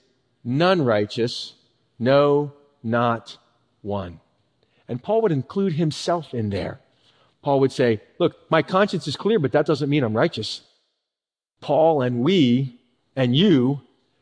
none 0.44 0.84
righteous, 0.84 1.56
no, 1.98 2.54
not 2.84 3.38
one. 3.82 4.20
And 4.90 5.02
Paul 5.02 5.22
would 5.22 5.32
include 5.32 5.74
himself 5.74 6.34
in 6.34 6.50
there. 6.50 6.82
Paul 7.42 7.62
would 7.62 7.72
say, 7.72 8.02
Look, 8.18 8.36
my 8.50 8.62
conscience 8.62 9.08
is 9.08 9.16
clear, 9.16 9.40
but 9.40 9.54
that 9.54 9.66
doesn't 9.66 9.90
mean 9.90 10.04
I'm 10.04 10.18
righteous. 10.18 10.62
Paul 11.62 12.02
and 12.02 12.22
we 12.22 12.80
and 13.16 13.36
you 13.36 13.82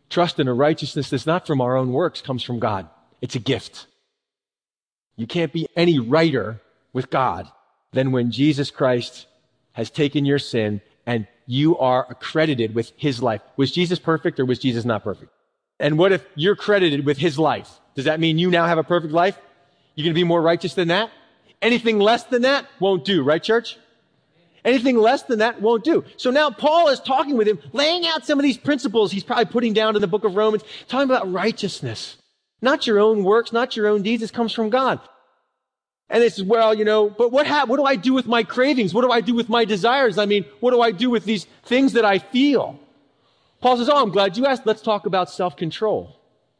trust 0.10 0.40
in 0.40 0.48
a 0.48 0.54
righteousness 0.54 1.10
that's 1.10 1.26
not 1.26 1.48
from 1.48 1.62
our 1.62 1.76
own 1.76 1.92
works, 1.92 2.22
comes 2.22 2.44
from 2.44 2.60
God. 2.60 2.88
It's 3.22 3.36
a 3.36 3.40
gift. 3.40 3.88
You 5.16 5.26
can't 5.26 5.54
be 5.54 5.68
any 5.76 6.00
righter 6.00 6.62
with 6.94 7.10
God 7.10 7.48
than 7.92 8.12
when 8.12 8.32
Jesus 8.32 8.70
Christ 8.70 9.26
has 9.74 9.90
taken 9.90 10.26
your 10.26 10.40
sin 10.40 10.82
and 11.06 11.28
you 11.46 11.78
are 11.78 12.06
accredited 12.10 12.76
with 12.76 12.92
his 12.98 13.24
life. 13.24 13.42
Was 13.56 13.72
Jesus 13.72 14.00
perfect 14.00 14.40
or 14.40 14.46
was 14.46 14.60
Jesus 14.60 14.86
not 14.86 15.04
perfect? 15.04 15.32
And 15.80 15.98
what 15.98 16.12
if 16.12 16.26
you're 16.36 16.56
credited 16.56 17.06
with 17.06 17.18
his 17.18 17.40
life? 17.40 17.80
Does 17.96 18.06
that 18.06 18.20
mean 18.20 18.38
you 18.38 18.50
now 18.50 18.66
have 18.66 18.78
a 18.78 18.84
perfect 18.84 19.14
life? 19.14 19.40
You're 19.98 20.04
going 20.04 20.14
to 20.14 20.20
be 20.20 20.24
more 20.24 20.44
righteous 20.44 20.76
than 20.76 20.90
that? 20.90 21.10
Anything 21.60 21.98
less 21.98 22.24
than 22.26 22.44
that 22.44 22.68
won't 22.80 23.04
do, 23.04 23.24
right, 23.24 23.42
church? 23.42 23.80
Anything 24.64 24.96
less 24.96 25.24
than 25.24 25.40
that 25.40 25.60
won't 25.60 25.84
do. 25.84 26.06
So 26.18 26.30
now 26.30 26.52
Paul 26.52 26.90
is 26.90 27.00
talking 27.00 27.36
with 27.36 27.48
him, 27.48 27.58
laying 27.74 28.06
out 28.06 28.24
some 28.24 28.38
of 28.38 28.44
these 28.44 28.58
principles 28.60 29.12
he's 29.12 29.24
probably 29.24 29.46
putting 29.46 29.74
down 29.74 29.96
in 29.96 30.02
the 30.02 30.08
book 30.08 30.24
of 30.24 30.36
Romans, 30.36 30.64
talking 30.88 31.10
about 31.10 31.32
righteousness. 31.34 32.18
Not 32.62 32.86
your 32.86 33.00
own 33.00 33.24
works, 33.24 33.52
not 33.52 33.76
your 33.76 33.88
own 33.88 34.04
deeds. 34.04 34.22
It 34.22 34.34
comes 34.34 34.54
from 34.54 34.70
God. 34.70 35.00
And 36.10 36.22
they 36.22 36.30
says, 36.30 36.44
well, 36.44 36.76
you 36.76 36.86
know, 36.86 37.10
but 37.10 37.32
what, 37.32 37.48
ha- 37.48 37.66
what 37.66 37.78
do 37.78 37.84
I 37.84 37.96
do 37.96 38.14
with 38.14 38.28
my 38.28 38.44
cravings? 38.44 38.94
What 38.94 39.02
do 39.02 39.12
I 39.12 39.22
do 39.22 39.34
with 39.34 39.50
my 39.50 39.66
desires? 39.66 40.20
I 40.20 40.28
mean, 40.28 40.46
what 40.60 40.72
do 40.72 40.82
I 40.82 40.92
do 40.92 41.10
with 41.10 41.26
these 41.26 41.46
things 41.66 41.94
that 41.94 42.06
I 42.06 42.20
feel? 42.20 42.80
Paul 43.62 43.78
says, 43.78 43.90
oh, 43.90 43.98
I'm 43.98 44.12
glad 44.12 44.38
you 44.38 44.46
asked. 44.46 44.68
Let's 44.68 44.84
talk 44.84 45.08
about 45.08 45.32
self-control. 45.32 46.16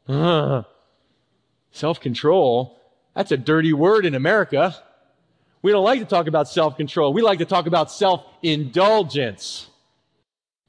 Uh, 0.08 0.64
self-control? 1.70 2.77
That's 3.18 3.32
a 3.32 3.36
dirty 3.36 3.72
word 3.72 4.06
in 4.06 4.14
America. 4.14 4.76
We 5.60 5.72
don't 5.72 5.82
like 5.82 5.98
to 5.98 6.06
talk 6.06 6.28
about 6.28 6.48
self-control. 6.48 7.12
We 7.12 7.20
like 7.20 7.40
to 7.40 7.46
talk 7.46 7.66
about 7.66 7.90
self-indulgence. 7.90 9.66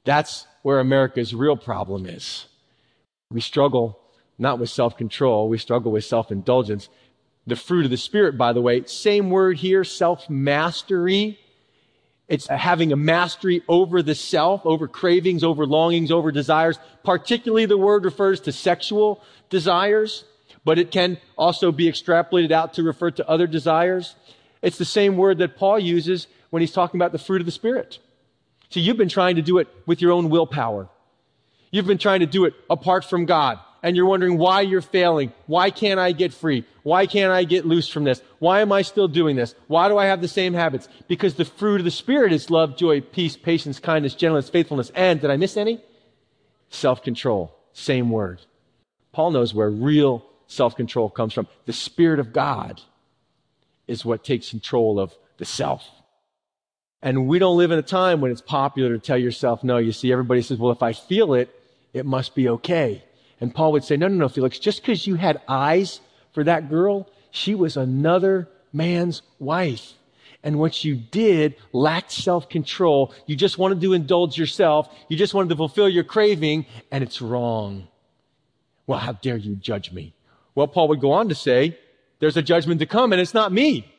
That's 0.02 0.48
where 0.62 0.80
America's 0.80 1.32
real 1.32 1.56
problem 1.56 2.06
is. 2.06 2.46
We 3.30 3.40
struggle 3.40 4.00
not 4.36 4.58
with 4.58 4.68
self-control. 4.68 5.48
We 5.48 5.58
struggle 5.58 5.92
with 5.92 6.04
self-indulgence. 6.04 6.88
The 7.46 7.54
fruit 7.54 7.84
of 7.84 7.92
the 7.92 7.96
Spirit, 7.96 8.36
by 8.36 8.52
the 8.52 8.60
way, 8.60 8.82
same 8.84 9.30
word 9.30 9.58
here, 9.58 9.84
self-mastery. 9.84 11.38
It's 12.26 12.48
having 12.48 12.92
a 12.92 12.96
mastery 12.96 13.62
over 13.68 14.02
the 14.02 14.16
self, 14.16 14.66
over 14.66 14.88
cravings, 14.88 15.44
over 15.44 15.66
longings, 15.66 16.10
over 16.10 16.32
desires. 16.32 16.80
Particularly 17.04 17.66
the 17.66 17.78
word 17.78 18.04
refers 18.04 18.40
to 18.40 18.50
sexual 18.50 19.22
desires, 19.50 20.24
but 20.64 20.78
it 20.78 20.90
can 20.90 21.18
also 21.36 21.72
be 21.72 21.90
extrapolated 21.90 22.50
out 22.50 22.74
to 22.74 22.82
refer 22.82 23.10
to 23.12 23.28
other 23.28 23.46
desires. 23.46 24.14
It's 24.62 24.78
the 24.78 24.84
same 24.84 25.16
word 25.16 25.38
that 25.38 25.56
Paul 25.56 25.78
uses 25.78 26.26
when 26.50 26.60
he's 26.60 26.72
talking 26.72 26.98
about 26.98 27.12
the 27.12 27.18
fruit 27.18 27.40
of 27.40 27.46
the 27.46 27.52
Spirit. 27.52 27.98
See, 28.70 28.80
you've 28.80 28.96
been 28.96 29.08
trying 29.08 29.36
to 29.36 29.42
do 29.42 29.58
it 29.58 29.68
with 29.86 30.00
your 30.00 30.12
own 30.12 30.30
willpower. 30.30 30.88
You've 31.70 31.86
been 31.86 31.98
trying 31.98 32.20
to 32.20 32.26
do 32.26 32.44
it 32.44 32.54
apart 32.68 33.04
from 33.04 33.26
God. 33.26 33.58
And 33.82 33.96
you're 33.96 34.06
wondering 34.06 34.36
why 34.36 34.60
you're 34.60 34.82
failing. 34.82 35.32
Why 35.46 35.70
can't 35.70 35.98
I 35.98 36.12
get 36.12 36.34
free? 36.34 36.66
Why 36.82 37.06
can't 37.06 37.32
I 37.32 37.44
get 37.44 37.64
loose 37.64 37.88
from 37.88 38.04
this? 38.04 38.20
Why 38.38 38.60
am 38.60 38.72
I 38.72 38.82
still 38.82 39.08
doing 39.08 39.36
this? 39.36 39.54
Why 39.68 39.88
do 39.88 39.96
I 39.96 40.04
have 40.04 40.20
the 40.20 40.28
same 40.28 40.52
habits? 40.52 40.86
Because 41.08 41.34
the 41.34 41.46
fruit 41.46 41.80
of 41.80 41.86
the 41.86 41.90
Spirit 41.90 42.32
is 42.34 42.50
love, 42.50 42.76
joy, 42.76 43.00
peace, 43.00 43.38
patience, 43.38 43.78
kindness, 43.78 44.14
gentleness, 44.14 44.50
faithfulness, 44.50 44.92
and, 44.94 45.18
did 45.18 45.30
I 45.30 45.38
miss 45.38 45.56
any? 45.56 45.82
Self-control. 46.68 47.56
Same 47.72 48.10
word. 48.10 48.42
Paul 49.12 49.30
knows 49.30 49.54
where 49.54 49.70
real 49.70 50.26
self-control 50.50 51.10
comes 51.10 51.32
from. 51.32 51.46
The 51.66 51.72
Spirit 51.72 52.18
of 52.18 52.32
God 52.32 52.80
is 53.86 54.04
what 54.04 54.24
takes 54.24 54.50
control 54.50 55.00
of 55.00 55.14
the 55.38 55.44
self. 55.44 55.88
And 57.02 57.26
we 57.26 57.38
don't 57.38 57.56
live 57.56 57.70
in 57.70 57.78
a 57.78 57.82
time 57.82 58.20
when 58.20 58.30
it's 58.30 58.42
popular 58.42 58.90
to 58.90 58.98
tell 58.98 59.16
yourself 59.16 59.64
no. 59.64 59.78
You 59.78 59.92
see, 59.92 60.12
everybody 60.12 60.42
says, 60.42 60.58
well, 60.58 60.72
if 60.72 60.82
I 60.82 60.92
feel 60.92 61.34
it, 61.34 61.48
it 61.92 62.04
must 62.04 62.34
be 62.34 62.48
okay. 62.48 63.02
And 63.40 63.54
Paul 63.54 63.72
would 63.72 63.84
say, 63.84 63.96
no, 63.96 64.08
no, 64.08 64.16
no, 64.16 64.28
Felix, 64.28 64.58
just 64.58 64.82
because 64.82 65.06
you 65.06 65.14
had 65.14 65.40
eyes 65.48 66.00
for 66.32 66.44
that 66.44 66.68
girl, 66.68 67.08
she 67.30 67.54
was 67.54 67.76
another 67.76 68.48
man's 68.72 69.22
wife. 69.38 69.94
And 70.42 70.58
what 70.58 70.84
you 70.84 70.96
did 70.96 71.56
lacked 71.72 72.12
self-control. 72.12 73.14
You 73.26 73.36
just 73.36 73.56
wanted 73.56 73.80
to 73.80 73.92
indulge 73.92 74.36
yourself. 74.38 74.88
You 75.08 75.16
just 75.16 75.32
wanted 75.32 75.50
to 75.50 75.56
fulfill 75.56 75.88
your 75.88 76.04
craving, 76.04 76.66
and 76.90 77.04
it's 77.04 77.22
wrong. 77.22 77.88
Well, 78.86 78.98
how 78.98 79.12
dare 79.12 79.36
you 79.36 79.54
judge 79.54 79.92
me? 79.92 80.14
Well, 80.54 80.66
Paul 80.66 80.88
would 80.88 81.00
go 81.00 81.12
on 81.12 81.28
to 81.28 81.34
say, 81.34 81.78
there's 82.18 82.36
a 82.36 82.42
judgment 82.42 82.80
to 82.80 82.86
come, 82.86 83.12
and 83.12 83.20
it's 83.20 83.34
not 83.34 83.52
me. 83.52 83.90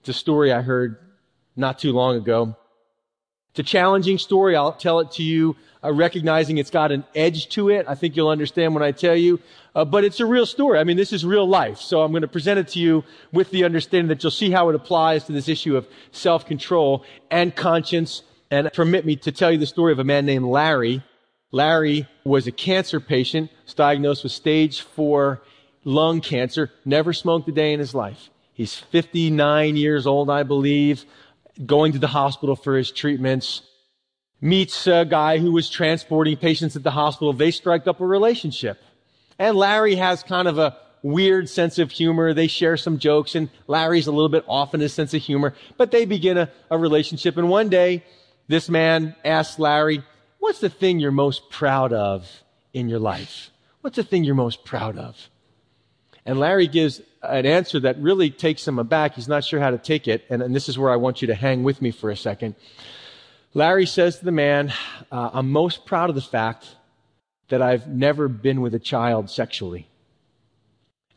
It's 0.00 0.08
a 0.08 0.12
story 0.12 0.52
I 0.52 0.62
heard 0.62 0.98
not 1.56 1.78
too 1.78 1.92
long 1.92 2.16
ago. 2.16 2.56
It's 3.50 3.60
a 3.60 3.62
challenging 3.62 4.18
story. 4.18 4.56
I'll 4.56 4.72
tell 4.72 5.00
it 5.00 5.10
to 5.12 5.22
you, 5.22 5.56
uh, 5.84 5.92
recognizing 5.92 6.58
it's 6.58 6.70
got 6.70 6.90
an 6.90 7.04
edge 7.14 7.48
to 7.50 7.70
it. 7.70 7.86
I 7.86 7.94
think 7.94 8.16
you'll 8.16 8.28
understand 8.28 8.72
when 8.74 8.82
I 8.82 8.92
tell 8.92 9.16
you. 9.16 9.40
Uh, 9.74 9.84
but 9.84 10.04
it's 10.04 10.20
a 10.20 10.26
real 10.26 10.46
story. 10.46 10.78
I 10.78 10.84
mean, 10.84 10.96
this 10.96 11.12
is 11.12 11.24
real 11.24 11.46
life. 11.46 11.78
So 11.78 12.02
I'm 12.02 12.12
going 12.12 12.22
to 12.22 12.28
present 12.28 12.58
it 12.58 12.68
to 12.68 12.78
you 12.78 13.04
with 13.32 13.50
the 13.50 13.64
understanding 13.64 14.08
that 14.08 14.22
you'll 14.22 14.30
see 14.30 14.50
how 14.50 14.68
it 14.70 14.74
applies 14.74 15.24
to 15.24 15.32
this 15.32 15.48
issue 15.48 15.76
of 15.76 15.86
self-control 16.12 17.04
and 17.30 17.54
conscience. 17.54 18.22
And 18.50 18.70
permit 18.72 19.06
me 19.06 19.16
to 19.16 19.32
tell 19.32 19.50
you 19.50 19.58
the 19.58 19.66
story 19.66 19.92
of 19.92 19.98
a 19.98 20.04
man 20.04 20.26
named 20.26 20.44
Larry. 20.44 21.02
Larry 21.52 22.08
was 22.24 22.46
a 22.46 22.52
cancer 22.52 22.98
patient, 22.98 23.50
was 23.64 23.74
diagnosed 23.74 24.24
with 24.24 24.32
stage 24.32 24.80
four 24.80 25.42
lung 25.84 26.20
cancer, 26.20 26.70
never 26.84 27.12
smoked 27.12 27.48
a 27.48 27.52
day 27.52 27.72
in 27.72 27.78
his 27.78 27.94
life. 27.94 28.30
He's 28.54 28.74
59 28.74 29.76
years 29.76 30.06
old, 30.06 30.30
I 30.30 30.42
believe 30.42 31.04
going 31.64 31.92
to 31.92 31.98
the 31.98 32.08
hospital 32.08 32.56
for 32.56 32.76
his 32.76 32.90
treatments, 32.90 33.62
meets 34.40 34.86
a 34.86 35.04
guy 35.04 35.38
who 35.38 35.52
was 35.52 35.70
transporting 35.70 36.36
patients 36.36 36.76
at 36.76 36.82
the 36.82 36.90
hospital. 36.90 37.32
They 37.32 37.50
strike 37.50 37.86
up 37.86 38.00
a 38.00 38.06
relationship. 38.06 38.80
And 39.38 39.56
Larry 39.56 39.96
has 39.96 40.22
kind 40.22 40.48
of 40.48 40.58
a 40.58 40.76
weird 41.02 41.48
sense 41.48 41.78
of 41.78 41.90
humor. 41.90 42.32
They 42.32 42.46
share 42.46 42.76
some 42.76 42.98
jokes, 42.98 43.34
and 43.34 43.50
Larry's 43.66 44.06
a 44.06 44.12
little 44.12 44.28
bit 44.28 44.44
off 44.48 44.74
in 44.74 44.80
his 44.80 44.92
sense 44.92 45.14
of 45.14 45.22
humor, 45.22 45.54
but 45.76 45.90
they 45.90 46.04
begin 46.04 46.38
a, 46.38 46.50
a 46.70 46.78
relationship. 46.78 47.36
And 47.36 47.48
one 47.48 47.68
day, 47.68 48.04
this 48.48 48.68
man 48.68 49.14
asks 49.24 49.58
Larry, 49.58 50.02
What's 50.42 50.58
the 50.58 50.68
thing 50.68 50.98
you're 50.98 51.12
most 51.12 51.50
proud 51.50 51.92
of 51.92 52.28
in 52.72 52.88
your 52.88 52.98
life? 52.98 53.52
What's 53.80 53.94
the 53.94 54.02
thing 54.02 54.24
you're 54.24 54.34
most 54.34 54.64
proud 54.64 54.98
of? 54.98 55.30
And 56.26 56.40
Larry 56.40 56.66
gives 56.66 57.00
an 57.22 57.46
answer 57.46 57.78
that 57.78 57.96
really 58.00 58.28
takes 58.28 58.66
him 58.66 58.80
aback. 58.80 59.14
He's 59.14 59.28
not 59.28 59.44
sure 59.44 59.60
how 59.60 59.70
to 59.70 59.78
take 59.78 60.08
it. 60.08 60.24
And, 60.28 60.42
and 60.42 60.52
this 60.52 60.68
is 60.68 60.76
where 60.76 60.90
I 60.90 60.96
want 60.96 61.22
you 61.22 61.28
to 61.28 61.34
hang 61.36 61.62
with 61.62 61.80
me 61.80 61.92
for 61.92 62.10
a 62.10 62.16
second. 62.16 62.56
Larry 63.54 63.86
says 63.86 64.18
to 64.18 64.24
the 64.24 64.32
man, 64.32 64.72
uh, 65.12 65.30
I'm 65.32 65.48
most 65.48 65.86
proud 65.86 66.08
of 66.08 66.16
the 66.16 66.20
fact 66.20 66.74
that 67.48 67.62
I've 67.62 67.86
never 67.86 68.26
been 68.26 68.62
with 68.62 68.74
a 68.74 68.80
child 68.80 69.30
sexually. 69.30 69.86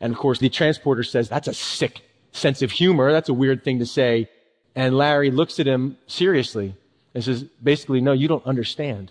And 0.00 0.12
of 0.12 0.20
course, 0.20 0.38
the 0.38 0.50
transporter 0.50 1.02
says, 1.02 1.28
That's 1.28 1.48
a 1.48 1.54
sick 1.54 2.02
sense 2.30 2.62
of 2.62 2.70
humor. 2.70 3.10
That's 3.10 3.28
a 3.28 3.34
weird 3.34 3.64
thing 3.64 3.80
to 3.80 3.86
say. 3.86 4.30
And 4.76 4.96
Larry 4.96 5.32
looks 5.32 5.58
at 5.58 5.66
him 5.66 5.98
seriously 6.06 6.76
and 7.12 7.24
says, 7.24 7.42
Basically, 7.60 8.00
no, 8.00 8.12
you 8.12 8.28
don't 8.28 8.46
understand. 8.46 9.10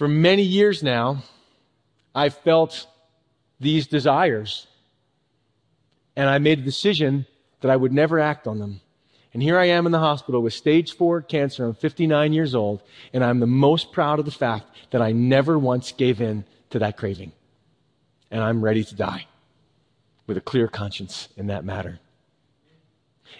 For 0.00 0.08
many 0.08 0.40
years 0.40 0.82
now, 0.82 1.24
I've 2.14 2.32
felt 2.32 2.86
these 3.60 3.86
desires 3.86 4.66
and 6.16 6.26
I 6.26 6.38
made 6.38 6.58
a 6.58 6.62
decision 6.62 7.26
that 7.60 7.70
I 7.70 7.76
would 7.76 7.92
never 7.92 8.18
act 8.18 8.46
on 8.46 8.58
them. 8.58 8.80
And 9.34 9.42
here 9.42 9.58
I 9.58 9.66
am 9.66 9.84
in 9.84 9.92
the 9.92 9.98
hospital 9.98 10.40
with 10.40 10.54
stage 10.54 10.96
four 10.96 11.20
cancer. 11.20 11.66
I'm 11.66 11.74
59 11.74 12.32
years 12.32 12.54
old, 12.54 12.82
and 13.12 13.22
I'm 13.22 13.40
the 13.40 13.46
most 13.46 13.92
proud 13.92 14.18
of 14.18 14.24
the 14.24 14.30
fact 14.30 14.64
that 14.90 15.02
I 15.02 15.12
never 15.12 15.58
once 15.58 15.92
gave 15.92 16.22
in 16.22 16.46
to 16.70 16.78
that 16.78 16.96
craving. 16.96 17.32
And 18.30 18.42
I'm 18.42 18.64
ready 18.64 18.82
to 18.84 18.94
die 18.94 19.26
with 20.26 20.38
a 20.38 20.40
clear 20.40 20.66
conscience 20.66 21.28
in 21.36 21.48
that 21.48 21.62
matter. 21.62 22.00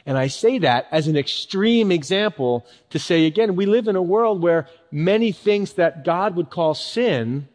And 0.07 0.17
I 0.19 0.29
say 0.29 0.59
that 0.59 0.87
as 0.91 1.07
an 1.07 1.17
extreme 1.17 1.93
example 1.93 2.67
to 2.91 2.99
say 2.99 3.27
again, 3.27 3.57
we 3.57 3.67
live 3.67 3.89
in 3.89 3.97
a 3.97 4.03
world 4.03 4.43
where 4.43 4.67
many 4.91 5.33
things 5.33 5.75
that 5.75 6.05
God 6.05 6.37
would 6.37 6.51
call 6.51 6.75
sin 6.75 7.49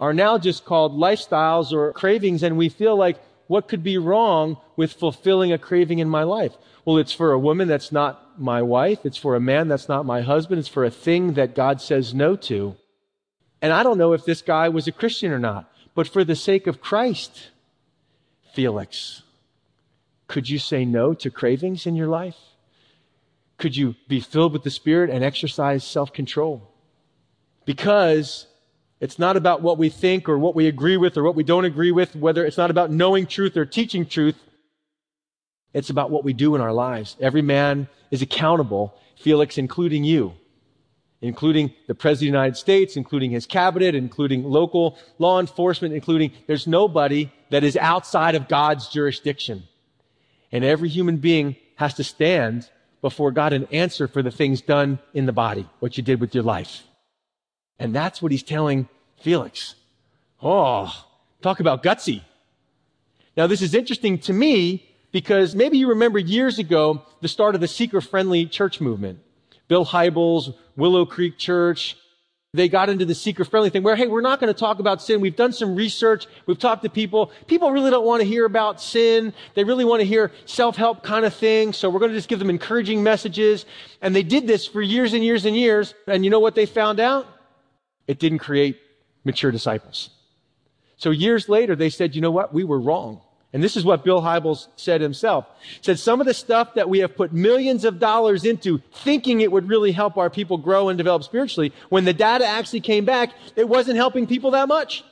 are 0.00 0.12
now 0.12 0.38
just 0.38 0.64
called 0.64 0.92
lifestyles 0.92 1.72
or 1.72 1.92
cravings, 1.92 2.42
and 2.42 2.56
we 2.56 2.68
feel 2.68 2.96
like 2.96 3.18
what 3.46 3.68
could 3.68 3.82
be 3.82 3.98
wrong 3.98 4.56
with 4.76 4.92
fulfilling 4.92 5.52
a 5.52 5.58
craving 5.58 5.98
in 5.98 6.08
my 6.08 6.22
life? 6.22 6.52
Well, 6.84 6.98
it's 6.98 7.12
for 7.12 7.32
a 7.32 7.38
woman 7.38 7.68
that's 7.68 7.92
not 7.92 8.40
my 8.40 8.62
wife. 8.62 9.04
It's 9.04 9.16
for 9.16 9.36
a 9.36 9.40
man 9.40 9.68
that's 9.68 9.88
not 9.88 10.06
my 10.06 10.22
husband. 10.22 10.58
It's 10.58 10.68
for 10.68 10.84
a 10.84 10.90
thing 10.90 11.34
that 11.34 11.54
God 11.54 11.80
says 11.80 12.14
no 12.14 12.36
to. 12.36 12.76
And 13.62 13.72
I 13.72 13.82
don't 13.82 13.98
know 13.98 14.12
if 14.12 14.24
this 14.24 14.42
guy 14.42 14.68
was 14.68 14.86
a 14.86 14.92
Christian 14.92 15.32
or 15.32 15.38
not, 15.38 15.70
but 15.94 16.08
for 16.08 16.24
the 16.24 16.36
sake 16.36 16.66
of 16.66 16.80
Christ, 16.80 17.50
Felix, 18.52 19.22
could 20.26 20.48
you 20.48 20.58
say 20.58 20.84
no 20.84 21.14
to 21.14 21.30
cravings 21.30 21.86
in 21.86 21.94
your 21.96 22.08
life? 22.08 22.36
Could 23.58 23.76
you 23.76 23.94
be 24.08 24.20
filled 24.20 24.52
with 24.52 24.62
the 24.62 24.70
Spirit 24.70 25.10
and 25.10 25.22
exercise 25.22 25.84
self 25.84 26.12
control? 26.12 26.70
Because 27.64 28.46
it's 29.00 29.18
not 29.18 29.36
about 29.36 29.62
what 29.62 29.78
we 29.78 29.88
think 29.88 30.28
or 30.28 30.38
what 30.38 30.54
we 30.54 30.66
agree 30.66 30.96
with 30.96 31.16
or 31.16 31.22
what 31.22 31.34
we 31.34 31.44
don't 31.44 31.64
agree 31.64 31.92
with, 31.92 32.16
whether 32.16 32.44
it's 32.44 32.56
not 32.56 32.70
about 32.70 32.90
knowing 32.90 33.26
truth 33.26 33.56
or 33.56 33.64
teaching 33.64 34.06
truth. 34.06 34.36
It's 35.72 35.90
about 35.90 36.10
what 36.10 36.24
we 36.24 36.32
do 36.32 36.54
in 36.54 36.60
our 36.60 36.72
lives. 36.72 37.16
Every 37.20 37.42
man 37.42 37.88
is 38.10 38.22
accountable, 38.22 38.94
Felix, 39.16 39.58
including 39.58 40.04
you, 40.04 40.34
including 41.20 41.72
the 41.88 41.94
President 41.94 42.28
of 42.28 42.32
the 42.32 42.38
United 42.38 42.56
States, 42.56 42.96
including 42.96 43.30
his 43.32 43.44
cabinet, 43.44 43.94
including 43.94 44.44
local 44.44 44.96
law 45.18 45.40
enforcement, 45.40 45.94
including 45.94 46.32
there's 46.46 46.66
nobody 46.66 47.30
that 47.50 47.64
is 47.64 47.76
outside 47.76 48.36
of 48.36 48.48
God's 48.48 48.88
jurisdiction. 48.88 49.64
And 50.54 50.64
every 50.64 50.88
human 50.88 51.16
being 51.16 51.56
has 51.74 51.94
to 51.94 52.04
stand 52.04 52.70
before 53.02 53.32
God 53.32 53.52
and 53.52 53.66
answer 53.72 54.06
for 54.06 54.22
the 54.22 54.30
things 54.30 54.60
done 54.62 55.00
in 55.12 55.26
the 55.26 55.32
body, 55.32 55.68
what 55.80 55.96
you 55.96 56.02
did 56.04 56.20
with 56.20 56.32
your 56.32 56.44
life. 56.44 56.84
And 57.80 57.92
that's 57.92 58.22
what 58.22 58.30
he's 58.30 58.44
telling 58.44 58.88
Felix. 59.20 59.74
Oh, 60.40 61.06
talk 61.42 61.58
about 61.58 61.82
gutsy. 61.82 62.22
Now, 63.36 63.48
this 63.48 63.62
is 63.62 63.74
interesting 63.74 64.16
to 64.20 64.32
me 64.32 64.88
because 65.10 65.56
maybe 65.56 65.76
you 65.76 65.88
remember 65.88 66.20
years 66.20 66.60
ago 66.60 67.02
the 67.20 67.26
start 67.26 67.56
of 67.56 67.60
the 67.60 67.66
seeker 67.66 68.00
friendly 68.00 68.46
church 68.46 68.80
movement. 68.80 69.18
Bill 69.66 69.84
Hybels, 69.84 70.54
Willow 70.76 71.04
Creek 71.04 71.36
Church, 71.36 71.96
they 72.54 72.68
got 72.68 72.88
into 72.88 73.04
the 73.04 73.16
seeker 73.16 73.44
friendly 73.44 73.68
thing 73.68 73.82
where, 73.82 73.96
hey, 73.96 74.06
we're 74.06 74.20
not 74.20 74.38
going 74.38 74.52
to 74.52 74.58
talk 74.58 74.78
about 74.78 75.02
sin. 75.02 75.20
We've 75.20 75.34
done 75.34 75.52
some 75.52 75.74
research. 75.74 76.28
We've 76.46 76.58
talked 76.58 76.84
to 76.84 76.88
people. 76.88 77.32
People 77.48 77.72
really 77.72 77.90
don't 77.90 78.06
want 78.06 78.22
to 78.22 78.28
hear 78.28 78.44
about 78.44 78.80
sin. 78.80 79.34
They 79.54 79.64
really 79.64 79.84
want 79.84 80.00
to 80.00 80.06
hear 80.06 80.30
self-help 80.44 81.02
kind 81.02 81.24
of 81.24 81.34
things. 81.34 81.76
So 81.76 81.90
we're 81.90 81.98
going 81.98 82.12
to 82.12 82.16
just 82.16 82.28
give 82.28 82.38
them 82.38 82.50
encouraging 82.50 83.02
messages. 83.02 83.66
And 84.00 84.14
they 84.14 84.22
did 84.22 84.46
this 84.46 84.68
for 84.68 84.80
years 84.80 85.14
and 85.14 85.24
years 85.24 85.44
and 85.44 85.56
years. 85.56 85.94
And 86.06 86.24
you 86.24 86.30
know 86.30 86.38
what 86.38 86.54
they 86.54 86.64
found 86.64 87.00
out? 87.00 87.26
It 88.06 88.20
didn't 88.20 88.38
create 88.38 88.78
mature 89.24 89.50
disciples. 89.50 90.10
So 90.96 91.10
years 91.10 91.48
later, 91.48 91.74
they 91.74 91.90
said, 91.90 92.14
you 92.14 92.20
know 92.20 92.30
what? 92.30 92.54
We 92.54 92.62
were 92.62 92.78
wrong. 92.80 93.20
And 93.54 93.62
this 93.62 93.76
is 93.76 93.84
what 93.84 94.02
Bill 94.02 94.20
Hybels 94.20 94.66
said 94.74 95.00
himself. 95.00 95.46
said 95.80 96.00
some 96.00 96.20
of 96.20 96.26
the 96.26 96.34
stuff 96.34 96.74
that 96.74 96.90
we 96.90 96.98
have 96.98 97.14
put 97.14 97.32
millions 97.32 97.84
of 97.84 98.00
dollars 98.00 98.44
into 98.44 98.82
thinking 98.92 99.40
it 99.40 99.52
would 99.52 99.68
really 99.68 99.92
help 99.92 100.16
our 100.16 100.28
people 100.28 100.58
grow 100.58 100.88
and 100.88 100.98
develop 100.98 101.22
spiritually, 101.22 101.72
when 101.88 102.04
the 102.04 102.12
data 102.12 102.44
actually 102.44 102.80
came 102.80 103.04
back, 103.04 103.30
it 103.54 103.68
wasn't 103.68 103.96
helping 103.96 104.26
people 104.26 104.50
that 104.50 104.66
much. 104.66 105.04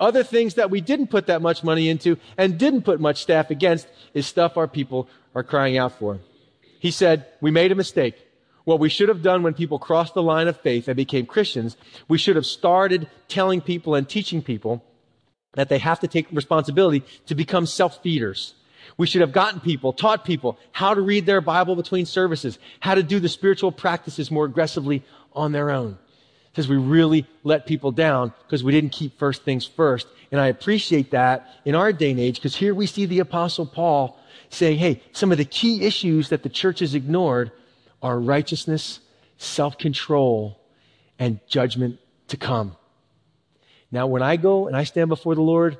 Other 0.00 0.24
things 0.24 0.54
that 0.54 0.70
we 0.70 0.80
didn't 0.80 1.08
put 1.08 1.26
that 1.26 1.42
much 1.42 1.62
money 1.62 1.90
into 1.90 2.16
and 2.38 2.58
didn't 2.58 2.82
put 2.82 3.00
much 3.00 3.20
staff 3.20 3.50
against 3.50 3.86
is 4.14 4.26
stuff 4.26 4.56
our 4.56 4.66
people 4.66 5.06
are 5.34 5.42
crying 5.42 5.76
out 5.76 5.98
for. 5.98 6.20
He 6.78 6.90
said, 6.90 7.26
we 7.42 7.50
made 7.50 7.70
a 7.70 7.74
mistake. 7.74 8.14
What 8.64 8.80
we 8.80 8.88
should 8.88 9.10
have 9.10 9.20
done 9.20 9.42
when 9.42 9.52
people 9.52 9.78
crossed 9.78 10.14
the 10.14 10.22
line 10.22 10.48
of 10.48 10.58
faith 10.58 10.88
and 10.88 10.96
became 10.96 11.26
Christians, 11.26 11.76
we 12.08 12.16
should 12.16 12.36
have 12.36 12.46
started 12.46 13.10
telling 13.28 13.60
people 13.60 13.94
and 13.94 14.08
teaching 14.08 14.40
people 14.40 14.82
that 15.54 15.68
they 15.68 15.78
have 15.78 16.00
to 16.00 16.08
take 16.08 16.30
responsibility 16.32 17.04
to 17.26 17.34
become 17.34 17.66
self-feeders. 17.66 18.54
We 18.96 19.06
should 19.06 19.20
have 19.20 19.32
gotten 19.32 19.60
people, 19.60 19.92
taught 19.92 20.24
people 20.24 20.58
how 20.72 20.94
to 20.94 21.00
read 21.00 21.26
their 21.26 21.40
Bible 21.40 21.76
between 21.76 22.06
services, 22.06 22.58
how 22.80 22.94
to 22.94 23.02
do 23.02 23.20
the 23.20 23.28
spiritual 23.28 23.72
practices 23.72 24.30
more 24.30 24.44
aggressively 24.44 25.02
on 25.32 25.52
their 25.52 25.70
own. 25.70 25.98
Because 26.50 26.68
we 26.68 26.76
really 26.76 27.26
let 27.44 27.66
people 27.66 27.92
down 27.92 28.32
because 28.46 28.64
we 28.64 28.72
didn't 28.72 28.90
keep 28.90 29.18
first 29.18 29.44
things 29.44 29.64
first. 29.64 30.08
And 30.32 30.40
I 30.40 30.48
appreciate 30.48 31.12
that 31.12 31.48
in 31.64 31.74
our 31.74 31.92
day 31.92 32.10
and 32.10 32.20
age 32.20 32.36
because 32.36 32.56
here 32.56 32.74
we 32.74 32.86
see 32.86 33.06
the 33.06 33.20
apostle 33.20 33.66
Paul 33.66 34.18
saying, 34.50 34.78
hey, 34.78 35.00
some 35.12 35.30
of 35.30 35.38
the 35.38 35.44
key 35.44 35.84
issues 35.84 36.28
that 36.30 36.42
the 36.42 36.48
church 36.48 36.80
has 36.80 36.94
ignored 36.94 37.52
are 38.02 38.18
righteousness, 38.18 39.00
self-control, 39.38 40.60
and 41.18 41.40
judgment 41.46 41.98
to 42.28 42.36
come. 42.36 42.76
Now, 43.92 44.06
when 44.06 44.22
I 44.22 44.36
go 44.36 44.66
and 44.66 44.76
I 44.76 44.84
stand 44.84 45.08
before 45.08 45.34
the 45.34 45.42
Lord, 45.42 45.78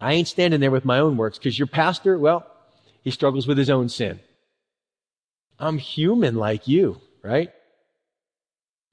I 0.00 0.12
ain't 0.14 0.28
standing 0.28 0.60
there 0.60 0.70
with 0.70 0.84
my 0.84 0.98
own 0.98 1.16
works 1.16 1.38
because 1.38 1.58
your 1.58 1.66
pastor, 1.66 2.18
well, 2.18 2.46
he 3.02 3.10
struggles 3.10 3.46
with 3.46 3.58
his 3.58 3.70
own 3.70 3.88
sin. 3.88 4.20
I'm 5.58 5.78
human 5.78 6.36
like 6.36 6.68
you, 6.68 7.00
right? 7.22 7.50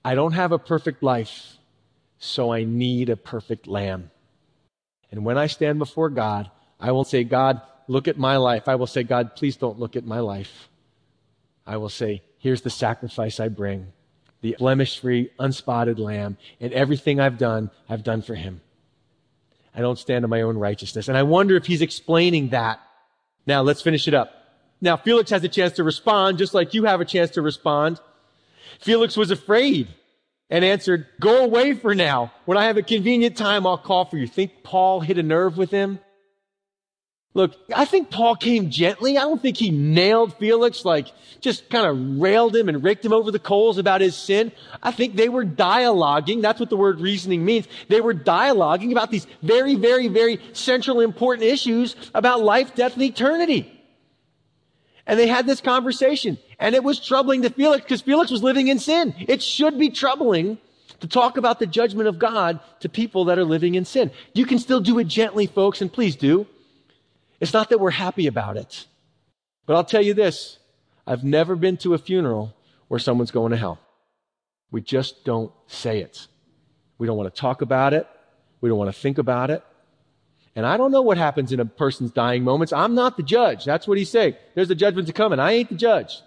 I 0.03 0.15
don't 0.15 0.33
have 0.33 0.51
a 0.51 0.59
perfect 0.59 1.03
life, 1.03 1.57
so 2.17 2.51
I 2.51 2.63
need 2.63 3.09
a 3.09 3.15
perfect 3.15 3.67
lamb. 3.67 4.11
And 5.11 5.25
when 5.25 5.37
I 5.37 5.47
stand 5.47 5.79
before 5.79 6.09
God, 6.09 6.49
I 6.79 6.91
will 6.91 7.03
say, 7.03 7.23
God, 7.23 7.61
look 7.87 8.07
at 8.07 8.17
my 8.17 8.37
life. 8.37 8.67
I 8.67 8.75
will 8.75 8.87
say, 8.87 9.03
God, 9.03 9.35
please 9.35 9.57
don't 9.57 9.79
look 9.79 9.95
at 9.95 10.05
my 10.05 10.19
life. 10.19 10.69
I 11.65 11.77
will 11.77 11.89
say, 11.89 12.23
here's 12.39 12.61
the 12.61 12.69
sacrifice 12.69 13.39
I 13.39 13.49
bring 13.49 13.91
the 14.41 14.55
blemish 14.57 14.99
free, 14.99 15.29
unspotted 15.39 15.99
lamb, 15.99 16.37
and 16.59 16.73
everything 16.73 17.19
I've 17.19 17.37
done, 17.37 17.69
I've 17.87 18.03
done 18.03 18.21
for 18.21 18.35
him. 18.35 18.61
I 19.73 19.81
don't 19.81 19.99
stand 19.99 20.25
on 20.25 20.29
my 20.29 20.41
own 20.41 20.57
righteousness. 20.57 21.07
And 21.07 21.17
I 21.17 21.23
wonder 21.23 21.55
if 21.55 21.65
he's 21.65 21.81
explaining 21.81 22.49
that. 22.49 22.79
Now 23.45 23.61
let's 23.61 23.81
finish 23.81 24.07
it 24.07 24.13
up. 24.13 24.33
Now 24.81 24.97
Felix 24.97 25.29
has 25.29 25.43
a 25.43 25.49
chance 25.49 25.73
to 25.73 25.83
respond, 25.83 26.37
just 26.37 26.53
like 26.53 26.73
you 26.73 26.85
have 26.85 27.01
a 27.01 27.05
chance 27.05 27.31
to 27.31 27.41
respond. 27.41 27.99
Felix 28.79 29.15
was 29.15 29.31
afraid 29.31 29.87
and 30.49 30.65
answered, 30.65 31.07
go 31.19 31.43
away 31.43 31.73
for 31.73 31.95
now. 31.95 32.33
When 32.45 32.57
I 32.57 32.65
have 32.65 32.77
a 32.77 32.81
convenient 32.81 33.37
time, 33.37 33.65
I'll 33.65 33.77
call 33.77 34.05
for 34.05 34.17
you. 34.17 34.27
Think 34.27 34.63
Paul 34.63 34.99
hit 34.99 35.17
a 35.17 35.23
nerve 35.23 35.57
with 35.57 35.71
him? 35.71 35.99
Look, 37.33 37.55
I 37.73 37.85
think 37.85 38.09
Paul 38.09 38.35
came 38.35 38.69
gently. 38.69 39.17
I 39.17 39.21
don't 39.21 39.41
think 39.41 39.55
he 39.55 39.71
nailed 39.71 40.33
Felix, 40.37 40.83
like 40.83 41.07
just 41.39 41.69
kind 41.69 41.85
of 41.85 42.21
railed 42.21 42.55
him 42.55 42.67
and 42.67 42.83
raked 42.83 43.05
him 43.05 43.13
over 43.13 43.31
the 43.31 43.39
coals 43.39 43.77
about 43.77 44.01
his 44.01 44.15
sin. 44.15 44.51
I 44.83 44.91
think 44.91 45.15
they 45.15 45.29
were 45.29 45.45
dialoguing. 45.45 46.41
That's 46.41 46.59
what 46.59 46.69
the 46.69 46.77
word 46.77 46.99
reasoning 46.99 47.45
means. 47.45 47.67
They 47.87 48.01
were 48.01 48.13
dialoguing 48.13 48.91
about 48.91 49.11
these 49.11 49.27
very, 49.41 49.75
very, 49.75 50.09
very 50.09 50.41
central 50.51 50.99
important 50.99 51.47
issues 51.47 51.95
about 52.13 52.41
life, 52.41 52.75
death, 52.75 52.93
and 52.93 53.03
eternity. 53.03 53.79
And 55.07 55.17
they 55.17 55.27
had 55.27 55.47
this 55.47 55.61
conversation. 55.61 56.37
And 56.59 56.75
it 56.75 56.83
was 56.83 56.99
troubling 56.99 57.41
to 57.43 57.49
Felix 57.49 57.83
because 57.83 58.01
Felix 58.01 58.29
was 58.29 58.43
living 58.43 58.67
in 58.67 58.77
sin. 58.77 59.15
It 59.17 59.41
should 59.41 59.79
be 59.79 59.89
troubling 59.89 60.57
to 60.99 61.07
talk 61.07 61.37
about 61.37 61.59
the 61.59 61.65
judgment 61.65 62.07
of 62.07 62.19
God 62.19 62.59
to 62.81 62.89
people 62.89 63.25
that 63.25 63.39
are 63.39 63.45
living 63.45 63.75
in 63.75 63.85
sin. 63.85 64.11
You 64.33 64.45
can 64.45 64.59
still 64.59 64.81
do 64.81 64.99
it 64.99 65.07
gently, 65.07 65.47
folks, 65.47 65.81
and 65.81 65.91
please 65.91 66.15
do. 66.15 66.45
It's 67.41 67.53
not 67.53 67.69
that 67.69 67.79
we're 67.79 67.91
happy 67.91 68.27
about 68.27 68.55
it. 68.55 68.85
But 69.65 69.75
I'll 69.75 69.83
tell 69.83 70.01
you 70.01 70.13
this 70.13 70.59
I've 71.05 71.25
never 71.25 71.57
been 71.57 71.75
to 71.77 71.93
a 71.93 71.97
funeral 71.97 72.55
where 72.87 72.99
someone's 72.99 73.31
going 73.31 73.51
to 73.51 73.57
hell. 73.57 73.79
We 74.71 74.79
just 74.79 75.25
don't 75.25 75.51
say 75.67 75.99
it. 75.99 76.27
We 76.97 77.07
don't 77.07 77.17
want 77.17 77.33
to 77.33 77.41
talk 77.41 77.61
about 77.61 77.93
it. 77.93 78.07
We 78.61 78.69
don't 78.69 78.77
want 78.77 78.93
to 78.93 78.99
think 78.99 79.17
about 79.17 79.49
it. 79.49 79.63
And 80.55 80.65
I 80.65 80.77
don't 80.77 80.91
know 80.91 81.01
what 81.01 81.17
happens 81.17 81.51
in 81.51 81.59
a 81.59 81.65
person's 81.65 82.11
dying 82.11 82.43
moments. 82.43 82.73
I'm 82.73 82.93
not 82.93 83.17
the 83.17 83.23
judge. 83.23 83.65
That's 83.65 83.87
what 83.87 83.97
he's 83.97 84.09
saying. 84.09 84.35
There's 84.53 84.69
a 84.69 84.75
judgment 84.75 85.07
to 85.07 85.13
come, 85.13 85.31
and 85.31 85.41
I 85.41 85.53
ain't 85.53 85.69
the 85.69 85.75
judge. 85.75 86.21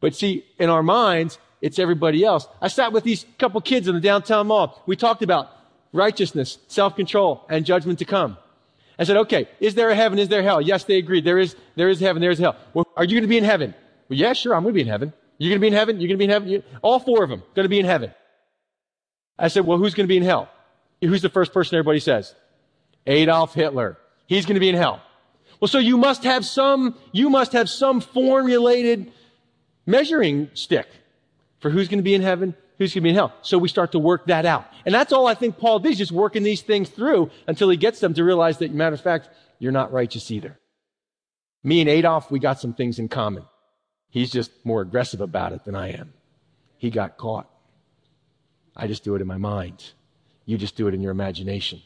But 0.00 0.14
see, 0.14 0.44
in 0.58 0.68
our 0.68 0.82
minds, 0.82 1.38
it's 1.62 1.78
everybody 1.78 2.24
else. 2.24 2.46
I 2.60 2.68
sat 2.68 2.92
with 2.92 3.04
these 3.04 3.24
couple 3.38 3.60
kids 3.60 3.88
in 3.88 3.94
the 3.94 4.00
downtown 4.00 4.48
mall. 4.48 4.82
We 4.86 4.96
talked 4.96 5.22
about 5.22 5.50
righteousness, 5.92 6.58
self-control, 6.66 7.46
and 7.48 7.64
judgment 7.64 8.00
to 8.00 8.04
come. 8.04 8.36
I 8.98 9.04
said, 9.04 9.16
okay, 9.18 9.48
is 9.60 9.74
there 9.74 9.90
a 9.90 9.94
heaven? 9.94 10.18
Is 10.18 10.28
there 10.28 10.42
hell? 10.42 10.60
Yes, 10.60 10.84
they 10.84 10.98
agreed. 10.98 11.24
There 11.24 11.38
is, 11.38 11.54
there 11.76 11.88
is 11.88 12.00
heaven. 12.00 12.20
There 12.20 12.32
is 12.32 12.38
hell. 12.38 12.56
Well, 12.74 12.86
are 12.96 13.04
you 13.04 13.12
going 13.12 13.22
to 13.22 13.28
be 13.28 13.38
in 13.38 13.44
heaven? 13.44 13.74
Well, 14.08 14.18
yeah, 14.18 14.32
sure. 14.32 14.54
I'm 14.54 14.62
going 14.62 14.74
to 14.74 14.76
be 14.76 14.82
in 14.82 14.88
heaven. 14.88 15.12
You're 15.38 15.50
going 15.50 15.60
to 15.60 15.62
be 15.62 15.68
in 15.68 15.72
heaven? 15.72 16.00
You're 16.00 16.08
going 16.08 16.18
to 16.18 16.18
be 16.18 16.24
in 16.24 16.30
heaven? 16.30 16.62
All 16.82 16.98
four 16.98 17.22
of 17.22 17.30
them 17.30 17.42
going 17.54 17.64
to 17.64 17.68
be 17.68 17.78
in 17.78 17.86
heaven. 17.86 18.12
I 19.38 19.48
said, 19.48 19.64
well, 19.64 19.78
who's 19.78 19.94
going 19.94 20.06
to 20.06 20.08
be 20.08 20.16
in 20.16 20.24
hell? 20.24 20.48
Who's 21.00 21.22
the 21.22 21.28
first 21.28 21.52
person 21.52 21.76
everybody 21.76 22.00
says? 22.00 22.34
Adolf 23.06 23.54
Hitler. 23.54 23.98
He's 24.26 24.46
going 24.46 24.54
to 24.54 24.60
be 24.60 24.68
in 24.68 24.74
hell. 24.74 25.00
Well, 25.60 25.68
so 25.68 25.78
you 25.78 25.96
must 25.96 26.24
have 26.24 26.44
some, 26.44 26.98
you 27.12 27.30
must 27.30 27.52
have 27.52 27.70
some 27.70 28.00
formulated 28.00 29.12
measuring 29.86 30.50
stick 30.54 30.88
for 31.60 31.70
who's 31.70 31.88
going 31.88 31.98
to 31.98 32.04
be 32.04 32.14
in 32.14 32.22
heaven, 32.22 32.54
who's 32.78 32.94
going 32.94 33.02
to 33.02 33.04
be 33.04 33.08
in 33.10 33.14
hell. 33.14 33.34
So 33.42 33.58
we 33.58 33.68
start 33.68 33.92
to 33.92 33.98
work 33.98 34.26
that 34.26 34.46
out. 34.46 34.66
And 34.86 34.94
that's 34.94 35.12
all 35.12 35.26
I 35.26 35.34
think 35.34 35.58
Paul 35.58 35.80
did, 35.80 35.96
just 35.96 36.12
working 36.12 36.42
these 36.42 36.62
things 36.62 36.88
through 36.88 37.30
until 37.46 37.68
he 37.68 37.76
gets 37.76 38.00
them 38.00 38.14
to 38.14 38.24
realize 38.24 38.58
that, 38.58 38.72
matter 38.72 38.94
of 38.94 39.00
fact, 39.00 39.28
you're 39.58 39.72
not 39.72 39.92
righteous 39.92 40.30
either. 40.30 40.58
Me 41.64 41.80
and 41.80 41.90
Adolf, 41.90 42.30
we 42.30 42.38
got 42.38 42.60
some 42.60 42.72
things 42.72 42.98
in 42.98 43.08
common. 43.08 43.44
He's 44.10 44.30
just 44.30 44.52
more 44.64 44.80
aggressive 44.80 45.20
about 45.20 45.52
it 45.52 45.64
than 45.64 45.74
I 45.74 45.90
am. 45.90 46.14
He 46.76 46.90
got 46.90 47.18
caught. 47.18 47.50
I 48.76 48.86
just 48.86 49.02
do 49.02 49.16
it 49.16 49.20
in 49.20 49.26
my 49.26 49.36
mind. 49.36 49.92
You 50.46 50.56
just 50.56 50.76
do 50.76 50.86
it 50.86 50.94
in 50.94 51.02
your 51.02 51.10
imagination. 51.10 51.82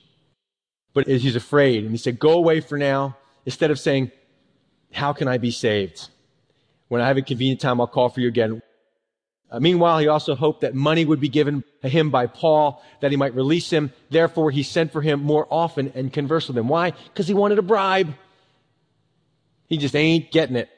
But 0.94 1.06
he's 1.06 1.34
afraid, 1.34 1.82
and 1.82 1.90
he 1.90 1.96
said, 1.96 2.18
Go 2.18 2.32
away 2.34 2.60
for 2.60 2.76
now, 2.76 3.16
instead 3.46 3.70
of 3.70 3.80
saying, 3.80 4.12
How 4.92 5.14
can 5.14 5.26
I 5.26 5.38
be 5.38 5.50
saved? 5.50 6.10
When 6.88 7.00
I 7.00 7.08
have 7.08 7.16
a 7.16 7.22
convenient 7.22 7.60
time, 7.60 7.80
I'll 7.80 7.86
call 7.86 8.10
for 8.10 8.20
you 8.20 8.28
again. 8.28 8.60
Uh, 9.52 9.60
meanwhile, 9.60 9.98
he 9.98 10.08
also 10.08 10.34
hoped 10.34 10.62
that 10.62 10.74
money 10.74 11.04
would 11.04 11.20
be 11.20 11.28
given 11.28 11.62
to 11.82 11.88
him 11.88 12.08
by 12.08 12.26
Paul, 12.26 12.82
that 13.00 13.10
he 13.10 13.18
might 13.18 13.34
release 13.34 13.68
him. 13.68 13.92
Therefore, 14.08 14.50
he 14.50 14.62
sent 14.62 14.92
for 14.92 15.02
him 15.02 15.22
more 15.22 15.46
often 15.50 15.92
and 15.94 16.10
conversed 16.10 16.48
with 16.48 16.56
him. 16.56 16.68
Why? 16.68 16.92
Because 16.92 17.28
he 17.28 17.34
wanted 17.34 17.58
a 17.58 17.62
bribe. 17.62 18.14
He 19.68 19.76
just 19.76 19.94
ain't 19.94 20.32
getting 20.32 20.56
it. 20.56 20.70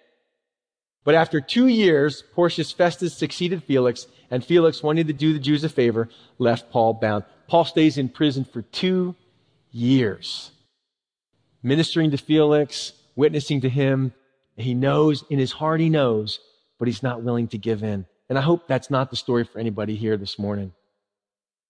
But 1.05 1.15
after 1.15 1.41
two 1.41 1.69
years, 1.69 2.25
Porcius 2.35 2.73
Festus 2.73 3.17
succeeded 3.17 3.63
Felix, 3.63 4.09
and 4.29 4.45
Felix, 4.45 4.83
wanting 4.83 5.07
to 5.07 5.13
do 5.13 5.33
the 5.33 5.39
Jews 5.39 5.63
a 5.63 5.69
favor, 5.69 6.09
left 6.39 6.73
Paul 6.73 6.95
bound. 6.95 7.23
Paul 7.47 7.65
stays 7.65 7.97
in 7.97 8.09
prison 8.09 8.45
for 8.45 8.63
two 8.63 9.15
years, 9.71 10.51
ministering 11.63 12.11
to 12.11 12.17
Felix, 12.17 12.93
witnessing 13.15 13.61
to 13.61 13.69
him. 13.69 14.13
He 14.57 14.75
knows, 14.75 15.23
in 15.31 15.39
his 15.39 15.53
heart, 15.53 15.81
he 15.81 15.91
knows, 15.91 16.41
but 16.79 16.89
he's 16.89 17.03
not 17.05 17.23
willing 17.23 17.47
to 17.49 17.59
give 17.59 17.85
in. 17.85 18.07
And 18.29 18.39
I 18.39 18.43
hope 18.43 18.67
that's 18.67 18.91
not 18.91 19.11
the 19.11 19.17
story 19.17 19.45
for 19.45 19.59
anybody 19.59 19.97
here 19.97 20.17
this 20.17 20.39
morning. 20.39 20.73